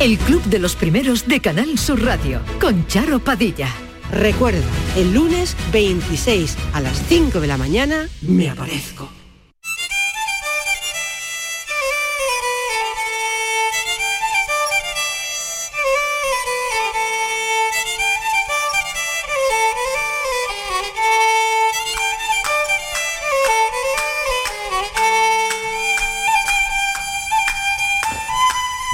El 0.00 0.18
Club 0.18 0.42
de 0.44 0.58
los 0.58 0.76
Primeros 0.76 1.26
de 1.26 1.40
Canal 1.40 1.78
Sur 1.78 2.02
Radio, 2.02 2.40
con 2.60 2.86
Charo 2.86 3.18
Padilla. 3.18 3.68
Recuerda, 4.10 4.62
el 4.96 5.14
lunes 5.14 5.56
26 5.72 6.56
a 6.72 6.80
las 6.80 7.00
5 7.08 7.40
de 7.40 7.46
la 7.46 7.56
mañana 7.56 8.08
me 8.22 8.50
aparezco. 8.50 9.13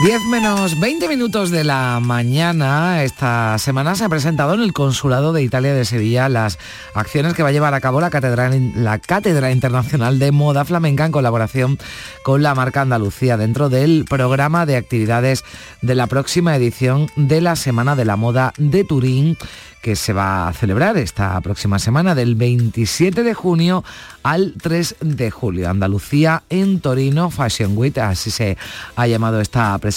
10 0.03 0.24
menos 0.24 0.80
20 0.80 1.09
minutos 1.09 1.51
de 1.51 1.62
la 1.62 2.01
mañana. 2.01 3.05
Esta 3.05 3.59
semana 3.59 3.94
se 3.94 4.05
ha 4.05 4.09
presentado 4.09 4.55
en 4.55 4.62
el 4.62 4.72
Consulado 4.72 5.34
de 5.34 5.42
Italia 5.42 5.74
de 5.74 5.84
Sevilla 5.84 6.30
las 6.30 6.59
acciones 6.94 7.34
que 7.34 7.42
va 7.42 7.51
a 7.51 7.53
llevar 7.53 7.74
a 7.74 7.82
cabo 7.82 8.01
la 8.01 8.09
Cátedra, 8.09 8.51
la 8.76 8.98
Cátedra 8.98 9.53
Internacional 9.53 10.18
de 10.18 10.32
Moda 10.32 10.64
Flamenca 10.64 11.05
en 11.05 11.12
colaboración 11.12 11.78
con 12.22 12.42
la 12.42 12.55
marca 12.55 12.80
Andalucía 12.80 13.36
dentro 13.36 13.68
del 13.68 14.07
programa 14.09 14.64
de 14.64 14.76
actividades 14.76 15.44
de 15.82 15.94
la 15.94 16.07
próxima 16.07 16.57
edición 16.57 17.11
de 17.16 17.42
la 17.42 17.55
Semana 17.55 17.94
de 17.94 18.07
la 18.07 18.16
Moda 18.16 18.55
de 18.57 18.84
Turín 18.84 19.36
que 19.82 19.96
se 19.96 20.12
va 20.12 20.48
a 20.48 20.53
celebrar 20.53 20.98
esta 20.98 21.40
próxima 21.40 21.78
semana 21.78 22.14
del 22.14 22.34
27 22.34 23.22
de 23.22 23.32
junio 23.32 23.82
al 24.22 24.55
3 24.61 24.96
de 25.01 25.30
julio. 25.30 25.70
Andalucía 25.70 26.42
en 26.51 26.80
Torino 26.80 27.30
Fashion 27.30 27.76
Week, 27.78 27.96
así 27.96 28.30
se 28.30 28.59
ha 28.94 29.07
llamado 29.07 29.40
esta 29.40 29.76
presentación 29.78 29.89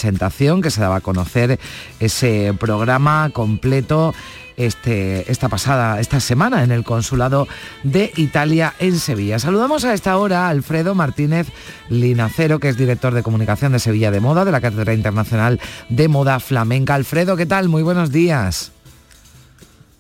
que 0.62 0.72
se 0.72 0.82
daba 0.82 0.98
a 0.98 1.02
conocer 1.02 1.60
ese 2.00 2.54
programa 2.60 3.30
completo 3.32 4.14
este, 4.58 5.32
esta 5.32 5.50
pasada, 5.50 6.00
esta 6.00 6.20
semana 6.20 6.64
en 6.64 6.72
el 6.72 6.84
Consulado 6.84 7.48
de 7.84 8.12
Italia 8.16 8.74
en 8.80 9.00
Sevilla. 9.00 9.40
Saludamos 9.40 9.86
a 9.86 9.94
esta 9.94 10.18
hora 10.18 10.46
a 10.46 10.50
Alfredo 10.50 10.96
Martínez 10.96 11.48
Linacero, 11.90 12.60
que 12.60 12.70
es 12.70 12.78
director 12.78 13.14
de 13.14 13.24
comunicación 13.24 13.72
de 13.72 13.80
Sevilla 13.80 14.12
de 14.12 14.20
Moda, 14.20 14.46
de 14.46 14.52
la 14.52 14.62
Cátedra 14.62 14.94
Internacional 14.94 15.60
de 15.90 16.08
Moda 16.08 16.40
Flamenca. 16.40 16.96
Alfredo, 16.96 17.36
¿qué 17.36 17.46
tal? 17.46 17.70
Muy 17.70 17.84
buenos 17.84 18.12
días. 18.12 18.72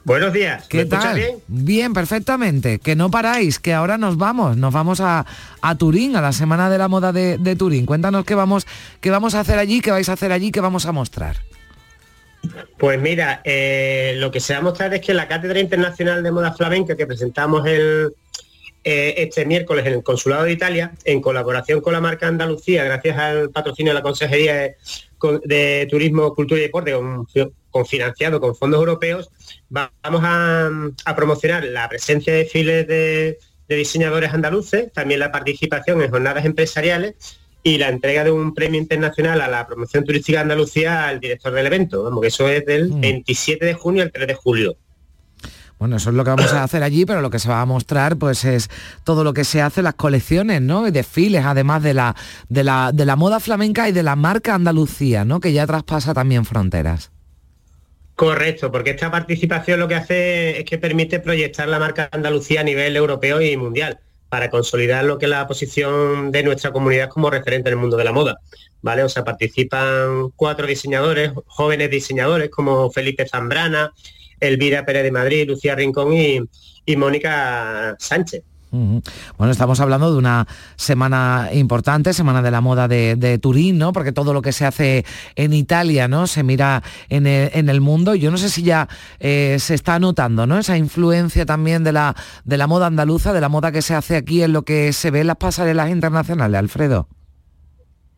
Buenos 0.06 0.34
días. 0.34 0.68
¿Qué 0.68 0.86
tal? 0.86 1.16
bien? 1.16 1.38
Bien, 1.48 1.94
perfectamente. 1.94 2.80
Que 2.80 2.96
no 2.96 3.10
paráis, 3.10 3.60
que 3.60 3.74
ahora 3.74 3.98
nos 3.98 4.18
vamos. 4.18 4.58
Nos 4.58 4.74
vamos 4.74 5.00
a, 5.00 5.26
a 5.62 5.76
Turín, 5.76 6.16
a 6.16 6.22
la 6.22 6.34
Semana 6.34 6.70
de 6.70 6.78
la 6.78 6.90
Moda 6.90 7.14
de, 7.14 7.38
de, 7.38 7.56
Turín. 7.56 7.86
Cuéntanos 7.86 8.26
qué 8.26 8.36
vamos, 8.36 8.68
qué 9.00 9.10
vamos 9.10 9.34
a 9.34 9.40
hacer 9.40 9.60
allí, 9.60 9.80
qué 9.80 9.92
vais 9.92 10.10
a 10.10 10.14
hacer 10.14 10.32
allí, 10.32 10.52
qué 10.52 10.60
vamos 10.60 10.86
a 10.86 10.92
mostrar. 10.92 11.38
Pues 12.78 13.00
mira, 13.00 13.40
eh, 13.46 14.16
lo 14.18 14.30
que 14.30 14.42
se 14.42 14.52
va 14.54 14.60
a 14.60 14.64
mostrar 14.64 14.94
es 14.94 15.00
que 15.00 15.14
la 15.14 15.30
Cátedra 15.30 15.60
Internacional 15.60 16.22
de 16.22 16.32
Moda 16.32 16.52
Flamenca 16.52 16.98
que 16.98 17.08
presentamos 17.08 17.66
el, 17.66 18.14
eh, 18.84 19.14
este 19.18 19.46
miércoles 19.46 19.86
en 19.86 19.94
el 19.94 20.04
Consulado 20.04 20.44
de 20.44 20.52
Italia, 20.52 20.92
en 21.06 21.22
colaboración 21.22 21.80
con 21.80 21.94
la 21.94 22.02
marca 22.02 22.28
Andalucía, 22.28 22.84
gracias 22.84 23.18
al 23.18 23.50
patrocinio 23.52 23.92
de 23.92 24.00
la 24.00 24.04
Consejería 24.04 24.56
de, 24.56 24.76
de 25.46 25.88
Turismo, 25.90 26.36
Cultura 26.36 26.60
y 26.60 26.64
Deporte, 26.64 26.92
con, 26.92 27.26
con 27.74 27.86
financiado 27.88 28.40
con 28.40 28.56
fondos 28.56 28.80
europeos, 28.80 29.30
vamos 29.70 30.22
a, 30.24 30.70
a 31.06 31.16
promocionar 31.16 31.66
la 31.66 31.90
presencia 31.90 32.32
de 32.32 32.40
desfiles 32.40 32.88
de, 32.88 33.40
de, 33.68 33.76
diseñadores 33.76 34.32
andaluces, 34.32 34.94
también 34.94 35.20
la 35.20 35.32
participación 35.32 36.02
en 36.02 36.12
jornadas 36.12 36.46
empresariales 36.46 37.16
y 37.64 37.80
la 37.80 37.90
entrega 37.90 38.24
de 38.24 38.32
un 38.32 38.54
premio 38.54 38.80
internacional 38.80 39.42
a 39.42 39.48
la 39.48 39.66
promoción 39.66 40.06
turística 40.06 40.38
de 40.38 40.44
Andalucía 40.44 41.08
al 41.08 41.20
director 41.20 41.52
del 41.52 41.66
evento. 41.66 42.04
Vamos, 42.04 42.22
que 42.22 42.28
eso 42.28 42.48
es 42.48 42.64
del 42.66 42.92
mm. 42.92 43.02
27 43.02 43.66
de 43.66 43.74
junio 43.74 44.04
al 44.04 44.12
3 44.12 44.28
de 44.28 44.36
julio. 44.36 44.78
Bueno, 45.80 45.98
eso 45.98 46.12
es 46.12 46.16
lo 46.16 46.24
que 46.24 46.30
vamos 46.30 46.54
a 46.54 46.64
hacer 46.64 46.84
allí, 46.84 47.06
pero 47.06 47.22
lo 47.22 47.30
que 47.30 47.40
se 47.40 47.50
va 47.50 47.60
a 47.60 47.66
mostrar 47.66 48.18
pues 48.18 48.46
es 48.46 48.70
todo 49.04 49.24
lo 49.24 49.34
que 49.34 49.44
se 49.44 49.62
hace, 49.62 49.82
las 49.82 49.96
colecciones, 49.96 50.62
¿no? 50.62 50.88
Y 50.88 50.92
desfiles, 50.92 51.44
además 51.44 51.82
de 51.84 51.94
la, 51.94 52.16
de 52.48 52.64
la, 52.64 52.92
de 52.94 53.06
la 53.06 53.16
moda 53.16 53.40
flamenca 53.40 53.90
y 53.90 53.92
de 53.92 54.04
la 54.04 54.16
marca 54.16 54.54
Andalucía, 54.54 55.26
¿no? 55.26 55.40
Que 55.40 55.52
ya 55.52 55.66
traspasa 55.66 56.14
también 56.14 56.46
fronteras. 56.46 57.12
Correcto, 58.16 58.72
porque 58.72 58.92
esta 58.92 59.10
participación 59.10 59.80
lo 59.80 59.88
que 59.88 59.96
hace 59.96 60.60
es 60.60 60.66
que 60.66 60.78
permite 60.78 61.20
proyectar 61.20 61.68
la 61.68 61.80
marca 61.80 62.10
Andalucía 62.12 62.62
a 62.62 62.64
nivel 62.64 62.96
europeo 62.96 63.42
y 63.42 63.58
mundial 63.58 64.00
para 64.30 64.50
consolidar 64.50 65.04
lo 65.04 65.18
que 65.18 65.26
es 65.26 65.30
la 65.30 65.48
posición 65.48 66.32
de 66.32 66.44
nuestra 66.44 66.72
comunidad 66.72 67.10
como 67.10 67.30
referente 67.30 67.70
en 67.70 67.74
el 67.74 67.80
mundo 67.80 67.98
de 67.98 68.04
la 68.04 68.12
moda. 68.12 68.40
¿Vale? 68.82 69.04
O 69.04 69.10
sea, 69.10 69.24
participan 69.24 70.30
cuatro 70.36 70.68
diseñadores, 70.68 71.32
jóvenes 71.46 71.90
diseñadores 71.90 72.50
como 72.50 72.92
Felipe 72.92 73.28
Zambrana, 73.28 73.94
Elvira 74.40 74.86
Pérez 74.86 75.04
de 75.04 75.12
Madrid, 75.12 75.48
Lucía 75.48 75.76
Rincón 75.76 76.14
y, 76.14 76.40
y 76.86 76.96
Mónica 76.96 77.96
Sánchez. 77.98 78.44
Bueno, 79.38 79.52
estamos 79.52 79.80
hablando 79.80 80.12
de 80.12 80.18
una 80.18 80.48
semana 80.78 81.50
importante, 81.54 82.12
semana 82.12 82.42
de 82.42 82.50
la 82.50 82.60
moda 82.60 82.88
de, 82.88 83.40
Turín, 83.40 83.78
¿no? 83.78 83.94
Porque 83.94 84.12
todo 84.12 84.34
lo 84.34 84.42
que 84.42 84.52
se 84.52 84.66
hace 84.66 85.06
en 85.36 85.54
Italia, 85.54 86.08
¿no? 86.08 86.26
Se 86.26 86.42
mira 86.42 86.82
en 87.08 87.28
el, 87.28 87.52
en 87.54 87.70
el 87.70 87.82
mundo. 87.82 88.16
Yo 88.16 88.32
no 88.32 88.38
sé 88.38 88.50
si 88.50 88.64
ya 88.64 88.88
eh, 89.20 89.58
se 89.60 89.76
está 89.76 90.00
notando, 90.00 90.48
¿no? 90.48 90.58
Esa 90.58 90.76
influencia 90.76 91.46
también 91.46 91.84
de 91.84 91.92
la, 91.92 92.16
de 92.46 92.58
la 92.58 92.66
moda 92.66 92.88
andaluza, 92.88 93.32
de 93.32 93.42
la 93.42 93.50
moda 93.50 93.72
que 93.72 93.84
se 93.84 93.94
hace 93.94 94.16
aquí 94.16 94.42
en 94.42 94.54
lo 94.54 94.64
que 94.64 94.92
se 94.92 95.12
ve 95.12 95.22
en 95.22 95.28
las 95.28 95.38
pasarelas 95.38 95.92
internacionales, 95.92 96.58
Alfredo. 96.58 97.08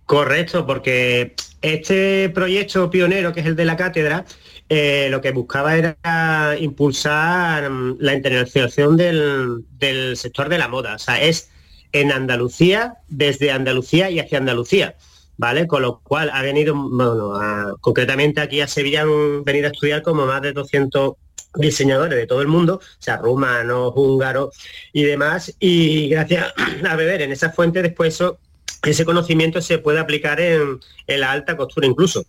Correcto, 0.05 0.65
porque 0.65 1.35
este 1.61 2.29
proyecto 2.29 2.89
pionero, 2.89 3.33
que 3.33 3.41
es 3.41 3.45
el 3.45 3.57
de 3.57 3.65
la 3.65 3.75
cátedra, 3.75 4.23
eh, 4.67 5.09
lo 5.11 5.21
que 5.21 5.31
buscaba 5.31 5.75
era 5.75 6.55
impulsar 6.59 7.69
mm, 7.69 7.97
la 7.99 8.13
internacionalización 8.13 8.97
del, 8.97 10.17
sector 10.17 10.49
de 10.49 10.57
la 10.57 10.67
moda. 10.67 10.95
O 10.95 10.99
sea, 10.99 11.21
es 11.21 11.49
en 11.91 12.11
Andalucía, 12.11 12.95
desde 13.07 13.51
Andalucía 13.51 14.09
y 14.09 14.19
hacia 14.19 14.39
Andalucía. 14.39 14.95
¿Vale? 15.37 15.67
Con 15.67 15.81
lo 15.81 15.99
cual 15.99 16.29
ha 16.33 16.41
venido, 16.41 16.73
bueno, 16.73 17.33
concretamente 17.81 18.39
aquí 18.39 18.61
a 18.61 18.69
Sevilla 18.69 19.01
han 19.01 19.43
venido 19.43 19.67
a 19.67 19.71
estudiar 19.71 20.01
como 20.01 20.25
más 20.25 20.41
de 20.41 20.53
200 20.53 21.13
diseñadores 21.55 22.17
de 22.17 22.25
todo 22.25 22.41
el 22.41 22.47
mundo, 22.47 22.75
o 22.75 23.01
sea, 23.03 23.17
rumanos, 23.17 23.91
húngaros 23.95 24.55
y 24.93 25.03
demás, 25.03 25.53
y 25.59 26.07
gracias 26.07 26.53
a 26.89 26.95
beber 26.95 27.21
en 27.21 27.33
esa 27.33 27.49
fuente 27.49 27.81
después 27.81 28.13
eso, 28.13 28.37
ese 28.83 29.03
conocimiento 29.03 29.61
se 29.61 29.77
puede 29.77 29.99
aplicar 29.99 30.39
en 30.39 30.79
la 31.07 31.31
alta 31.33 31.57
costura 31.57 31.85
incluso. 31.85 32.25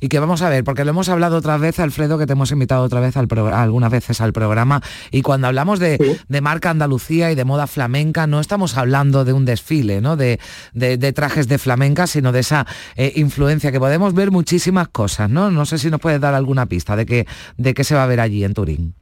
Y 0.00 0.08
que 0.08 0.18
vamos 0.18 0.42
a 0.42 0.48
ver, 0.48 0.64
porque 0.64 0.84
lo 0.84 0.90
hemos 0.90 1.08
hablado 1.08 1.36
otra 1.36 1.56
vez, 1.56 1.78
Alfredo, 1.80 2.18
que 2.18 2.26
te 2.26 2.32
hemos 2.32 2.50
invitado 2.52 2.82
otra 2.82 3.00
vez 3.00 3.16
al 3.16 3.28
algunas 3.52 3.90
veces 3.90 4.20
al 4.20 4.32
programa, 4.32 4.82
y 5.10 5.22
cuando 5.22 5.46
hablamos 5.46 5.78
de, 5.78 5.96
sí. 5.96 6.16
de, 6.28 6.40
marca 6.40 6.70
Andalucía 6.70 7.30
y 7.30 7.34
de 7.34 7.44
moda 7.44 7.66
flamenca, 7.66 8.26
no 8.26 8.40
estamos 8.40 8.76
hablando 8.76 9.24
de 9.24 9.32
un 9.32 9.44
desfile, 9.44 10.00
¿no? 10.00 10.16
De, 10.16 10.40
de, 10.72 10.96
de 10.96 11.12
trajes 11.12 11.48
de 11.48 11.58
flamenca, 11.58 12.06
sino 12.06 12.32
de 12.32 12.40
esa 12.40 12.66
eh, 12.96 13.12
influencia, 13.16 13.72
que 13.72 13.78
podemos 13.78 14.14
ver 14.14 14.30
muchísimas 14.30 14.88
cosas, 14.88 15.30
¿no? 15.30 15.50
No 15.50 15.66
sé 15.66 15.78
si 15.78 15.90
nos 15.90 16.00
puedes 16.00 16.20
dar 16.20 16.34
alguna 16.34 16.66
pista 16.66 16.96
de 16.96 17.06
qué 17.06 17.26
de 17.56 17.74
qué 17.74 17.84
se 17.84 17.94
va 17.94 18.04
a 18.04 18.06
ver 18.06 18.20
allí 18.20 18.44
en 18.44 18.54
Turín. 18.54 18.94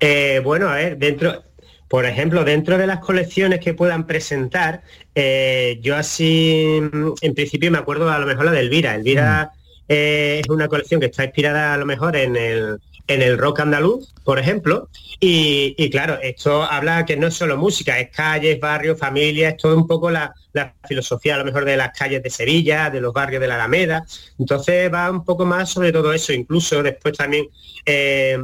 Eh, 0.00 0.40
bueno, 0.44 0.68
a 0.68 0.74
ver, 0.74 0.98
dentro, 0.98 1.42
por 1.88 2.04
ejemplo, 2.04 2.44
dentro 2.44 2.76
de 2.76 2.86
las 2.86 3.00
colecciones 3.00 3.60
que 3.60 3.72
puedan 3.72 4.06
presentar, 4.06 4.82
eh, 5.14 5.78
yo 5.82 5.96
así, 5.96 6.80
en 7.20 7.34
principio 7.34 7.70
me 7.70 7.78
acuerdo 7.78 8.10
a 8.10 8.18
lo 8.18 8.26
mejor 8.26 8.44
la 8.44 8.52
de 8.52 8.60
Elvira. 8.60 8.94
Elvira 8.94 9.52
mm. 9.52 9.84
eh, 9.88 10.40
es 10.44 10.50
una 10.50 10.68
colección 10.68 11.00
que 11.00 11.06
está 11.06 11.24
inspirada 11.24 11.72
a 11.72 11.78
lo 11.78 11.86
mejor 11.86 12.14
en 12.16 12.36
el, 12.36 12.78
en 13.06 13.22
el 13.22 13.38
rock 13.38 13.60
andaluz, 13.60 14.12
por 14.22 14.38
ejemplo. 14.38 14.90
Y, 15.18 15.74
y, 15.78 15.88
claro, 15.88 16.18
esto 16.22 16.62
habla 16.62 17.06
que 17.06 17.16
no 17.16 17.28
es 17.28 17.34
solo 17.34 17.56
música, 17.56 17.98
es 17.98 18.10
calles, 18.10 18.60
barrios, 18.60 18.98
familias, 18.98 19.54
es 19.54 19.56
todo 19.56 19.74
un 19.74 19.86
poco 19.86 20.10
la, 20.10 20.32
la, 20.52 20.74
filosofía 20.86 21.34
a 21.34 21.38
lo 21.38 21.44
mejor 21.44 21.64
de 21.64 21.76
las 21.76 21.96
calles 21.96 22.22
de 22.22 22.30
Sevilla, 22.30 22.90
de 22.90 23.00
los 23.00 23.14
barrios 23.14 23.40
de 23.40 23.48
la 23.48 23.54
Alameda. 23.54 24.04
Entonces 24.38 24.92
va 24.92 25.10
un 25.10 25.24
poco 25.24 25.46
más 25.46 25.70
sobre 25.70 25.90
todo 25.90 26.12
eso. 26.12 26.34
Incluso 26.34 26.82
después 26.82 27.16
también 27.16 27.48
eh, 27.84 28.38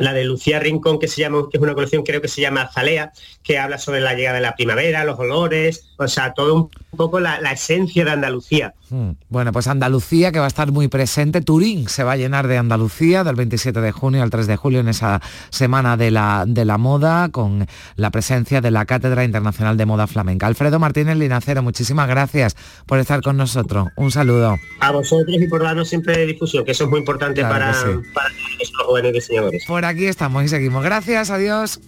la 0.00 0.12
de 0.12 0.24
Lucía 0.24 0.58
Rincón, 0.58 0.98
que 0.98 1.08
se 1.08 1.20
llama, 1.20 1.46
que 1.50 1.58
es 1.58 1.62
una 1.62 1.74
colección, 1.74 2.02
creo 2.02 2.20
que 2.20 2.28
se 2.28 2.40
llama 2.40 2.62
Azalea, 2.62 3.12
que 3.42 3.58
habla 3.58 3.78
sobre 3.78 4.00
la 4.00 4.14
llegada 4.14 4.36
de 4.36 4.42
la 4.42 4.56
primavera, 4.56 5.04
los 5.04 5.18
olores, 5.18 5.90
o 5.96 6.08
sea, 6.08 6.32
todo 6.32 6.54
un 6.54 6.70
poco 6.96 7.20
la, 7.20 7.40
la 7.40 7.52
esencia 7.52 8.04
de 8.04 8.10
Andalucía. 8.10 8.74
Hmm. 8.90 9.12
Bueno, 9.28 9.52
pues 9.52 9.68
Andalucía, 9.68 10.32
que 10.32 10.38
va 10.38 10.46
a 10.46 10.48
estar 10.48 10.72
muy 10.72 10.88
presente. 10.88 11.40
Turín 11.40 11.88
se 11.88 12.02
va 12.02 12.12
a 12.12 12.16
llenar 12.16 12.48
de 12.48 12.58
Andalucía 12.58 13.24
del 13.24 13.36
27 13.36 13.80
de 13.80 13.92
junio 13.92 14.22
al 14.22 14.30
3 14.30 14.46
de 14.46 14.56
julio 14.56 14.80
en 14.80 14.88
esa 14.88 15.20
semana 15.50 15.96
de 15.96 16.10
la, 16.10 16.44
de 16.46 16.64
la 16.64 16.78
moda, 16.78 17.28
con 17.30 17.66
la 17.96 18.10
presencia 18.10 18.60
de 18.60 18.70
la 18.70 18.84
Cátedra 18.84 19.24
Internacional 19.24 19.76
de 19.76 19.86
Moda 19.86 20.06
Flamenca. 20.06 20.46
Alfredo 20.46 20.78
Martínez 20.78 21.16
Linacero, 21.16 21.62
muchísimas 21.62 22.08
gracias 22.08 22.56
por 22.86 22.98
estar 22.98 23.22
con 23.22 23.36
nosotros. 23.36 23.88
Un 23.96 24.10
saludo. 24.10 24.56
A 24.80 24.90
vosotros 24.90 25.36
y 25.40 25.46
por 25.46 25.62
darnos 25.62 25.88
siempre 25.88 26.26
difusión, 26.26 26.64
que 26.64 26.72
eso 26.72 26.84
es 26.84 26.90
muy 26.90 26.98
importante 26.98 27.40
claro 27.40 27.54
para, 27.54 27.74
sí. 27.74 27.88
para 28.12 28.28
los 28.28 28.72
jóvenes 28.86 29.12
diseñadores. 29.12 29.64
Por 29.66 29.84
aquí 29.84 30.06
estamos 30.06 30.44
y 30.44 30.48
seguimos. 30.48 30.82
Gracias, 30.82 31.30
adiós. 31.30 31.80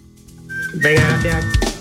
Venga, 0.75 1.01
gracias. 1.21 1.72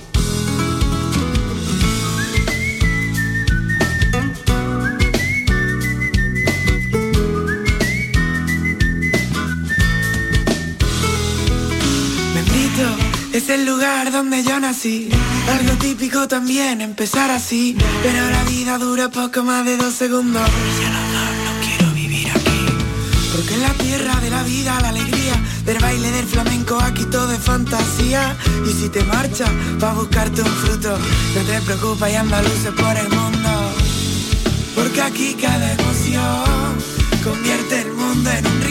donde 14.23 14.45
yo 14.45 14.61
nací. 14.61 15.09
Algo 15.51 15.73
típico 15.79 16.29
también 16.29 16.81
empezar 16.81 17.29
así. 17.33 17.77
Pero 18.05 18.31
la 18.31 18.45
vida 18.45 18.79
dura 18.79 19.09
poco 19.09 19.43
más 19.43 19.64
de 19.64 19.77
dos 19.77 19.95
segundos. 19.95 20.43
No 20.43 21.53
quiero 21.66 21.93
vivir 21.93 22.31
aquí. 22.31 22.64
Porque 23.35 23.55
en 23.55 23.62
la 23.62 23.75
tierra 23.75 24.14
de 24.20 24.31
la 24.31 24.45
vida, 24.45 24.79
la 24.81 24.91
alegría, 24.91 25.35
del 25.64 25.79
baile 25.81 26.11
del 26.12 26.27
flamenco, 26.27 26.79
aquí 26.81 27.05
todo 27.07 27.33
es 27.33 27.41
fantasía. 27.41 28.37
Y 28.64 28.73
si 28.73 28.89
te 28.91 29.03
marchas, 29.03 29.51
va 29.83 29.91
a 29.91 29.95
buscarte 29.95 30.41
un 30.41 30.55
fruto. 30.62 30.97
No 31.35 31.41
te 31.41 31.61
preocupes 31.62 32.12
y 32.12 32.14
anda 32.14 32.43
luces 32.43 32.73
por 32.77 32.97
el 32.97 33.09
mundo. 33.09 33.51
Porque 34.77 35.03
aquí 35.03 35.35
cada 35.35 35.73
emoción 35.73 36.79
convierte 37.25 37.81
el 37.81 37.93
mundo 37.93 38.31
en 38.31 38.47
un 38.47 38.61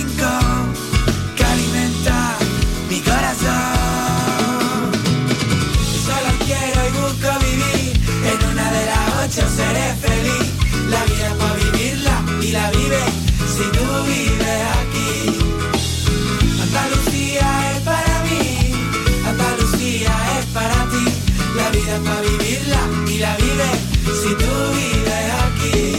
vida 21.92 21.96
es 21.96 22.02
para 22.02 22.22
vivirla 22.22 22.82
y 23.08 23.18
la 23.20 23.36
vives 23.38 23.80
si 24.22 24.30
tu 24.36 24.52
vida 24.76 25.18
aquí. 25.48 25.96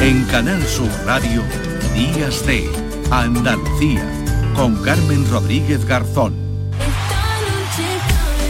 En 0.00 0.24
Canal 0.24 0.62
Sur 0.66 0.90
Radio, 1.04 1.42
Días 1.94 2.46
de 2.46 2.70
Andalucía, 3.10 4.04
con 4.54 4.76
Carmen 4.82 5.28
Rodríguez 5.30 5.84
Garzón. 5.84 6.45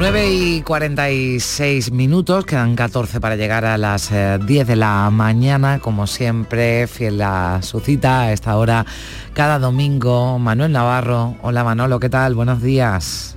9 0.00 0.32
y 0.32 0.62
46 0.62 1.92
minutos, 1.92 2.46
quedan 2.46 2.74
14 2.74 3.20
para 3.20 3.36
llegar 3.36 3.66
a 3.66 3.76
las 3.76 4.10
eh, 4.10 4.38
10 4.42 4.66
de 4.66 4.74
la 4.74 5.10
mañana, 5.10 5.78
como 5.78 6.06
siempre, 6.06 6.86
fiel 6.86 7.20
a 7.20 7.60
su 7.60 7.80
cita 7.80 8.22
a 8.22 8.32
esta 8.32 8.56
hora, 8.56 8.86
cada 9.34 9.58
domingo. 9.58 10.38
Manuel 10.38 10.72
Navarro, 10.72 11.36
hola 11.42 11.64
Manolo, 11.64 12.00
¿qué 12.00 12.08
tal? 12.08 12.34
Buenos 12.34 12.62
días. 12.62 13.36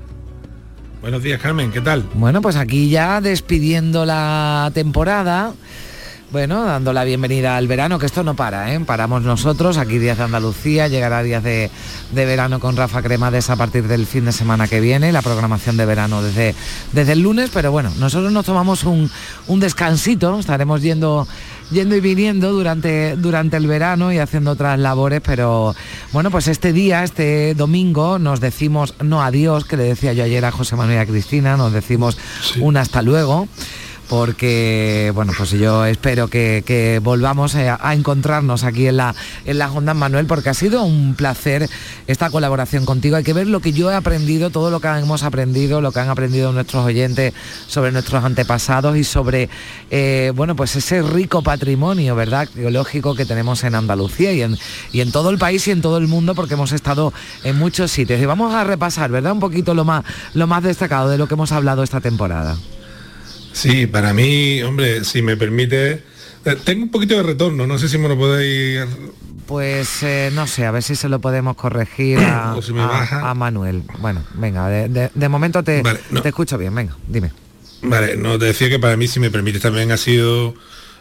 Buenos 1.01 1.21
días, 1.21 1.41
Carmen, 1.41 1.69
¿qué 1.69 1.81
tal? 1.81 2.05
Bueno, 2.13 2.41
pues 2.41 2.55
aquí 2.55 2.89
ya 2.89 3.19
despidiendo 3.19 4.05
la 4.05 4.71
temporada. 4.73 5.51
Bueno, 6.33 6.65
dando 6.65 6.93
la 6.93 7.03
bienvenida 7.03 7.57
al 7.57 7.67
verano, 7.67 7.99
que 7.99 8.07
esto 8.07 8.23
no 8.23 8.33
para, 8.33 8.73
¿eh? 8.73 8.79
Paramos 8.79 9.21
nosotros, 9.21 9.77
aquí 9.77 9.99
Días 9.99 10.17
de 10.17 10.23
Andalucía, 10.23 10.87
llegará 10.87 11.21
Días 11.21 11.43
de, 11.43 11.69
de 12.11 12.25
verano 12.25 12.59
con 12.59 12.75
Rafa 12.75 13.03
Cremades 13.03 13.51
a 13.51 13.55
partir 13.55 13.87
del 13.87 14.07
fin 14.07 14.25
de 14.25 14.31
semana 14.31 14.67
que 14.67 14.79
viene, 14.79 15.11
la 15.11 15.21
programación 15.21 15.77
de 15.77 15.85
verano 15.85 16.23
desde, 16.23 16.55
desde 16.91 17.11
el 17.11 17.19
lunes, 17.19 17.51
pero 17.53 17.71
bueno, 17.71 17.91
nosotros 17.99 18.31
nos 18.31 18.47
tomamos 18.47 18.83
un, 18.83 19.11
un 19.45 19.59
descansito, 19.59 20.39
estaremos 20.39 20.81
yendo 20.81 21.27
yendo 21.69 21.95
y 21.95 22.01
viniendo 22.01 22.51
durante, 22.51 23.15
durante 23.15 23.57
el 23.57 23.67
verano 23.67 24.11
y 24.11 24.17
haciendo 24.17 24.51
otras 24.51 24.79
labores, 24.79 25.21
pero 25.23 25.75
bueno, 26.13 26.31
pues 26.31 26.47
este 26.47 26.73
día, 26.73 27.03
este 27.03 27.53
domingo, 27.53 28.17
nos 28.17 28.39
decimos 28.39 28.95
no 29.03 29.21
adiós, 29.21 29.65
que 29.65 29.77
le 29.77 29.83
decía 29.83 30.13
yo 30.13 30.23
ayer 30.23 30.43
a 30.45 30.51
José 30.51 30.75
Manuel 30.75 30.97
y 30.97 31.01
a 31.01 31.05
Cristina, 31.05 31.57
nos 31.57 31.73
decimos 31.73 32.17
un 32.59 32.77
hasta 32.77 33.03
luego 33.03 33.47
porque 34.13 35.11
bueno 35.15 35.33
pues 35.35 35.49
yo 35.49 35.85
espero 35.85 36.27
que, 36.27 37.01
volvamos 37.03 37.55
a, 37.55 37.79
a, 37.81 37.95
encontrarnos 37.95 38.63
aquí 38.63 38.85
en 38.85 38.97
la 38.97 39.15
en 39.43 39.57
la 39.57 39.71
Honda 39.71 39.95
Manuel 39.95 40.27
porque 40.27 40.51
ha 40.51 40.53
sido 40.53 40.83
un 40.83 41.15
placer 41.15 41.67
esta 42.05 42.29
colaboración 42.29 42.85
contigo. 42.85 43.15
Hay 43.15 43.23
que 43.23 43.33
ver 43.33 43.47
lo 43.47 43.59
que 43.59 43.73
yo 43.73 43.89
he 43.89 43.95
aprendido 43.95 44.51
todo 44.51 44.69
lo 44.69 44.79
que 44.79 44.87
hemos 44.87 45.23
aprendido 45.23 45.81
lo 45.81 45.91
que 45.91 45.99
han 45.99 46.09
aprendido 46.09 46.51
nuestros 46.51 46.85
oyentes 46.85 47.33
sobre 47.65 47.91
nuestros 47.91 48.23
antepasados 48.23 48.97
y 48.97 49.03
sobre 49.03 49.49
eh, 49.89 50.31
bueno 50.35 50.55
pues 50.55 50.75
ese 50.75 51.01
rico 51.01 51.41
patrimonio 51.41 52.15
verdad 52.15 52.41
arqueológico 52.41 53.15
que 53.15 53.25
tenemos 53.25 53.63
en 53.63 53.73
Andalucía 53.73 54.31
y 54.31 54.43
en, 54.43 54.59
y 54.91 55.01
en 55.01 55.11
todo 55.11 55.31
el 55.31 55.39
país 55.39 55.67
y 55.67 55.71
en 55.71 55.81
todo 55.81 55.97
el 55.97 56.07
mundo 56.07 56.35
porque 56.35 56.53
hemos 56.53 56.71
estado 56.71 57.13
en 57.43 57.57
muchos 57.57 57.89
sitios. 57.89 58.21
Y 58.21 58.27
vamos 58.27 58.53
a 58.53 58.63
repasar 58.63 59.09
verdad 59.09 59.31
un 59.31 59.39
poquito 59.39 59.73
lo 59.73 59.85
más 59.85 60.05
lo 60.35 60.45
más 60.45 60.61
destacado 60.61 61.09
de 61.09 61.17
lo 61.17 61.27
que 61.27 61.33
hemos 61.33 61.51
hablado 61.51 61.81
esta 61.81 61.99
temporada 61.99 62.55
Sí, 63.53 63.87
para 63.87 64.13
mí, 64.13 64.61
hombre, 64.63 65.03
si 65.05 65.21
me 65.21 65.37
permite, 65.37 66.03
eh, 66.45 66.55
tengo 66.63 66.83
un 66.83 66.91
poquito 66.91 67.15
de 67.15 67.23
retorno, 67.23 67.65
no 67.67 67.77
sé 67.77 67.87
si 67.87 67.97
me 67.97 68.07
lo 68.09 68.17
podéis... 68.17 68.81
Pues 69.45 70.01
eh, 70.03 70.31
no 70.33 70.47
sé, 70.47 70.65
a 70.65 70.71
ver 70.71 70.81
si 70.83 70.95
se 70.95 71.09
lo 71.09 71.19
podemos 71.19 71.55
corregir 71.55 72.17
a, 72.19 72.55
si 72.63 72.73
me 72.73 72.81
a- 72.81 72.87
baja. 72.87 73.29
a 73.29 73.33
Manuel. 73.33 73.83
Bueno, 73.99 74.23
venga, 74.35 74.67
de, 74.69 74.87
de- 74.89 75.11
de 75.13 75.29
momento 75.29 75.63
te, 75.63 75.81
Vale, 75.81 75.99
no. 76.11 76.21
te 76.21 76.29
escucho 76.29 76.57
bien, 76.57 76.73
venga, 76.73 76.95
dime. 77.07 77.31
Vale, 77.81 78.15
no, 78.15 78.39
te 78.39 78.45
decía 78.45 78.69
que 78.69 78.79
para 78.79 78.95
mí, 78.97 79.07
si 79.07 79.19
me 79.19 79.29
permite, 79.29 79.59
también 79.59 79.91
ha 79.91 79.97
sido 79.97 80.55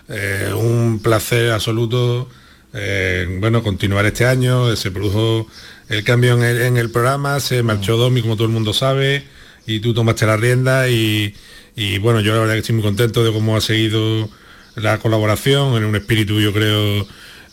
eh, 0.09 0.53
un 0.57 0.99
placer 1.03 1.53
absoluto, 1.53 2.29
eh, 2.75 3.39
bueno, 3.41 3.63
continuar 3.63 4.05
este 4.07 4.27
año, 4.27 4.75
se 4.77 4.91
produjo 4.91 5.47
el 5.89 6.03
cambio 6.03 6.35
en 6.35 6.43
el, 6.43 6.63
en 6.63 6.77
el 6.77 6.91
programa, 6.91 7.39
se 7.39 7.63
marchó 7.63 7.97
Domi, 7.97 8.21
como 8.23 8.35
todo 8.35 8.47
el 8.47 8.53
mundo 8.53 8.73
sabe, 8.75 9.25
y 9.67 9.79
tú 9.79 9.95
tomaste 9.95 10.27
la 10.27 10.37
rienda 10.37 10.89
y, 10.89 11.33
y, 11.77 11.99
bueno, 11.99 12.21
yo 12.21 12.35
la 12.35 12.41
verdad 12.41 12.55
que 12.55 12.61
estoy 12.61 12.75
muy 12.75 12.85
contento 12.85 13.25
de 13.25 13.33
cómo 13.33 13.57
ha 13.57 13.61
seguido 13.61 14.29
la 14.77 14.99
colaboración 14.99 15.77
en 15.77 15.85
un 15.85 15.97
espíritu, 15.97 16.41
yo 16.41 16.53
creo, 16.53 17.07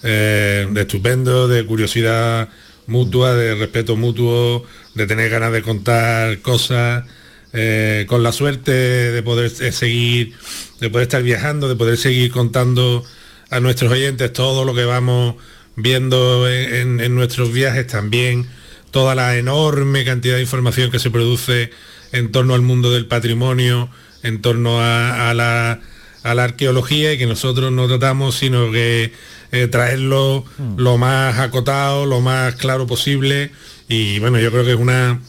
eh, 0.04 0.68
de 0.70 0.82
estupendo, 0.82 1.48
de 1.48 1.66
curiosidad 1.66 2.50
mutua, 2.88 3.36
de 3.36 3.56
respeto 3.56 3.96
mutuo, 3.96 4.66
de 4.96 5.08
tener 5.08 5.30
ganas 5.30 5.52
de 5.52 5.62
contar 5.62 6.40
cosas, 6.40 7.06
eh, 7.52 8.06
con 8.08 8.22
la 8.22 8.32
suerte 8.32 8.72
de 8.72 9.24
poder 9.24 9.52
eh, 9.60 9.72
seguir, 9.72 10.36
de 10.80 10.90
poder 10.90 11.04
estar 11.08 11.24
viajando, 11.24 11.68
de 11.68 11.76
poder 11.76 11.98
seguir 11.98 12.32
contando 12.32 13.04
a 13.50 13.60
nuestros 13.60 13.92
oyentes 13.92 14.32
todo 14.34 14.66
lo 14.66 14.76
que 14.76 14.86
vamos 14.86 15.36
viendo 15.76 16.48
en, 16.48 17.16
nuestros 17.16 17.52
viajes 17.52 17.88
también, 17.88 18.48
toda 18.92 19.16
la 19.16 19.38
enorme 19.38 20.06
cantidad 20.06 20.36
de 20.36 20.42
información 20.42 20.92
que 20.92 21.00
se 21.00 21.10
produce 21.10 21.72
en 22.12 22.32
torno 22.32 22.54
al 22.54 22.62
mundo 22.62 22.92
del 22.92 23.08
patrimonio, 23.08 23.90
en 24.24 24.42
torno 24.42 24.82
a, 24.82 25.30
a 25.30 25.34
la, 25.34 25.80
a 26.24 26.36
la 26.36 26.44
arqueología 26.44 27.14
y 27.14 27.18
que 27.18 27.26
nosotros 27.26 27.72
no 27.72 27.88
tratamos 27.88 28.36
sino 28.36 28.72
que 28.72 29.14
eh, 29.52 29.68
traerlo 29.68 30.46
lo 30.78 30.98
más 30.98 31.40
acotado, 31.40 32.06
lo 32.06 32.22
más 32.22 32.56
claro 32.56 32.86
posible. 32.86 33.52
Y 33.88 34.20
bueno, 34.20 34.40
yo 34.40 34.52
creo 34.52 34.64
que 34.64 34.72
es 34.74 34.80
una 34.80 35.20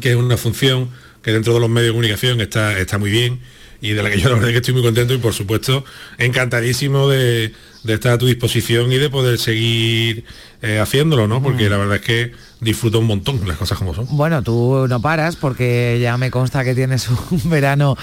que 0.00 0.10
es 0.10 0.16
una 0.16 0.36
función 0.36 0.90
que 1.22 1.32
dentro 1.32 1.54
de 1.54 1.60
los 1.60 1.70
medios 1.70 1.88
de 1.88 1.92
comunicación 1.92 2.40
está, 2.40 2.78
está 2.78 2.98
muy 2.98 3.10
bien 3.10 3.40
y 3.80 3.90
de 3.90 4.02
la 4.02 4.10
que 4.10 4.18
yo 4.18 4.28
la 4.28 4.34
verdad 4.34 4.50
es 4.50 4.54
que 4.54 4.58
estoy 4.58 4.74
muy 4.74 4.82
contento 4.82 5.14
y 5.14 5.18
por 5.18 5.34
supuesto 5.34 5.84
encantadísimo 6.18 7.08
de, 7.08 7.52
de 7.84 7.94
estar 7.94 8.12
a 8.12 8.18
tu 8.18 8.26
disposición 8.26 8.90
y 8.92 8.96
de 8.96 9.08
poder 9.10 9.38
seguir 9.38 10.24
eh, 10.62 10.78
haciéndolo, 10.80 11.28
¿no? 11.28 11.42
Porque 11.42 11.68
la 11.68 11.76
verdad 11.76 11.96
es 11.96 12.02
que 12.02 12.32
disfruto 12.60 12.98
un 12.98 13.06
montón 13.06 13.46
las 13.46 13.58
cosas 13.58 13.76
como 13.76 13.92
son. 13.94 14.06
Bueno, 14.12 14.42
tú 14.42 14.86
no 14.88 15.00
paras 15.02 15.36
porque 15.36 15.98
ya 16.00 16.16
me 16.16 16.30
consta 16.30 16.64
que 16.64 16.74
tienes 16.74 17.06
un 17.30 17.50
verano 17.50 17.94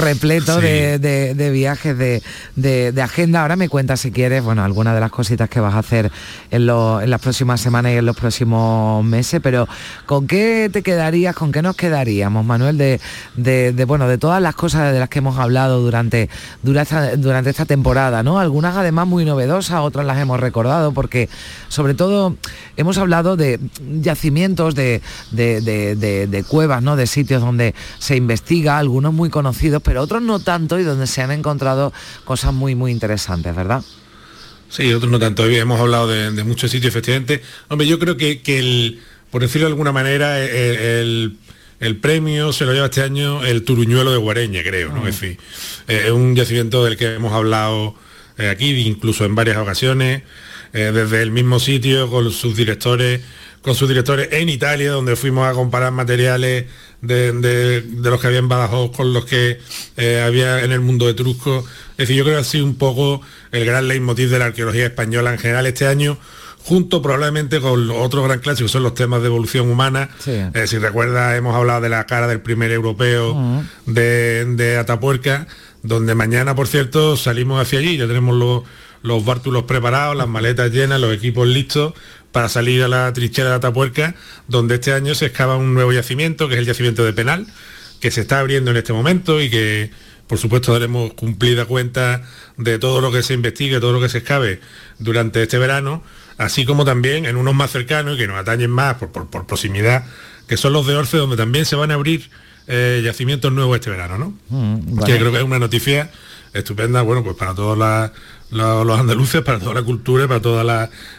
repleto 0.00 0.56
Sí. 0.60 0.66
de, 0.66 0.98
de- 0.98 1.34
de 1.34 1.50
viajes, 1.50 1.96
de, 1.96 2.22
de- 2.56 3.00
agenda. 3.02 3.42
Ahora 3.42 3.54
me 3.56 3.68
cuentas 3.68 4.00
si 4.00 4.10
quieres, 4.10 4.42
bueno, 4.42 4.64
algunas 4.64 4.94
de 4.94 5.00
las 5.00 5.10
cositas 5.12 5.48
que 5.48 5.60
vas 5.60 5.74
a 5.74 5.78
hacer 5.78 6.10
en, 6.50 6.66
lo- 6.66 7.00
en 7.00 7.10
las 7.10 7.20
próximas 7.20 7.60
semanas 7.60 7.92
y 7.92 7.96
en 7.96 8.06
los 8.06 8.16
próximos 8.16 9.04
meses, 9.04 9.40
pero 9.42 9.68
¿con 10.06 10.26
qué 10.26 10.68
te 10.72 10.82
quedarías, 10.82 11.34
con 11.36 11.52
qué 11.52 11.62
nos 11.62 11.76
quedaríamos, 11.76 12.44
Manuel, 12.44 12.76
de, 12.78 13.00
de- 13.36 13.84
bueno, 13.84 14.08
de 14.08 14.18
todas 14.18 14.42
las 14.42 14.56
cosas 14.56 14.92
de 14.92 14.98
las 14.98 15.08
que 15.08 15.20
hemos 15.20 15.38
hablado 15.38 15.80
durante, 15.80 16.28
durante, 16.62 16.82
esta, 16.96 17.16
durante 17.16 17.50
esta 17.50 17.64
temporada, 17.64 18.22
¿no? 18.24 18.40
Algunas 18.40 18.76
además 18.76 19.06
muy 19.06 19.19
novedosas, 19.24 19.80
otras 19.80 20.06
las 20.06 20.18
hemos 20.18 20.40
recordado, 20.40 20.92
porque 20.92 21.28
sobre 21.68 21.94
todo 21.94 22.36
hemos 22.76 22.98
hablado 22.98 23.36
de 23.36 23.58
yacimientos, 24.00 24.74
de, 24.74 25.00
de- 25.30 25.60
de- 25.60 26.44
cuevas, 26.44 26.82
¿no? 26.82 26.96
De 26.96 27.06
sitios 27.06 27.42
donde 27.42 27.74
se 27.98 28.16
investiga, 28.16 28.78
algunos 28.78 29.12
muy 29.12 29.30
conocidos, 29.30 29.82
pero 29.82 30.02
otros 30.02 30.22
no 30.22 30.40
tanto 30.40 30.78
y 30.78 30.82
donde 30.82 31.06
se 31.06 31.22
han 31.22 31.30
encontrado 31.30 31.92
cosas 32.24 32.52
muy, 32.54 32.74
muy 32.74 32.90
interesantes, 32.92 33.54
¿verdad? 33.54 33.82
Sí, 34.68 34.92
otros 34.94 35.10
no 35.10 35.18
tanto. 35.18 35.42
Hoy 35.42 35.56
hemos 35.56 35.80
hablado 35.80 36.06
de, 36.08 36.30
de 36.30 36.44
muchos 36.44 36.70
sitios, 36.70 36.90
efectivamente. 36.90 37.42
Hombre, 37.68 37.86
yo 37.86 37.98
creo 37.98 38.16
que, 38.16 38.40
que 38.40 38.58
el, 38.58 39.00
por 39.30 39.42
decirlo 39.42 39.66
de 39.66 39.72
alguna 39.72 39.92
manera, 39.92 40.38
el, 40.40 40.48
el- 40.50 41.36
el 41.80 41.96
premio 41.96 42.52
se 42.52 42.66
lo 42.66 42.74
lleva 42.74 42.84
este 42.86 43.00
año 43.02 43.42
el 43.42 43.64
Turuñuelo 43.64 44.12
de 44.12 44.18
Guareña, 44.18 44.60
creo, 44.62 44.90
¿no? 44.92 45.06
Es 45.08 45.18
decir, 45.18 45.38
eh, 45.88 46.02
es 46.06 46.10
un 46.12 46.36
yacimiento 46.36 46.84
del 46.84 46.98
que 46.98 47.14
hemos 47.14 47.32
hablado 47.32 47.94
eh, 48.40 48.48
aquí, 48.48 48.70
incluso 48.86 49.24
en 49.24 49.34
varias 49.34 49.58
ocasiones, 49.58 50.22
eh, 50.72 50.90
desde 50.94 51.22
el 51.22 51.30
mismo 51.30 51.58
sitio, 51.60 52.08
con 52.10 52.30
sus 52.32 52.56
directores, 52.56 53.20
con 53.62 53.74
sus 53.74 53.88
directores 53.88 54.28
en 54.32 54.48
Italia, 54.48 54.92
donde 54.92 55.16
fuimos 55.16 55.46
a 55.48 55.52
comparar 55.52 55.92
materiales 55.92 56.64
de, 57.02 57.32
de- 57.32 57.80
de 57.82 58.10
los 58.10 58.20
que 58.20 58.26
había 58.28 58.38
en 58.38 58.48
Badajoz 58.48 58.90
con 58.96 59.12
los 59.12 59.24
que 59.26 59.58
eh, 59.96 60.22
había 60.24 60.64
en 60.64 60.72
el 60.72 60.80
mundo 60.80 61.08
etrusco. 61.08 61.64
Es 61.92 62.08
decir, 62.08 62.16
yo 62.16 62.24
creo 62.24 62.36
que 62.36 62.40
ha 62.40 62.44
sido 62.44 62.64
un 62.64 62.76
poco 62.76 63.20
el 63.52 63.64
gran 63.64 63.88
leitmotiv 63.88 64.30
de 64.30 64.38
la 64.38 64.46
arqueología 64.46 64.86
española 64.86 65.32
en 65.32 65.38
general 65.38 65.66
este 65.66 65.86
año, 65.86 66.18
junto 66.62 67.00
probablemente 67.02 67.58
con 67.60 67.90
otro 67.90 68.22
gran 68.22 68.38
clásico, 68.38 68.66
que 68.66 68.72
son 68.72 68.82
los 68.82 68.94
temas 68.94 69.20
de 69.22 69.26
evolución 69.28 69.70
humana. 69.70 70.08
Eh, 70.54 70.66
si 70.66 70.78
recuerdas, 70.78 71.36
hemos 71.36 71.54
hablado 71.56 71.80
de 71.80 71.88
la 71.88 72.04
cara 72.06 72.28
del 72.28 72.40
primer 72.40 72.70
europeo 72.70 73.34
de, 73.86 74.44
de 74.46 74.76
Atapuerca, 74.76 75.46
donde 75.82 76.14
mañana, 76.14 76.54
por 76.54 76.66
cierto, 76.68 77.16
salimos 77.16 77.60
hacia 77.60 77.78
allí, 77.78 77.96
ya 77.96 78.06
tenemos 78.06 78.36
los, 78.36 78.62
los 79.02 79.24
bártulos 79.24 79.64
preparados, 79.64 80.16
las 80.16 80.28
maletas 80.28 80.70
llenas, 80.72 81.00
los 81.00 81.12
equipos 81.14 81.48
listos 81.48 81.94
para 82.32 82.48
salir 82.48 82.82
a 82.82 82.88
la 82.88 83.12
trinchera 83.12 83.50
de 83.50 83.54
Atapuerca, 83.56 84.14
donde 84.46 84.76
este 84.76 84.92
año 84.92 85.14
se 85.14 85.26
excava 85.26 85.56
un 85.56 85.74
nuevo 85.74 85.92
yacimiento, 85.92 86.48
que 86.48 86.54
es 86.54 86.60
el 86.60 86.66
yacimiento 86.66 87.04
de 87.04 87.12
Penal, 87.12 87.46
que 88.00 88.10
se 88.10 88.20
está 88.20 88.40
abriendo 88.40 88.70
en 88.70 88.76
este 88.76 88.92
momento 88.92 89.40
y 89.40 89.50
que 89.50 89.90
por 90.26 90.38
supuesto 90.38 90.72
daremos 90.72 91.12
cumplida 91.14 91.64
cuenta 91.64 92.22
de 92.56 92.78
todo 92.78 93.00
lo 93.00 93.10
que 93.10 93.22
se 93.24 93.34
investigue, 93.34 93.80
todo 93.80 93.92
lo 93.92 94.00
que 94.00 94.08
se 94.08 94.18
escabe 94.18 94.60
durante 95.00 95.42
este 95.42 95.58
verano, 95.58 96.04
así 96.38 96.64
como 96.64 96.84
también 96.84 97.26
en 97.26 97.36
unos 97.36 97.52
más 97.54 97.72
cercanos 97.72 98.14
y 98.14 98.18
que 98.18 98.28
nos 98.28 98.36
atañen 98.38 98.70
más 98.70 98.94
por, 98.94 99.10
por- 99.10 99.28
por 99.28 99.46
proximidad, 99.48 100.04
que 100.46 100.56
son 100.56 100.72
los 100.72 100.86
de 100.86 100.94
Orce, 100.94 101.16
donde 101.16 101.36
también 101.36 101.64
se 101.64 101.74
van 101.74 101.90
a 101.90 101.94
abrir 101.94 102.30
eh, 102.72 103.02
yacimientos 103.04 103.52
nuevos 103.52 103.74
este 103.76 103.90
verano, 103.90 104.16
¿no? 104.16 104.34
Mm, 104.48 105.02
que 105.04 105.18
creo 105.18 105.32
que 105.32 105.38
es 105.38 105.44
una 105.44 105.58
noticia 105.58 106.10
estupenda, 106.54 107.02
bueno, 107.02 107.22
pues 107.24 107.36
para 107.36 107.54
todos 107.54 107.76
la- 107.76 108.12
la- 108.50 108.84
los 108.84 108.98
andaluces, 108.98 109.42
para 109.42 109.58
toda 109.58 109.74
la 109.74 109.82
cultura, 109.82 110.26
para 110.28 110.40
todo 110.40 110.60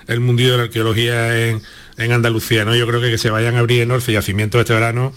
el 0.08 0.20
mundillo 0.22 0.52
de 0.54 0.58
la 0.58 0.64
arqueología 0.64 1.48
en, 1.50 1.62
en 1.98 2.12
Andalucía, 2.12 2.66
¿no? 2.66 2.76
Yo 2.76 2.88
creo 2.88 3.02
que 3.02 3.10
que 3.12 3.18
se 3.18 3.30
vayan 3.30 3.56
a 3.56 3.60
abrir 3.60 3.82
en 3.82 3.92
Orce 3.92 4.12
yacimientos 4.12 4.60
este 4.62 4.74
verano 4.74 5.14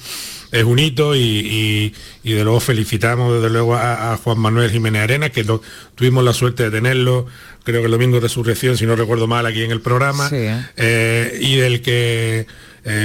es 0.52 0.62
un 0.62 0.78
hito 0.78 1.16
y, 1.16 1.20
y- 1.20 1.94
y 2.22 2.32
de 2.32 2.44
luego 2.44 2.60
felicitamos 2.60 3.34
desde 3.34 3.50
luego 3.50 3.74
a, 3.74 4.12
a 4.12 4.16
Juan 4.18 4.38
Manuel 4.38 4.70
Jiménez 4.70 5.02
Arenas, 5.02 5.30
que 5.30 5.42
lo- 5.44 5.60
tuvimos 5.96 6.22
la 6.24 6.32
suerte 6.32 6.62
de 6.64 6.70
tenerlo, 6.70 7.26
creo 7.64 7.80
que 7.80 7.86
el 7.86 7.90
domingo 7.92 8.16
de 8.16 8.20
resurrección, 8.22 8.76
si 8.76 8.86
no 8.86 8.94
recuerdo 8.94 9.26
mal, 9.26 9.46
aquí 9.46 9.62
en 9.62 9.72
el 9.72 9.80
programa, 9.80 10.28
Sí, 10.28 10.36
¿eh? 10.36 10.64
eh, 10.76 11.38
y 11.40 11.56
del 11.56 11.82
que, 11.82 12.46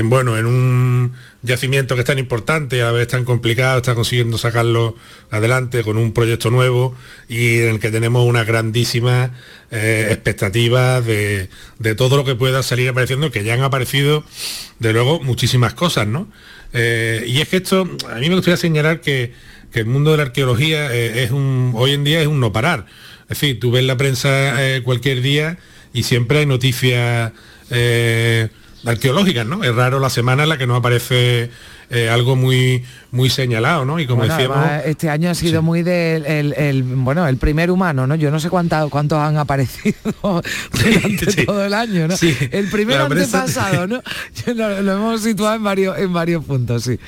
bueno, 0.03 0.37
en 0.37 0.45
un 0.45 1.13
yacimiento 1.41 1.95
que 1.95 2.01
es 2.01 2.07
tan 2.07 2.19
importante 2.19 2.81
a 2.81 2.91
la 2.91 3.05
tan 3.07 3.23
complicado, 3.23 3.77
está 3.77 3.95
consiguiendo 3.95 4.37
sacarlo 4.37 4.95
adelante 5.31 5.83
con 5.83 5.97
un 5.97 6.11
proyecto 6.11 6.49
nuevo 6.49 6.95
y 7.29 7.59
en 7.59 7.69
el 7.69 7.79
que 7.79 7.89
tenemos 7.89 8.25
una 8.27 8.43
grandísima 8.43 9.31
eh, 9.71 10.07
expectativa 10.11 10.99
de, 11.01 11.49
de 11.77 11.95
todo 11.95 12.17
lo 12.17 12.25
que 12.25 12.35
pueda 12.35 12.61
salir 12.61 12.89
apareciendo, 12.89 13.31
que 13.31 13.43
ya 13.43 13.53
han 13.53 13.61
aparecido, 13.61 14.25
de 14.79 14.91
luego, 14.91 15.21
muchísimas 15.21 15.73
cosas, 15.73 16.07
¿no? 16.07 16.27
Eh, 16.73 17.23
y 17.27 17.41
es 17.41 17.47
que 17.47 17.57
esto, 17.57 17.87
a 18.09 18.15
mí 18.15 18.29
me 18.29 18.35
gustaría 18.35 18.57
señalar 18.57 19.01
que, 19.01 19.33
que 19.71 19.79
el 19.79 19.85
mundo 19.85 20.11
de 20.11 20.17
la 20.17 20.23
arqueología 20.23 20.93
eh, 20.93 21.23
es 21.23 21.31
un, 21.31 21.73
hoy 21.75 21.91
en 21.91 22.03
día 22.03 22.21
es 22.21 22.27
un 22.27 22.39
no 22.39 22.51
parar. 22.51 22.85
Es 23.23 23.39
decir, 23.39 23.59
tú 23.59 23.71
ves 23.71 23.83
la 23.83 23.97
prensa 23.97 24.29
eh, 24.75 24.81
cualquier 24.83 25.21
día 25.21 25.57
y 25.93 26.03
siempre 26.03 26.39
hay 26.39 26.45
noticias 26.45 27.31
arqueológicas, 28.85 29.45
¿no? 29.45 29.63
Es 29.63 29.75
raro 29.75 29.99
la 29.99 30.09
semana 30.09 30.43
en 30.43 30.49
la 30.49 30.57
que 30.57 30.67
no 30.67 30.75
aparece 30.75 31.49
eh, 31.91 32.07
algo 32.09 32.35
muy, 32.35 32.83
muy 33.11 33.29
señalado, 33.29 33.83
¿no? 33.83 33.99
Y 33.99 34.05
como 34.05 34.19
Bueno, 34.19 34.35
decíamos... 34.35 34.57
además, 34.57 34.83
este 34.85 35.09
año 35.09 35.29
ha 35.31 35.35
sido 35.35 35.61
muy 35.61 35.81
del 35.83 36.25
el, 36.25 36.53
el- 36.53 36.83
bueno 36.83 37.27
el 37.27 37.37
primer 37.37 37.71
humano 37.71 38.05
no 38.05 38.13
yo 38.15 38.29
no 38.29 38.39
sé 38.39 38.49
cuánta- 38.49 38.85
cuántos 38.89 39.17
han 39.17 39.37
aparecido 39.37 39.95
durante 40.71 41.45
todo 41.45 41.65
el 41.65 41.73
año 41.73 42.07
no 42.07 42.15
Sí. 42.15 42.35
el 42.51 42.69
prensa- 42.69 43.03
antepasado 43.05 43.87
no 43.87 44.01
lo 44.53 44.91
hemos 44.93 45.21
situado 45.21 45.55
en 45.55 45.63
varios 45.63 45.97
en 45.97 46.13
varios 46.13 46.45
puntos 46.45 46.83
sí 46.83 46.99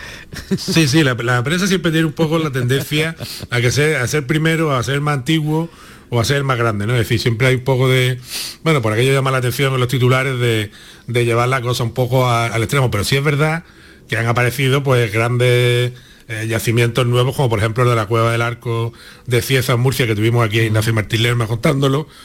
Sí, 0.58 0.88
sí, 0.88 1.04
la, 1.04 1.14
la 1.14 1.44
prensa 1.44 1.68
siempre 1.68 1.92
tiene 1.92 2.08
un 2.08 2.14
poco 2.14 2.40
la 2.40 2.52
tendencia 2.52 3.16
a 3.52 3.62
que 3.62 3.70
sea, 3.72 4.02
a 4.04 4.08
ser 4.08 4.26
primero, 4.26 4.76
a 4.76 4.82
ser 4.84 5.00
más 5.02 5.14
antiguo 5.18 5.70
o 6.12 6.20
a 6.20 6.26
ser 6.26 6.44
más 6.44 6.58
grande, 6.60 6.86
¿no? 6.86 6.94
Es 6.94 7.00
decir, 7.00 7.20
siempre 7.20 7.48
hay 7.48 7.56
un 7.56 7.64
poco 7.64 7.90
de, 7.90 8.20
bueno, 8.64 8.82
por 8.84 8.94
aquello 8.94 9.12
llama 9.14 9.32
la 9.32 9.40
atención 9.40 9.74
en 9.74 9.80
los 9.80 9.88
titulares 9.90 10.38
de, 10.40 10.70
de 11.08 11.26
llevar 11.26 11.50
la 11.50 11.62
cosa 11.62 11.84
un 11.84 11.94
poco 11.94 12.28
a- 12.28 12.46
al 12.48 12.62
extremo, 12.62 12.92
pero 12.92 13.04
sí 13.04 13.16
es 13.18 13.24
verdad 13.24 13.64
que 14.08 14.18
han 14.18 14.28
aparecido 14.28 14.84
pues 14.84 15.12
grandes 15.12 15.94
eh, 16.28 16.46
yacimientos 16.48 17.08
nuevos, 17.08 17.36
como 17.36 17.50
por 17.50 17.60
ejemplo 17.60 17.84
el 17.84 17.90
de 17.90 17.96
la 17.96 18.06
Cueva 18.06 18.32
del 18.32 18.42
Arco 18.42 18.94
de 19.26 19.42
Cieza 19.42 19.74
en 19.74 19.80
Murcia, 19.80 20.06
que 20.06 20.16
tuvimos 20.16 20.46
aquí 20.46 20.60
a 20.60 20.64
Ignacio 20.66 20.94
Martín 20.94 21.24
Lerma 21.24 21.48
contándolo, 21.48 22.08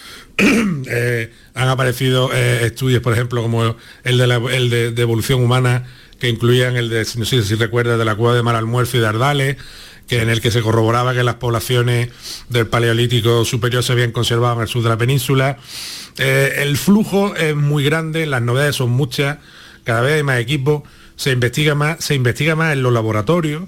Eh, 0.89 1.33
han 1.55 1.69
aparecido 1.69 2.31
eh, 2.33 2.67
estudios, 2.67 3.01
por 3.03 3.13
ejemplo, 3.13 3.43
como 3.43 3.77
el 4.05 4.19
de, 4.19 4.27
la, 4.27 4.37
el 4.37 4.69
de, 4.71 4.91
de 4.93 5.03
evolución 5.03 5.43
humana, 5.43 5.85
que 6.21 6.29
incluían 6.29 6.77
el 6.77 6.89
de, 6.91 7.07
no 7.17 7.25
sé 7.25 7.43
si 7.43 7.55
recuerdas, 7.55 7.99
de 7.99 8.05
la 8.05 8.15
cueva 8.15 8.35
de 8.37 8.43
Mar 8.43 8.55
Almuerzo 8.57 8.97
y 8.97 9.01
de 9.01 9.07
Ardales, 9.07 9.57
que 10.09 10.23
en 10.23 10.29
el 10.31 10.41
que 10.41 10.51
se 10.51 10.63
corroboraba 10.63 11.15
que 11.15 11.23
las 11.25 11.35
poblaciones 11.37 12.11
del 12.49 12.67
Paleolítico 12.69 13.45
superior 13.45 13.83
se 13.83 13.93
habían 13.93 14.13
conservado 14.13 14.55
en 14.57 14.63
el 14.63 14.69
sur 14.69 14.83
de 14.83 14.89
la 14.89 14.97
península. 14.99 15.59
Eh, 16.19 16.55
el 16.59 16.77
flujo 16.77 17.35
es 17.35 17.55
muy 17.57 17.85
grande, 17.85 18.25
las 18.27 18.43
novedades 18.43 18.77
son 18.77 18.91
muchas, 18.91 19.39
cada 19.85 20.01
vez 20.03 20.15
hay 20.17 20.23
más 20.23 20.39
equipos, 20.41 20.83
se 21.17 21.33
investiga 21.33 21.75
más, 21.75 22.05
se 22.05 22.15
investiga 22.15 22.55
más 22.55 22.73
en 22.73 22.83
los 22.83 22.93
laboratorios, 22.93 23.65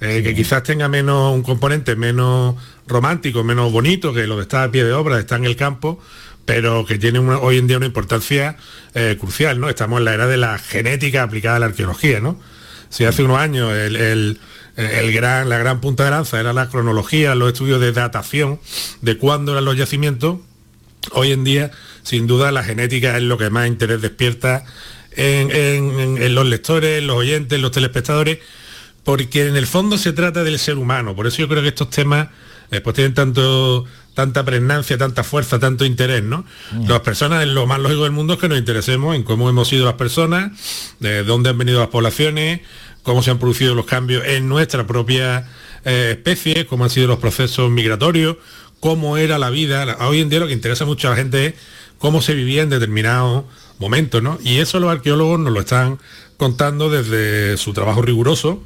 eh, 0.00 0.20
que 0.22 0.34
quizás 0.34 0.62
tenga 0.62 0.88
menos 0.88 1.34
un 1.34 1.42
componente 1.42 1.96
menos 1.96 2.54
romántico, 2.86 3.42
menos 3.42 3.72
bonito 3.72 4.12
que 4.12 4.26
lo 4.26 4.36
de 4.36 4.42
estar 4.42 4.68
a 4.68 4.70
pie 4.70 4.84
de 4.84 4.92
obra, 4.92 5.16
de 5.16 5.22
estar 5.22 5.38
en 5.38 5.44
el 5.46 5.56
campo, 5.56 6.00
pero 6.44 6.86
que 6.86 6.98
tiene 6.98 7.18
una- 7.18 7.38
hoy 7.38 7.58
en 7.58 7.66
día 7.66 7.76
una 7.78 7.86
importancia 7.86 8.56
eh, 8.94 9.16
crucial, 9.20 9.60
¿no? 9.60 9.68
Estamos 9.68 9.98
en 9.98 10.04
la 10.06 10.14
era 10.14 10.26
de 10.26 10.36
la 10.38 10.58
genética 10.58 11.22
aplicada 11.22 11.56
a 11.56 11.58
la 11.58 11.66
arqueología, 11.66 12.20
¿no? 12.20 12.38
Si 12.90 13.04
hace 13.04 13.22
unos 13.22 13.38
años 13.38 13.72
el, 13.74 13.96
el- 13.96 14.40
el 14.84 15.12
gran, 15.12 15.48
la 15.48 15.58
gran 15.58 15.80
punta 15.80 16.04
de 16.04 16.10
lanza 16.10 16.38
era 16.40 16.52
la 16.52 16.68
cronología, 16.68 17.34
los 17.34 17.52
estudios 17.52 17.80
de 17.80 17.92
datación 17.92 18.60
de 19.02 19.16
cuándo 19.18 19.52
eran 19.52 19.64
los 19.64 19.76
yacimientos, 19.76 20.38
hoy 21.12 21.32
en 21.32 21.44
día, 21.44 21.70
sin 22.02 22.26
duda, 22.26 22.52
la 22.52 22.62
genética 22.62 23.16
es 23.16 23.22
lo 23.22 23.38
que 23.38 23.50
más 23.50 23.66
interés 23.66 24.00
despierta 24.00 24.64
en, 25.12 25.50
en- 25.50 25.98
en- 26.00 26.22
en 26.22 26.34
los 26.34 26.46
lectores, 26.46 26.98
en 27.00 27.06
los 27.06 27.16
oyentes, 27.16 27.56
en 27.56 27.62
los 27.62 27.70
telespectadores, 27.72 28.38
porque 29.04 29.46
en 29.48 29.56
el 29.56 29.66
fondo 29.66 29.98
se 29.98 30.12
trata 30.12 30.44
del 30.44 30.58
ser 30.58 30.76
humano. 30.78 31.16
Por 31.16 31.26
eso 31.26 31.38
yo 31.38 31.48
creo 31.48 31.62
que 31.62 31.68
estos 31.68 31.90
temas 31.90 32.28
eh, 32.70 32.80
pues 32.82 32.94
tienen 32.94 33.14
tanto, 33.14 33.86
tanta 34.12 34.44
pregnancia, 34.44 34.98
tanta 34.98 35.24
fuerza, 35.24 35.58
tanto 35.58 35.86
interés, 35.86 36.22
¿no? 36.22 36.44
Las 36.86 37.00
personas, 37.00 37.46
lo 37.46 37.66
más 37.66 37.78
lógico 37.80 38.02
del 38.02 38.12
mundo 38.12 38.34
es 38.34 38.38
que 38.40 38.48
nos 38.50 38.58
interesemos 38.58 39.16
en 39.16 39.22
cómo 39.22 39.48
hemos 39.48 39.68
sido 39.68 39.86
las 39.86 39.94
personas, 39.94 40.52
de 41.00 41.24
dónde 41.24 41.48
han 41.48 41.56
venido 41.56 41.80
las 41.80 41.88
poblaciones, 41.88 42.60
cómo 43.02 43.22
se 43.22 43.30
han 43.30 43.38
producido 43.38 43.74
los 43.74 43.86
cambios 43.86 44.24
en 44.26 44.48
nuestra 44.48 44.86
propia 44.86 45.48
eh, 45.84 46.10
especie, 46.12 46.66
cómo 46.66 46.84
han 46.84 46.90
sido 46.90 47.06
los 47.06 47.18
procesos 47.18 47.70
migratorios, 47.70 48.36
cómo 48.80 49.16
era 49.16 49.38
la 49.38 49.50
vida. 49.50 49.96
Hoy 50.00 50.20
en 50.20 50.28
día 50.28 50.40
lo 50.40 50.46
que 50.46 50.52
interesa 50.52 50.84
mucho 50.84 51.08
a 51.08 51.12
la 51.12 51.16
gente 51.16 51.46
es 51.46 51.54
cómo 51.98 52.22
se 52.22 52.34
vivía 52.34 52.62
en 52.62 52.70
determinados 52.70 53.44
momentos, 53.78 54.22
¿no? 54.22 54.38
Y 54.42 54.58
eso 54.58 54.80
los 54.80 54.90
arqueólogos 54.90 55.40
nos 55.40 55.52
lo 55.52 55.60
están 55.60 55.98
contando 56.36 56.90
desde 56.90 57.56
su 57.56 57.72
trabajo 57.72 58.02
riguroso. 58.02 58.62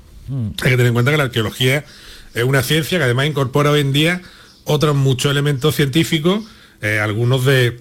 Hay 0.63 0.71
que 0.71 0.77
tener 0.77 0.87
en 0.87 0.95
cuenta 0.95 1.11
que 1.11 1.17
la 1.17 1.25
arqueología 1.25 1.85
es 2.35 2.45
una 2.45 2.63
ciencia 2.63 2.99
que 2.99 3.05
además 3.05 3.27
incorpora 3.27 3.71
hoy 3.71 3.81
en 3.81 3.93
día 3.93 4.23
otros 4.65 4.95
muchos 4.95 5.31
elementos 5.31 5.75
científicos, 5.75 6.45
eh, 6.81 6.99
algunos 7.01 7.45
de 7.45 7.81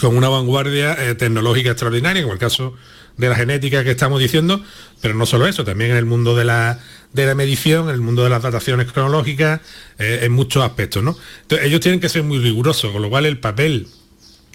con 0.00 0.16
una 0.16 0.28
vanguardia 0.28 0.92
eh, 0.98 1.14
tecnológica 1.14 1.70
extraordinaria, 1.70 2.22
como 2.22 2.34
el 2.34 2.38
caso 2.38 2.74
de 3.18 3.28
la 3.28 3.34
genética 3.34 3.84
que 3.84 3.90
estamos 3.90 4.20
diciendo, 4.20 4.64
pero 5.02 5.14
no 5.14 5.26
solo 5.26 5.46
eso, 5.46 5.64
también 5.64 5.90
en 5.90 5.96
el 5.96 6.06
mundo 6.06 6.34
de 6.36 6.44
la, 6.44 6.78
de 7.12 7.26
la 7.26 7.34
medición, 7.34 7.88
en 7.88 7.94
el 7.94 8.00
mundo 8.00 8.24
de 8.24 8.30
las 8.30 8.42
dataciones 8.42 8.90
cronológicas, 8.90 9.60
eh, 9.98 10.20
en 10.22 10.32
muchos 10.32 10.64
aspectos. 10.64 11.02
¿no? 11.02 11.16
Entonces, 11.42 11.66
ellos 11.66 11.80
tienen 11.80 12.00
que 12.00 12.08
ser 12.08 12.22
muy 12.22 12.38
rigurosos, 12.38 12.92
con 12.92 13.02
lo 13.02 13.10
cual 13.10 13.26
el 13.26 13.38
papel, 13.38 13.88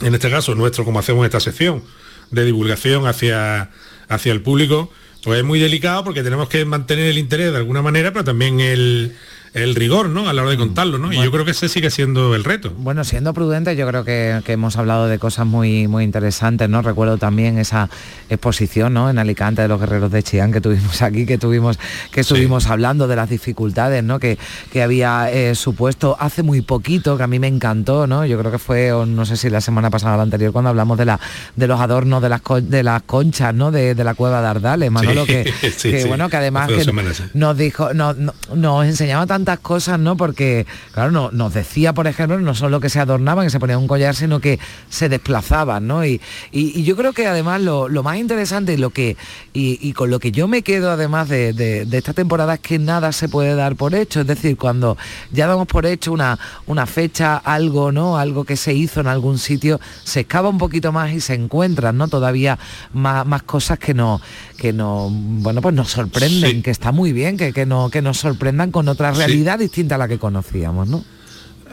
en 0.01 0.15
este 0.15 0.31
caso 0.31 0.55
nuestro, 0.55 0.85
como 0.85 0.99
hacemos 0.99 1.25
esta 1.25 1.39
sección, 1.39 1.83
de 2.31 2.45
divulgación 2.45 3.05
hacia, 3.05 3.69
hacia 4.07 4.31
el 4.31 4.41
público, 4.41 4.91
pues 5.23 5.39
es 5.39 5.45
muy 5.45 5.59
delicado 5.59 6.03
porque 6.03 6.23
tenemos 6.23 6.49
que 6.49 6.65
mantener 6.65 7.07
el 7.07 7.17
interés 7.17 7.51
de 7.51 7.57
alguna 7.57 7.81
manera, 7.81 8.11
pero 8.11 8.25
también 8.25 8.59
el, 8.59 9.15
el 9.53 9.75
rigor, 9.75 10.09
¿no? 10.09 10.27
A 10.29 10.33
la 10.33 10.41
hora 10.41 10.51
de 10.51 10.57
contarlo, 10.57 10.97
¿no? 10.97 11.13
Y 11.13 11.23
yo 11.23 11.31
creo 11.31 11.45
que 11.45 11.51
ese 11.51 11.69
sigue 11.69 11.89
siendo 11.91 12.33
el 12.35 12.43
reto. 12.43 12.71
Bueno, 12.77 13.03
siendo 13.03 13.33
prudente, 13.33 13.75
yo 13.75 13.87
creo 13.87 14.03
que, 14.03 14.41
que 14.45 14.53
hemos 14.53 14.77
hablado 14.77 15.07
de 15.07 15.19
cosas 15.19 15.45
muy, 15.45 15.87
muy 15.87 16.03
interesantes, 16.03 16.67
¿no? 16.69 16.81
Recuerdo 16.81 17.17
también 17.17 17.57
esa 17.59 17.89
exposición, 18.29 18.93
¿no? 18.93 19.09
En 19.09 19.19
Alicante 19.19 19.61
de 19.61 19.67
los 19.67 19.79
guerreros 19.79 20.11
de 20.11 20.23
Chillán 20.23 20.51
que 20.51 20.61
tuvimos 20.61 21.01
aquí, 21.01 21.25
que 21.25 21.37
tuvimos, 21.37 21.77
que 22.11 22.21
estuvimos 22.21 22.67
hablando 22.67 23.07
de 23.07 23.15
las 23.15 23.29
dificultades, 23.29 24.03
¿no? 24.03 24.19
Que, 24.19 24.37
que 24.71 24.81
había 24.81 25.31
eh, 25.31 25.55
supuesto 25.55 26.17
hace 26.19 26.41
muy 26.43 26.61
poquito, 26.61 27.17
que 27.17 27.23
a 27.23 27.27
mí 27.27 27.39
me 27.39 27.47
encantó, 27.47 28.07
¿no? 28.07 28.25
Yo 28.25 28.39
creo 28.39 28.51
que 28.51 28.59
fue, 28.59 28.91
o 28.91 29.05
no 29.05 29.25
sé 29.25 29.37
si 29.37 29.49
la 29.49 29.61
semana 29.61 29.89
pasada 29.89 30.15
o 30.15 30.17
la 30.17 30.23
anterior, 30.23 30.51
cuando 30.51 30.69
hablamos 30.69 30.97
de 30.97 31.05
la 31.05 31.19
de 31.55 31.67
los 31.67 31.79
adornos 31.79 32.21
de 32.21 32.29
las 32.29 32.41
de 32.63 32.83
las 32.83 33.03
conchas, 33.03 33.53
¿no? 33.53 33.71
De, 33.71 33.93
de 33.95 34.03
la 34.03 34.15
cueva 34.15 34.41
de 34.41 34.47
Ardales, 34.47 34.91
Manolo, 34.91 35.25
que, 35.25 35.51
sí, 35.77 35.91
que, 35.91 36.01
sí. 36.01 36.07
bueno, 36.07 36.27
que 36.29 36.37
además 36.37 36.69
que 36.69 36.83
semanas, 36.83 37.21
nos 37.33 37.57
dijo, 37.57 37.93
nos, 37.93 38.17
no- 38.17 38.33
nos 38.55 38.85
enseñaba 38.85 39.25
tantas 39.43 39.59
cosas, 39.59 39.99
¿no? 39.99 40.15
Porque, 40.15 40.65
claro, 40.93 41.11
no- 41.11 41.29
nos 41.31 41.53
decía, 41.53 41.91
por 41.93 42.07
ejemplo, 42.07 42.39
no 42.39 42.55
solo 42.55 42.79
que 42.79 42.87
se 42.89 42.99
adornaban, 42.99 43.45
que 43.45 43.49
se 43.49 43.59
ponían 43.59 43.79
un 43.79 43.87
collar, 43.87 44.15
sino 44.15 44.39
que 44.39 44.57
se 44.89 45.09
desplazaban, 45.09 45.85
¿no? 45.85 46.05
Y, 46.05 46.21
y- 46.51 46.83
yo 46.83 46.95
creo 46.95 47.11
que 47.11 47.27
además 47.27 47.61
lo, 47.61 47.89
lo 47.89 48.03
más 48.03 48.17
interesante 48.17 48.73
y 48.73 48.77
lo 48.77 48.89
que 48.91 49.17
y, 49.53 49.77
y 49.81 49.91
con 49.93 50.09
lo 50.09 50.19
que 50.19 50.31
yo 50.31 50.47
me 50.47 50.61
quedo 50.61 50.91
además 50.91 51.27
de, 51.27 51.51
de- 51.53 51.85
de 51.85 51.97
esta 51.97 52.13
temporada 52.13 52.53
es 52.55 52.59
que 52.61 52.79
nada 52.79 53.11
se 53.11 53.27
puede 53.27 53.53
dar 53.55 53.75
por 53.75 53.93
hecho. 53.95 54.21
Es 54.21 54.27
decir, 54.27 54.55
cuando 54.57 54.97
ya 55.31 55.47
damos 55.47 55.67
por 55.67 55.85
hecho 55.85 56.13
una, 56.13 56.39
una 56.65 56.85
fecha, 56.85 57.35
algo, 57.37 57.91
¿no? 57.91 58.17
Algo 58.17 58.45
que 58.45 58.55
se 58.55 58.73
hizo 58.73 59.01
en 59.01 59.07
algún 59.07 59.37
sitio, 59.39 59.79
se 60.05 60.21
excava 60.21 60.47
un 60.49 60.57
poquito 60.57 60.91
más 60.93 61.11
y 61.11 61.19
se 61.19 61.33
encuentran, 61.33 61.97
¿no? 61.97 62.07
Todavía 62.07 62.57
más, 62.93 63.25
más 63.25 63.43
cosas 63.43 63.77
que 63.79 63.93
no, 63.93 64.21
que 64.57 64.73
no, 64.73 65.09
bueno, 65.11 65.61
pues 65.61 65.73
nos 65.75 65.89
sorprenden, 65.91 66.61
que 66.63 66.71
está 66.71 66.91
muy 66.91 67.11
bien, 67.13 67.37
que, 67.37 67.53
que, 67.53 67.65
no, 67.65 67.89
que 67.89 68.01
nos 68.01 68.17
sorprendan 68.19 68.71
con 68.71 68.87
otra 68.87 69.11
Sí. 69.13 69.19
realidad 69.19 69.59
distinta 69.59 69.95
a 69.95 69.97
la 69.97 70.07
que 70.07 70.17
conocíamos, 70.19 70.87
¿no? 70.87 71.03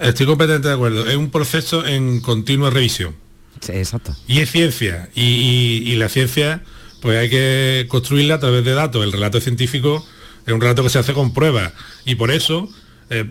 Estoy 0.01 0.27
completamente 0.27 0.69
de 0.69 0.75
acuerdo. 0.75 1.07
Es 1.09 1.17
un 1.17 1.31
proceso 1.31 1.87
en 1.87 2.21
continua 2.21 2.71
revisión. 2.71 3.15
Sí, 3.61 3.73
exacto. 3.73 4.17
Y 4.27 4.41
es 4.41 4.51
ciencia. 4.51 5.11
Y, 5.15 5.23
y- 5.23 5.91
y 5.93 5.97
la 5.97 6.09
ciencia, 6.09 6.63
pues 7.03 7.19
hay 7.19 7.29
que 7.29 7.85
construirla 7.89 8.37
a 8.37 8.41
través 8.41 8.65
de 8.65 8.73
datos. 8.73 9.05
El 9.05 9.13
relato 9.13 9.41
científico 9.41 10.05
es 10.47 10.53
un 10.55 10.61
relato 10.61 10.83
que 10.83 10.89
se 10.89 10.99
hace 10.99 11.13
con 11.13 11.35
pruebas. 11.35 11.73
Y 12.07 12.15
por 12.15 12.31
eso, 12.31 12.71
eh, 13.13 13.25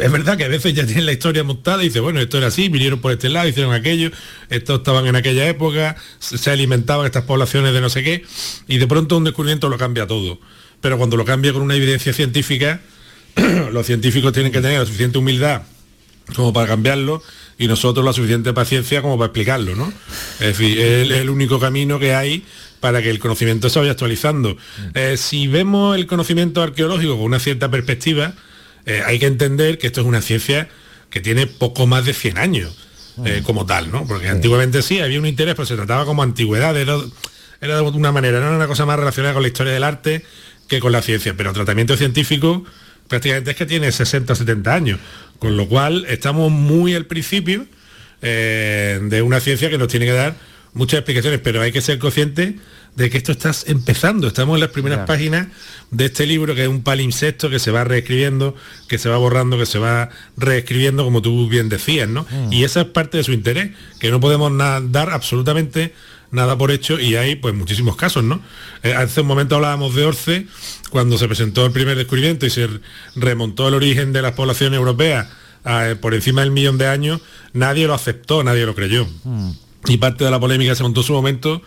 es 0.00 0.12
verdad 0.12 0.36
que 0.36 0.44
a 0.44 0.48
veces 0.48 0.74
ya 0.74 0.84
tienen 0.84 1.06
la 1.06 1.12
historia 1.12 1.42
montada 1.42 1.82
y 1.82 1.86
dice, 1.86 2.00
bueno, 2.00 2.20
esto 2.20 2.36
era 2.36 2.48
así, 2.48 2.68
vinieron 2.68 3.00
por 3.00 3.12
este 3.12 3.30
lado, 3.30 3.48
hicieron 3.48 3.72
aquello, 3.72 4.10
estos 4.50 4.80
estaban 4.80 5.06
en 5.06 5.16
aquella 5.16 5.48
época, 5.48 5.96
se, 6.18 6.50
alimentaban 6.50 7.06
estas 7.06 7.24
poblaciones 7.24 7.72
de 7.72 7.80
no 7.80 7.88
sé 7.88 8.02
qué, 8.02 8.24
y 8.68 8.76
de 8.76 8.86
pronto 8.86 9.16
un 9.16 9.24
descubrimiento 9.24 9.70
lo 9.70 9.78
cambia 9.78 10.06
todo. 10.06 10.38
Pero 10.82 10.98
cuando 10.98 11.16
lo 11.16 11.24
cambia 11.24 11.54
con 11.54 11.62
una 11.62 11.74
evidencia 11.74 12.12
científica, 12.12 12.82
los 13.72 13.86
científicos 13.86 14.34
tienen 14.34 14.52
que 14.52 14.60
tener 14.60 14.78
la 14.78 14.84
suficiente 14.84 15.16
humildad 15.16 15.62
como 16.36 16.52
para 16.52 16.66
cambiarlo 16.66 17.22
y 17.58 17.68
nosotros 17.68 18.04
la 18.04 18.12
suficiente 18.12 18.52
paciencia 18.52 19.00
como 19.00 19.16
para 19.16 19.28
explicarlo, 19.28 19.74
¿no? 19.74 19.90
Es 20.40 20.58
decir, 20.58 20.78
es 20.78 21.10
el 21.10 21.30
único 21.30 21.58
camino 21.58 21.98
que 21.98 22.14
hay 22.14 22.44
para 22.80 23.00
que 23.00 23.08
el 23.08 23.18
conocimiento 23.18 23.70
se 23.70 23.78
vaya 23.78 23.92
actualizando. 23.92 24.58
Eh, 24.92 25.16
si 25.16 25.46
vemos 25.46 25.96
el 25.96 26.06
conocimiento 26.06 26.62
arqueológico 26.62 27.16
con 27.16 27.24
una 27.24 27.38
cierta 27.38 27.70
perspectiva, 27.70 28.34
eh, 28.86 29.02
hay 29.04 29.18
que 29.18 29.26
entender 29.26 29.78
que 29.78 29.86
esto 29.86 30.00
es 30.00 30.06
una 30.06 30.22
ciencia 30.22 30.68
que 31.10 31.20
tiene 31.20 31.46
poco 31.46 31.86
más 31.86 32.04
de 32.04 32.14
100 32.14 32.38
años 32.38 32.76
eh, 33.24 33.42
como 33.44 33.66
tal, 33.66 33.90
¿no? 33.92 34.06
Porque 34.06 34.28
antiguamente 34.28 34.82
sí, 34.82 35.00
había 35.00 35.18
un 35.18 35.26
interés, 35.26 35.54
pero 35.54 35.66
se 35.66 35.76
trataba 35.76 36.04
como 36.06 36.22
antigüedad, 36.22 36.76
era, 36.76 36.96
era 37.60 37.76
de 37.76 37.82
una 37.82 38.10
manera, 38.10 38.40
no 38.40 38.46
era 38.46 38.56
una 38.56 38.66
cosa 38.66 38.86
más 38.86 38.98
relacionada 38.98 39.34
con 39.34 39.42
la 39.42 39.48
historia 39.48 39.72
del 39.72 39.84
arte 39.84 40.24
que 40.68 40.80
con 40.80 40.92
la 40.92 41.02
ciencia, 41.02 41.34
pero 41.36 41.50
el 41.50 41.54
tratamiento 41.54 41.96
científico 41.96 42.64
prácticamente 43.08 43.50
es 43.50 43.56
que 43.56 43.66
tiene 43.66 43.92
60 43.92 44.34
70 44.34 44.74
años, 44.74 44.98
con 45.38 45.56
lo 45.56 45.68
cual 45.68 46.06
estamos 46.08 46.50
muy 46.50 46.94
al 46.94 47.04
principio 47.04 47.66
eh, 48.22 48.98
de 49.02 49.20
una 49.20 49.40
ciencia 49.40 49.68
que 49.68 49.76
nos 49.76 49.88
tiene 49.88 50.06
que 50.06 50.12
dar 50.12 50.34
muchas 50.72 51.00
explicaciones, 51.00 51.40
pero 51.40 51.60
hay 51.60 51.72
que 51.72 51.82
ser 51.82 51.98
consciente 51.98 52.56
de 52.94 53.08
que 53.10 53.18
esto 53.18 53.32
está 53.32 53.52
empezando. 53.66 54.26
Estamos 54.26 54.56
en 54.56 54.60
las 54.60 54.70
primeras 54.70 54.98
Claro. 54.98 55.06
páginas 55.06 55.48
de 55.90 56.06
este 56.06 56.26
libro 56.26 56.54
que 56.54 56.62
es 56.62 56.68
un 56.68 56.82
palimpsesto 56.82 57.48
que 57.48 57.58
se 57.58 57.70
va 57.70 57.84
reescribiendo, 57.84 58.54
que 58.88 58.98
se 58.98 59.08
va 59.08 59.16
borrando, 59.16 59.56
que 59.58 59.66
se 59.66 59.78
va 59.78 60.10
reescribiendo, 60.36 61.04
como 61.04 61.22
tú 61.22 61.48
bien 61.48 61.68
decías, 61.68 62.08
¿no? 62.08 62.26
Mm. 62.30 62.52
Y 62.52 62.64
esa 62.64 62.82
es 62.82 62.86
parte 62.88 63.18
de 63.18 63.24
su 63.24 63.32
interés, 63.32 63.70
que 63.98 64.10
no 64.10 64.20
podemos 64.20 64.52
dar 64.90 65.10
absolutamente 65.10 65.94
nada 66.30 66.56
por 66.56 66.70
hecho 66.70 66.98
y 66.98 67.16
hay 67.16 67.36
pues 67.36 67.54
muchísimos 67.54 67.94
casos, 67.96 68.24
¿no? 68.24 68.42
Eh, 68.82 68.94
hace 68.94 69.20
un 69.20 69.26
momento 69.26 69.54
hablábamos 69.56 69.94
de 69.94 70.04
Orce, 70.04 70.46
cuando 70.90 71.18
se 71.18 71.26
presentó 71.28 71.64
el 71.66 71.72
primer 71.72 71.96
descubrimiento 71.96 72.46
y 72.46 72.50
se 72.50 72.68
remontó 73.14 73.68
el 73.68 73.74
origen 73.74 74.12
de 74.12 74.22
las 74.22 74.32
poblaciones 74.32 74.78
europeas 74.78 75.28
a, 75.64 75.90
eh, 75.90 75.96
por 75.96 76.14
encima 76.14 76.40
del 76.40 76.50
millón 76.50 76.78
de 76.78 76.88
años, 76.88 77.20
nadie 77.52 77.86
lo 77.86 77.94
aceptó, 77.94 78.42
nadie 78.42 78.64
lo 78.66 78.74
creyó. 78.74 79.06
Y 79.86 79.98
parte 79.98 80.24
de 80.24 80.30
la 80.30 80.40
polémica 80.40 80.74
se 80.74 80.82
montó 80.82 81.00
en 81.00 81.06
su 81.06 81.12
momento 81.12 81.62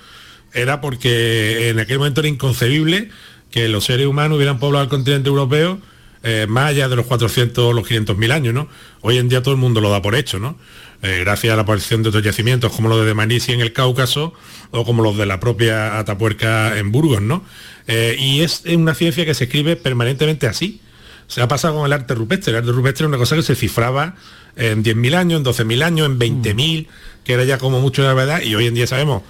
era 0.56 0.82
porque 0.82 1.70
en 1.70 1.80
aquel 1.80 1.99
momento 1.99 2.22
era 2.22 2.30
inconcebible 2.30 3.10
que 3.51 3.70
los 3.70 3.86
seres 3.86 4.08
humanos 4.08 4.38
hubieran 4.38 4.60
poblado 4.60 4.84
el 4.84 4.89
continente 4.89 5.30
europeo 5.30 5.80
eh, 6.24 6.47
más 6.49 6.72
allá 6.72 6.89
de 6.89 6.95
los 6.95 7.06
400 7.06 7.64
o 7.64 7.72
los 7.72 7.88
500 7.88 8.18
mil 8.18 8.32
años, 8.32 8.51
¿no? 8.51 8.68
Hoy 9.01 9.20
en 9.20 9.30
día 9.30 9.43
todo 9.43 9.53
el 9.53 9.60
mundo 9.60 9.80
lo 9.80 9.91
da 9.91 10.01
por 10.01 10.16
hecho, 10.16 10.39
¿no? 10.39 10.58
Eh, 11.03 11.20
gracias 11.20 11.53
a 11.53 11.56
la 11.56 11.62
aparición 11.62 12.01
de 12.01 12.10
otros 12.10 12.24
yacimientos 12.24 12.72
como 12.72 12.89
los 12.89 13.06
de 13.06 13.14
Manisi 13.14 13.51
en 13.51 13.62
el 13.62 13.74
Cáucaso 13.74 14.34
o 14.72 14.86
como 14.86 15.03
los 15.03 15.16
de 15.18 15.28
la 15.28 15.39
propia 15.39 15.99
Atapuerca 15.99 16.80
en 16.80 16.91
Burgos, 16.91 17.22
¿no? 17.22 17.43
Eh, 17.86 18.16
y 18.20 18.41
es 18.41 18.64
una 18.66 18.95
ciencia 18.95 19.24
que 19.24 19.36
se 19.36 19.43
escribe 19.43 19.76
permanentemente 19.76 20.47
así. 20.47 20.82
Se 21.28 21.43
ha 21.43 21.47
pasado 21.47 21.76
con 21.76 21.86
el 21.86 21.93
arte 21.93 22.16
rupestre. 22.16 22.53
El 22.53 22.58
arte 22.58 22.72
rupestre 22.72 23.03
era 23.03 23.10
una 23.10 23.18
cosa 23.18 23.36
que 23.36 23.43
se 23.43 23.53
cifraba 23.53 24.16
en 24.56 24.84
10.000 24.84 25.16
años, 25.16 25.38
en 25.39 25.45
12.000 25.45 25.84
años, 25.84 26.08
en 26.08 26.18
20.000, 26.18 26.88
que 27.24 27.34
era 27.34 27.43
ya 27.43 27.60
como 27.60 27.82
mucho 27.82 28.01
de 28.01 28.08
la 28.08 28.14
verdad, 28.16 28.41
y 28.41 28.56
hoy 28.56 28.66
en 28.66 28.74
día 28.74 28.88
sabemos, 28.88 29.22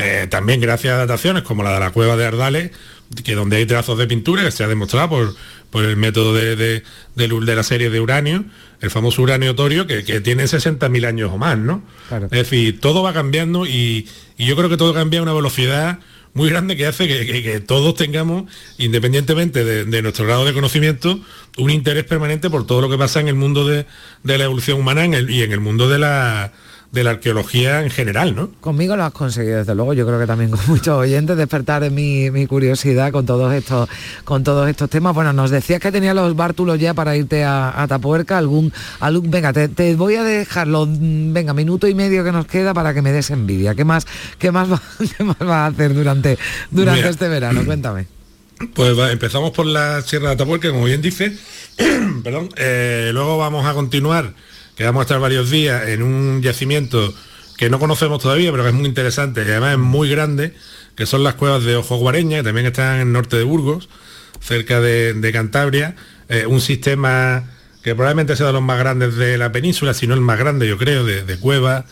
eh, 0.00 0.26
también 0.28 0.60
gracias 0.60 0.94
a 0.94 0.98
dataciones 0.98 1.42
como 1.42 1.62
la 1.62 1.74
de 1.74 1.80
la 1.80 1.90
cueva 1.90 2.16
de 2.16 2.26
Ardales, 2.26 2.70
que 3.24 3.34
donde 3.34 3.56
hay 3.56 3.66
trazos 3.66 3.98
de 3.98 4.06
pintura, 4.06 4.44
que 4.44 4.50
se 4.50 4.62
ha 4.64 4.68
demostrado 4.68 5.08
por, 5.08 5.34
por 5.70 5.84
el 5.84 5.96
método 5.96 6.34
de, 6.34 6.56
de- 6.56 6.82
de 7.16 7.54
la 7.56 7.62
serie 7.62 7.90
de 7.90 8.00
uranio, 8.00 8.44
el 8.80 8.90
famoso 8.90 9.20
uranio 9.22 9.54
torio, 9.54 9.86
que, 9.86 10.04
que 10.04 10.20
tiene 10.20 10.44
60.000 10.44 11.06
años 11.06 11.30
o 11.32 11.36
más, 11.38 11.58
¿no? 11.58 11.82
Es 12.26 12.30
decir, 12.30 12.80
todo 12.80 13.02
va 13.02 13.12
cambiando 13.12 13.66
y, 13.66 14.08
y 14.38 14.46
yo 14.46 14.56
creo 14.56 14.68
que 14.68 14.76
todo 14.76 14.94
cambia 14.94 15.20
a 15.20 15.22
una 15.22 15.32
velocidad 15.34 15.98
muy 16.32 16.48
grande 16.48 16.76
que 16.76 16.86
hace 16.86 17.08
que, 17.08 17.26
que- 17.26 17.42
que 17.42 17.60
todos 17.60 17.94
tengamos, 17.96 18.44
independientemente 18.78 19.64
de, 19.64 19.84
de 19.84 20.02
nuestro 20.02 20.24
grado 20.26 20.44
de 20.44 20.52
conocimiento, 20.52 21.20
un 21.58 21.70
interés 21.70 22.04
permanente 22.04 22.48
por 22.50 22.66
todo 22.66 22.80
lo 22.80 22.88
que 22.88 22.96
pasa 22.96 23.20
en 23.20 23.28
el 23.28 23.34
mundo 23.34 23.66
de, 23.66 23.86
de 24.22 24.38
la 24.38 24.44
evolución 24.44 24.78
humana 24.80 25.04
en 25.04 25.14
el- 25.14 25.30
y 25.30 25.42
en 25.42 25.52
el 25.52 25.60
mundo 25.60 25.88
de 25.88 25.98
la, 25.98 26.52
de 26.92 27.04
la 27.04 27.10
arqueología 27.10 27.82
en 27.82 27.90
general, 27.90 28.34
¿no? 28.34 28.50
Conmigo 28.60 28.96
lo 28.96 29.04
has 29.04 29.12
conseguido, 29.12 29.58
desde 29.58 29.74
luego. 29.76 29.92
Yo 29.94 30.04
creo 30.06 30.18
que 30.18 30.26
también 30.26 30.50
con 30.50 30.60
muchos 30.66 30.88
oyentes 30.98 31.36
despertar 31.36 31.88
mi, 31.90 32.30
mi 32.32 32.46
curiosidad 32.46 33.12
con 33.12 33.26
todos 33.26 33.52
estos 33.54 33.88
con 34.24 34.42
todos 34.42 34.68
estos 34.68 34.90
temas. 34.90 35.14
Bueno, 35.14 35.32
nos 35.32 35.50
decías 35.50 35.80
que 35.80 35.92
tenía 35.92 36.14
los 36.14 36.34
bártulos 36.34 36.80
ya 36.80 36.92
para 36.92 37.16
irte 37.16 37.44
a, 37.44 37.80
a 37.80 37.86
Tapuerca. 37.86 38.38
Algún, 38.38 38.72
algún 38.98 39.30
venga, 39.30 39.52
te, 39.52 39.68
te 39.68 39.94
voy 39.94 40.16
a 40.16 40.24
dejar 40.24 40.66
los 40.66 40.88
mm, 40.88 41.32
venga 41.32 41.54
minuto 41.54 41.86
y 41.86 41.94
medio 41.94 42.24
que 42.24 42.32
nos 42.32 42.46
queda 42.46 42.74
para 42.74 42.92
que 42.92 43.02
me 43.02 43.12
des 43.12 43.30
envidia. 43.30 43.74
¿Qué 43.76 43.84
más 43.84 44.06
qué 44.38 44.50
más 44.50 44.72
va, 44.72 44.82
qué 45.16 45.22
más 45.22 45.38
vas 45.38 45.48
a 45.48 45.66
hacer 45.66 45.94
durante 45.94 46.38
durante 46.72 47.00
Mira. 47.02 47.10
este 47.10 47.28
verano? 47.28 47.64
Cuéntame. 47.64 48.06
Pues 48.74 48.98
va, 48.98 49.10
empezamos 49.10 49.52
por 49.52 49.64
la 49.64 50.02
Sierra 50.02 50.28
de 50.28 50.34
Atapuerca, 50.34 50.70
como 50.70 50.84
bien 50.84 51.00
dice. 51.00 51.34
Perdón. 52.24 52.50
eh, 52.56 53.10
luego 53.14 53.38
vamos 53.38 53.64
a 53.64 53.72
continuar, 53.72 54.34
que 54.80 54.86
vamos 54.86 55.00
a 55.00 55.02
estar 55.02 55.20
varios 55.20 55.50
días 55.50 55.88
en 55.88 56.02
un 56.02 56.40
yacimiento 56.40 57.12
que 57.58 57.68
no 57.68 57.78
conocemos 57.78 58.22
todavía, 58.22 58.50
pero 58.50 58.62
que 58.62 58.70
es 58.70 58.74
muy 58.74 58.86
interesante 58.86 59.42
y 59.42 59.50
además 59.50 59.72
es 59.72 59.78
muy 59.78 60.08
grande, 60.08 60.54
que 60.94 61.04
son 61.04 61.22
las 61.22 61.34
cuevas 61.34 61.64
de 61.64 61.76
Ojo 61.76 61.98
Guareña, 61.98 62.38
que 62.38 62.44
también 62.44 62.64
están 62.64 62.94
en 62.94 63.08
el 63.08 63.12
norte 63.12 63.36
de 63.36 63.42
Burgos, 63.42 63.90
cerca 64.40 64.80
de, 64.80 65.30
Cantabria. 65.34 65.96
Eh, 66.30 66.46
un 66.46 66.62
sistema 66.62 67.44
que 67.82 67.94
probablemente 67.94 68.36
sea 68.36 68.46
de 68.46 68.54
los 68.54 68.62
más 68.62 68.78
grandes 68.78 69.16
de 69.16 69.36
la 69.36 69.52
península, 69.52 69.92
si 69.92 70.06
no 70.06 70.14
el 70.14 70.22
más 70.22 70.38
grande, 70.38 70.66
yo 70.66 70.78
creo, 70.78 71.04
de, 71.04 71.24
de 71.24 71.38
cuevas, 71.38 71.84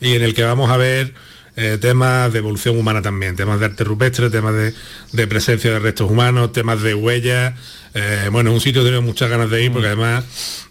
y 0.00 0.14
en 0.14 0.22
el 0.22 0.32
que 0.32 0.42
vamos 0.42 0.70
a 0.70 0.78
ver 0.78 1.12
eh, 1.60 1.78
temas 1.78 2.32
de 2.32 2.38
evolución 2.38 2.78
humana 2.78 3.02
también, 3.02 3.36
temas 3.36 3.60
de 3.60 3.66
arte 3.66 3.84
rupestre, 3.84 4.30
temas 4.30 4.54
de, 4.54 4.74
de 5.12 5.26
presencia 5.26 5.70
de 5.72 5.78
restos 5.78 6.10
humanos, 6.10 6.52
temas 6.52 6.80
de 6.82 6.94
huellas. 6.94 7.54
Eh, 7.94 8.28
bueno, 8.32 8.52
un 8.52 8.60
sitio 8.60 8.82
que 8.82 8.90
tengo 8.90 9.02
muchas 9.02 9.28
ganas 9.28 9.50
de 9.50 9.64
ir 9.64 9.72
porque 9.72 9.88
además 9.88 10.24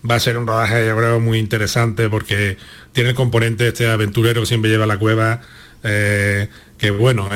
va 0.10 0.16
a 0.16 0.20
ser 0.20 0.38
un 0.38 0.48
rodaje, 0.48 0.86
yo 0.88 0.96
creo, 0.98 1.20
muy 1.20 1.38
interesante 1.38 2.10
porque 2.10 2.58
tiene 2.94 3.10
el 3.12 3.16
componente 3.16 3.68
este 3.68 3.88
aventurero 3.90 4.42
que 4.42 4.48
siempre 4.48 4.72
lleva 4.72 4.86
a 4.86 4.88
la 4.88 4.98
cueva. 4.98 5.42
eh, 5.84 6.48
que 6.78 6.92
bueno, 6.92 7.30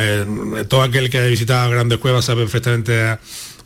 todo 0.69 0.83
aquel 0.83 1.09
que 1.09 1.17
haya 1.17 1.27
visitado 1.27 1.69
grandes 1.69 1.97
cuevas 1.99 2.23
sabe 2.25 2.43
perfectamente 2.43 3.01
a, 3.01 3.19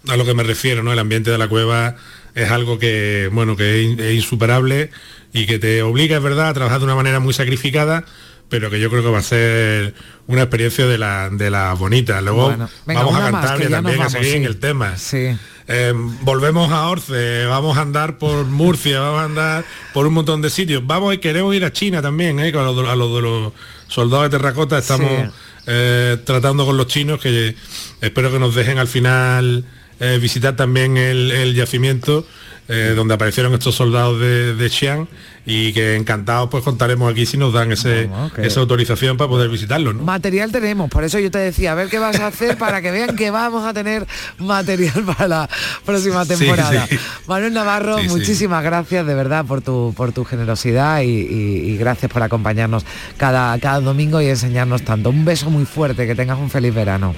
a 0.08 0.18
lo 0.18 0.26
que 0.26 0.34
me 0.34 0.44
refiero, 0.44 0.82
¿no? 0.84 0.92
El 0.92 1.00
ambiente 1.00 1.30
de 1.32 1.38
la 1.38 1.48
cueva 1.48 1.96
es 2.34 2.50
algo 2.52 2.80
que, 2.80 3.30
bueno, 3.32 3.56
que 3.56 3.84
es 3.98 4.14
insuperable 4.16 4.90
y 5.34 5.46
que 5.46 5.60
te 5.60 5.82
obliga, 5.84 6.18
es 6.18 6.24
verdad, 6.24 6.50
a 6.50 6.54
trabajar 6.54 6.80
de 6.80 6.86
una 6.86 6.96
manera 6.96 7.20
muy 7.20 7.34
sacrificada, 7.34 8.06
pero 8.50 8.70
que 8.70 8.80
yo 8.80 8.89
creo 8.89 9.04
que 9.04 9.10
va 9.10 9.20
a 9.20 9.24
ser 9.24 9.93
una 10.28 10.43
experiencia 10.43 10.86
de 10.88 10.98
la, 10.98 11.30
de 11.30 11.50
la 11.50 11.74
bonita. 11.74 12.22
Luego 12.22 12.45
Bueno, 12.48 12.70
venga, 12.86 13.04
vamos 13.04 13.20
a 13.20 13.32
Cantabria 13.32 13.70
también, 13.70 14.02
a 14.02 14.10
seguir 14.10 14.36
en 14.36 14.45
el 14.45 14.58
tema. 14.58 14.98
Sí. 14.98 15.38
Eh, 15.70 15.93
volvemos 16.22 16.72
a 16.72 16.88
Orce, 16.88 17.45
vamos 17.45 17.78
a 17.78 17.82
andar 17.82 18.18
por 18.18 18.45
Murcia, 18.45 19.00
vamos 19.02 19.20
a 19.22 19.26
andar 19.26 19.66
por 19.93 20.08
un 20.08 20.14
montón 20.14 20.41
de 20.41 20.50
sitios. 20.50 20.86
Vamos 20.88 21.14
y 21.14 21.18
queremos 21.18 21.54
ir 21.56 21.66
a 21.66 21.74
China 21.74 22.02
también, 22.02 22.39
¿eh? 22.39 22.52
con 22.54 22.64
los, 22.64 22.88
a 22.88 22.95
los 22.95 23.16
de 23.16 23.22
los 23.22 23.54
soldados 23.89 24.32
de 24.32 24.38
terracota 24.38 24.78
estamos 24.78 25.10
Sí. 25.10 25.30
eh, 25.68 26.18
tratando 26.26 26.66
con 26.66 26.78
los 26.78 26.88
chinos 26.88 27.20
que 27.20 27.56
espero 28.02 28.32
que 28.32 28.39
nos 28.39 28.56
dejen 28.56 28.78
al 28.80 28.88
final 28.88 29.66
eh, 30.00 30.20
visitar 30.22 30.56
también 30.56 30.95
el, 30.98 31.32
el 31.32 31.54
yacimiento 31.54 32.26
eh, 32.70 32.93
donde 32.95 33.13
aparecieron 33.13 33.53
estos 33.53 33.76
soldados 33.76 34.20
de, 34.20 34.53
de 34.55 34.70
Xi'an 34.70 35.07
y 35.45 35.72
que 35.72 35.95
encantados 35.95 36.49
pues 36.49 36.61
contaremos 36.63 37.09
aquí 37.09 37.26
si 37.26 37.38
nos 37.38 37.53
dan 37.53 37.72
ese, 37.72 38.09
que- 38.36 38.45
esa 38.45 38.59
autorización 38.59 39.15
para 39.15 39.30
poder 39.30 39.47
visitarlos. 39.49 39.95
¿no? 39.95 40.03
Material 40.03 40.51
tenemos, 40.51 40.89
por 40.89 41.05
eso 41.05 41.18
yo 41.20 41.32
te 41.32 41.38
decía, 41.38 41.72
a 41.72 41.76
ver 41.76 41.88
qué 41.88 41.99
vas 41.99 42.20
a 42.20 42.28
hacer 42.28 42.57
para 42.57 42.82
que 42.82 42.91
vean 42.91 43.15
que 43.15 43.32
vamos 43.32 43.65
a 43.65 43.74
tener 43.74 44.05
material 44.38 45.03
para 45.05 45.28
la 45.30 45.49
próxima 45.86 46.26
temporada. 46.26 46.86
sí. 46.88 46.97
Manuel 47.28 47.53
Navarro, 47.53 47.99
sí. 47.99 48.09
muchísimas 48.09 48.61
gracias 48.63 49.07
de 49.07 49.13
verdad 49.15 49.45
por 49.45 49.61
tu, 49.61 49.93
por 49.95 50.11
tu 50.11 50.26
generosidad 50.26 51.01
y, 51.01 51.05
y- 51.05 51.72
y 51.72 51.78
gracias 51.78 52.11
por 52.11 52.22
acompañarnos 52.24 52.86
cada, 53.15 53.57
cada 53.59 53.80
domingo 53.80 54.22
y 54.22 54.28
enseñarnos 54.28 54.82
tanto. 54.82 55.09
Un 55.09 55.24
beso 55.24 55.49
muy 55.49 55.63
fuerte, 55.65 56.05
que 56.05 56.15
tengas 56.15 56.38
un 56.38 56.49
feliz 56.49 56.74
verano. 56.74 57.15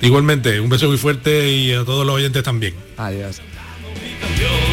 Igualmente, 0.00 0.60
un 0.60 0.68
beso 0.70 0.86
muy 0.88 0.96
fuerte 0.96 1.50
y 1.50 1.72
a 1.72 1.84
todos 1.84 2.06
los 2.06 2.14
oyentes 2.16 2.42
también. 2.42 2.74
Adiós. 2.96 3.40
Yo. 4.20 4.67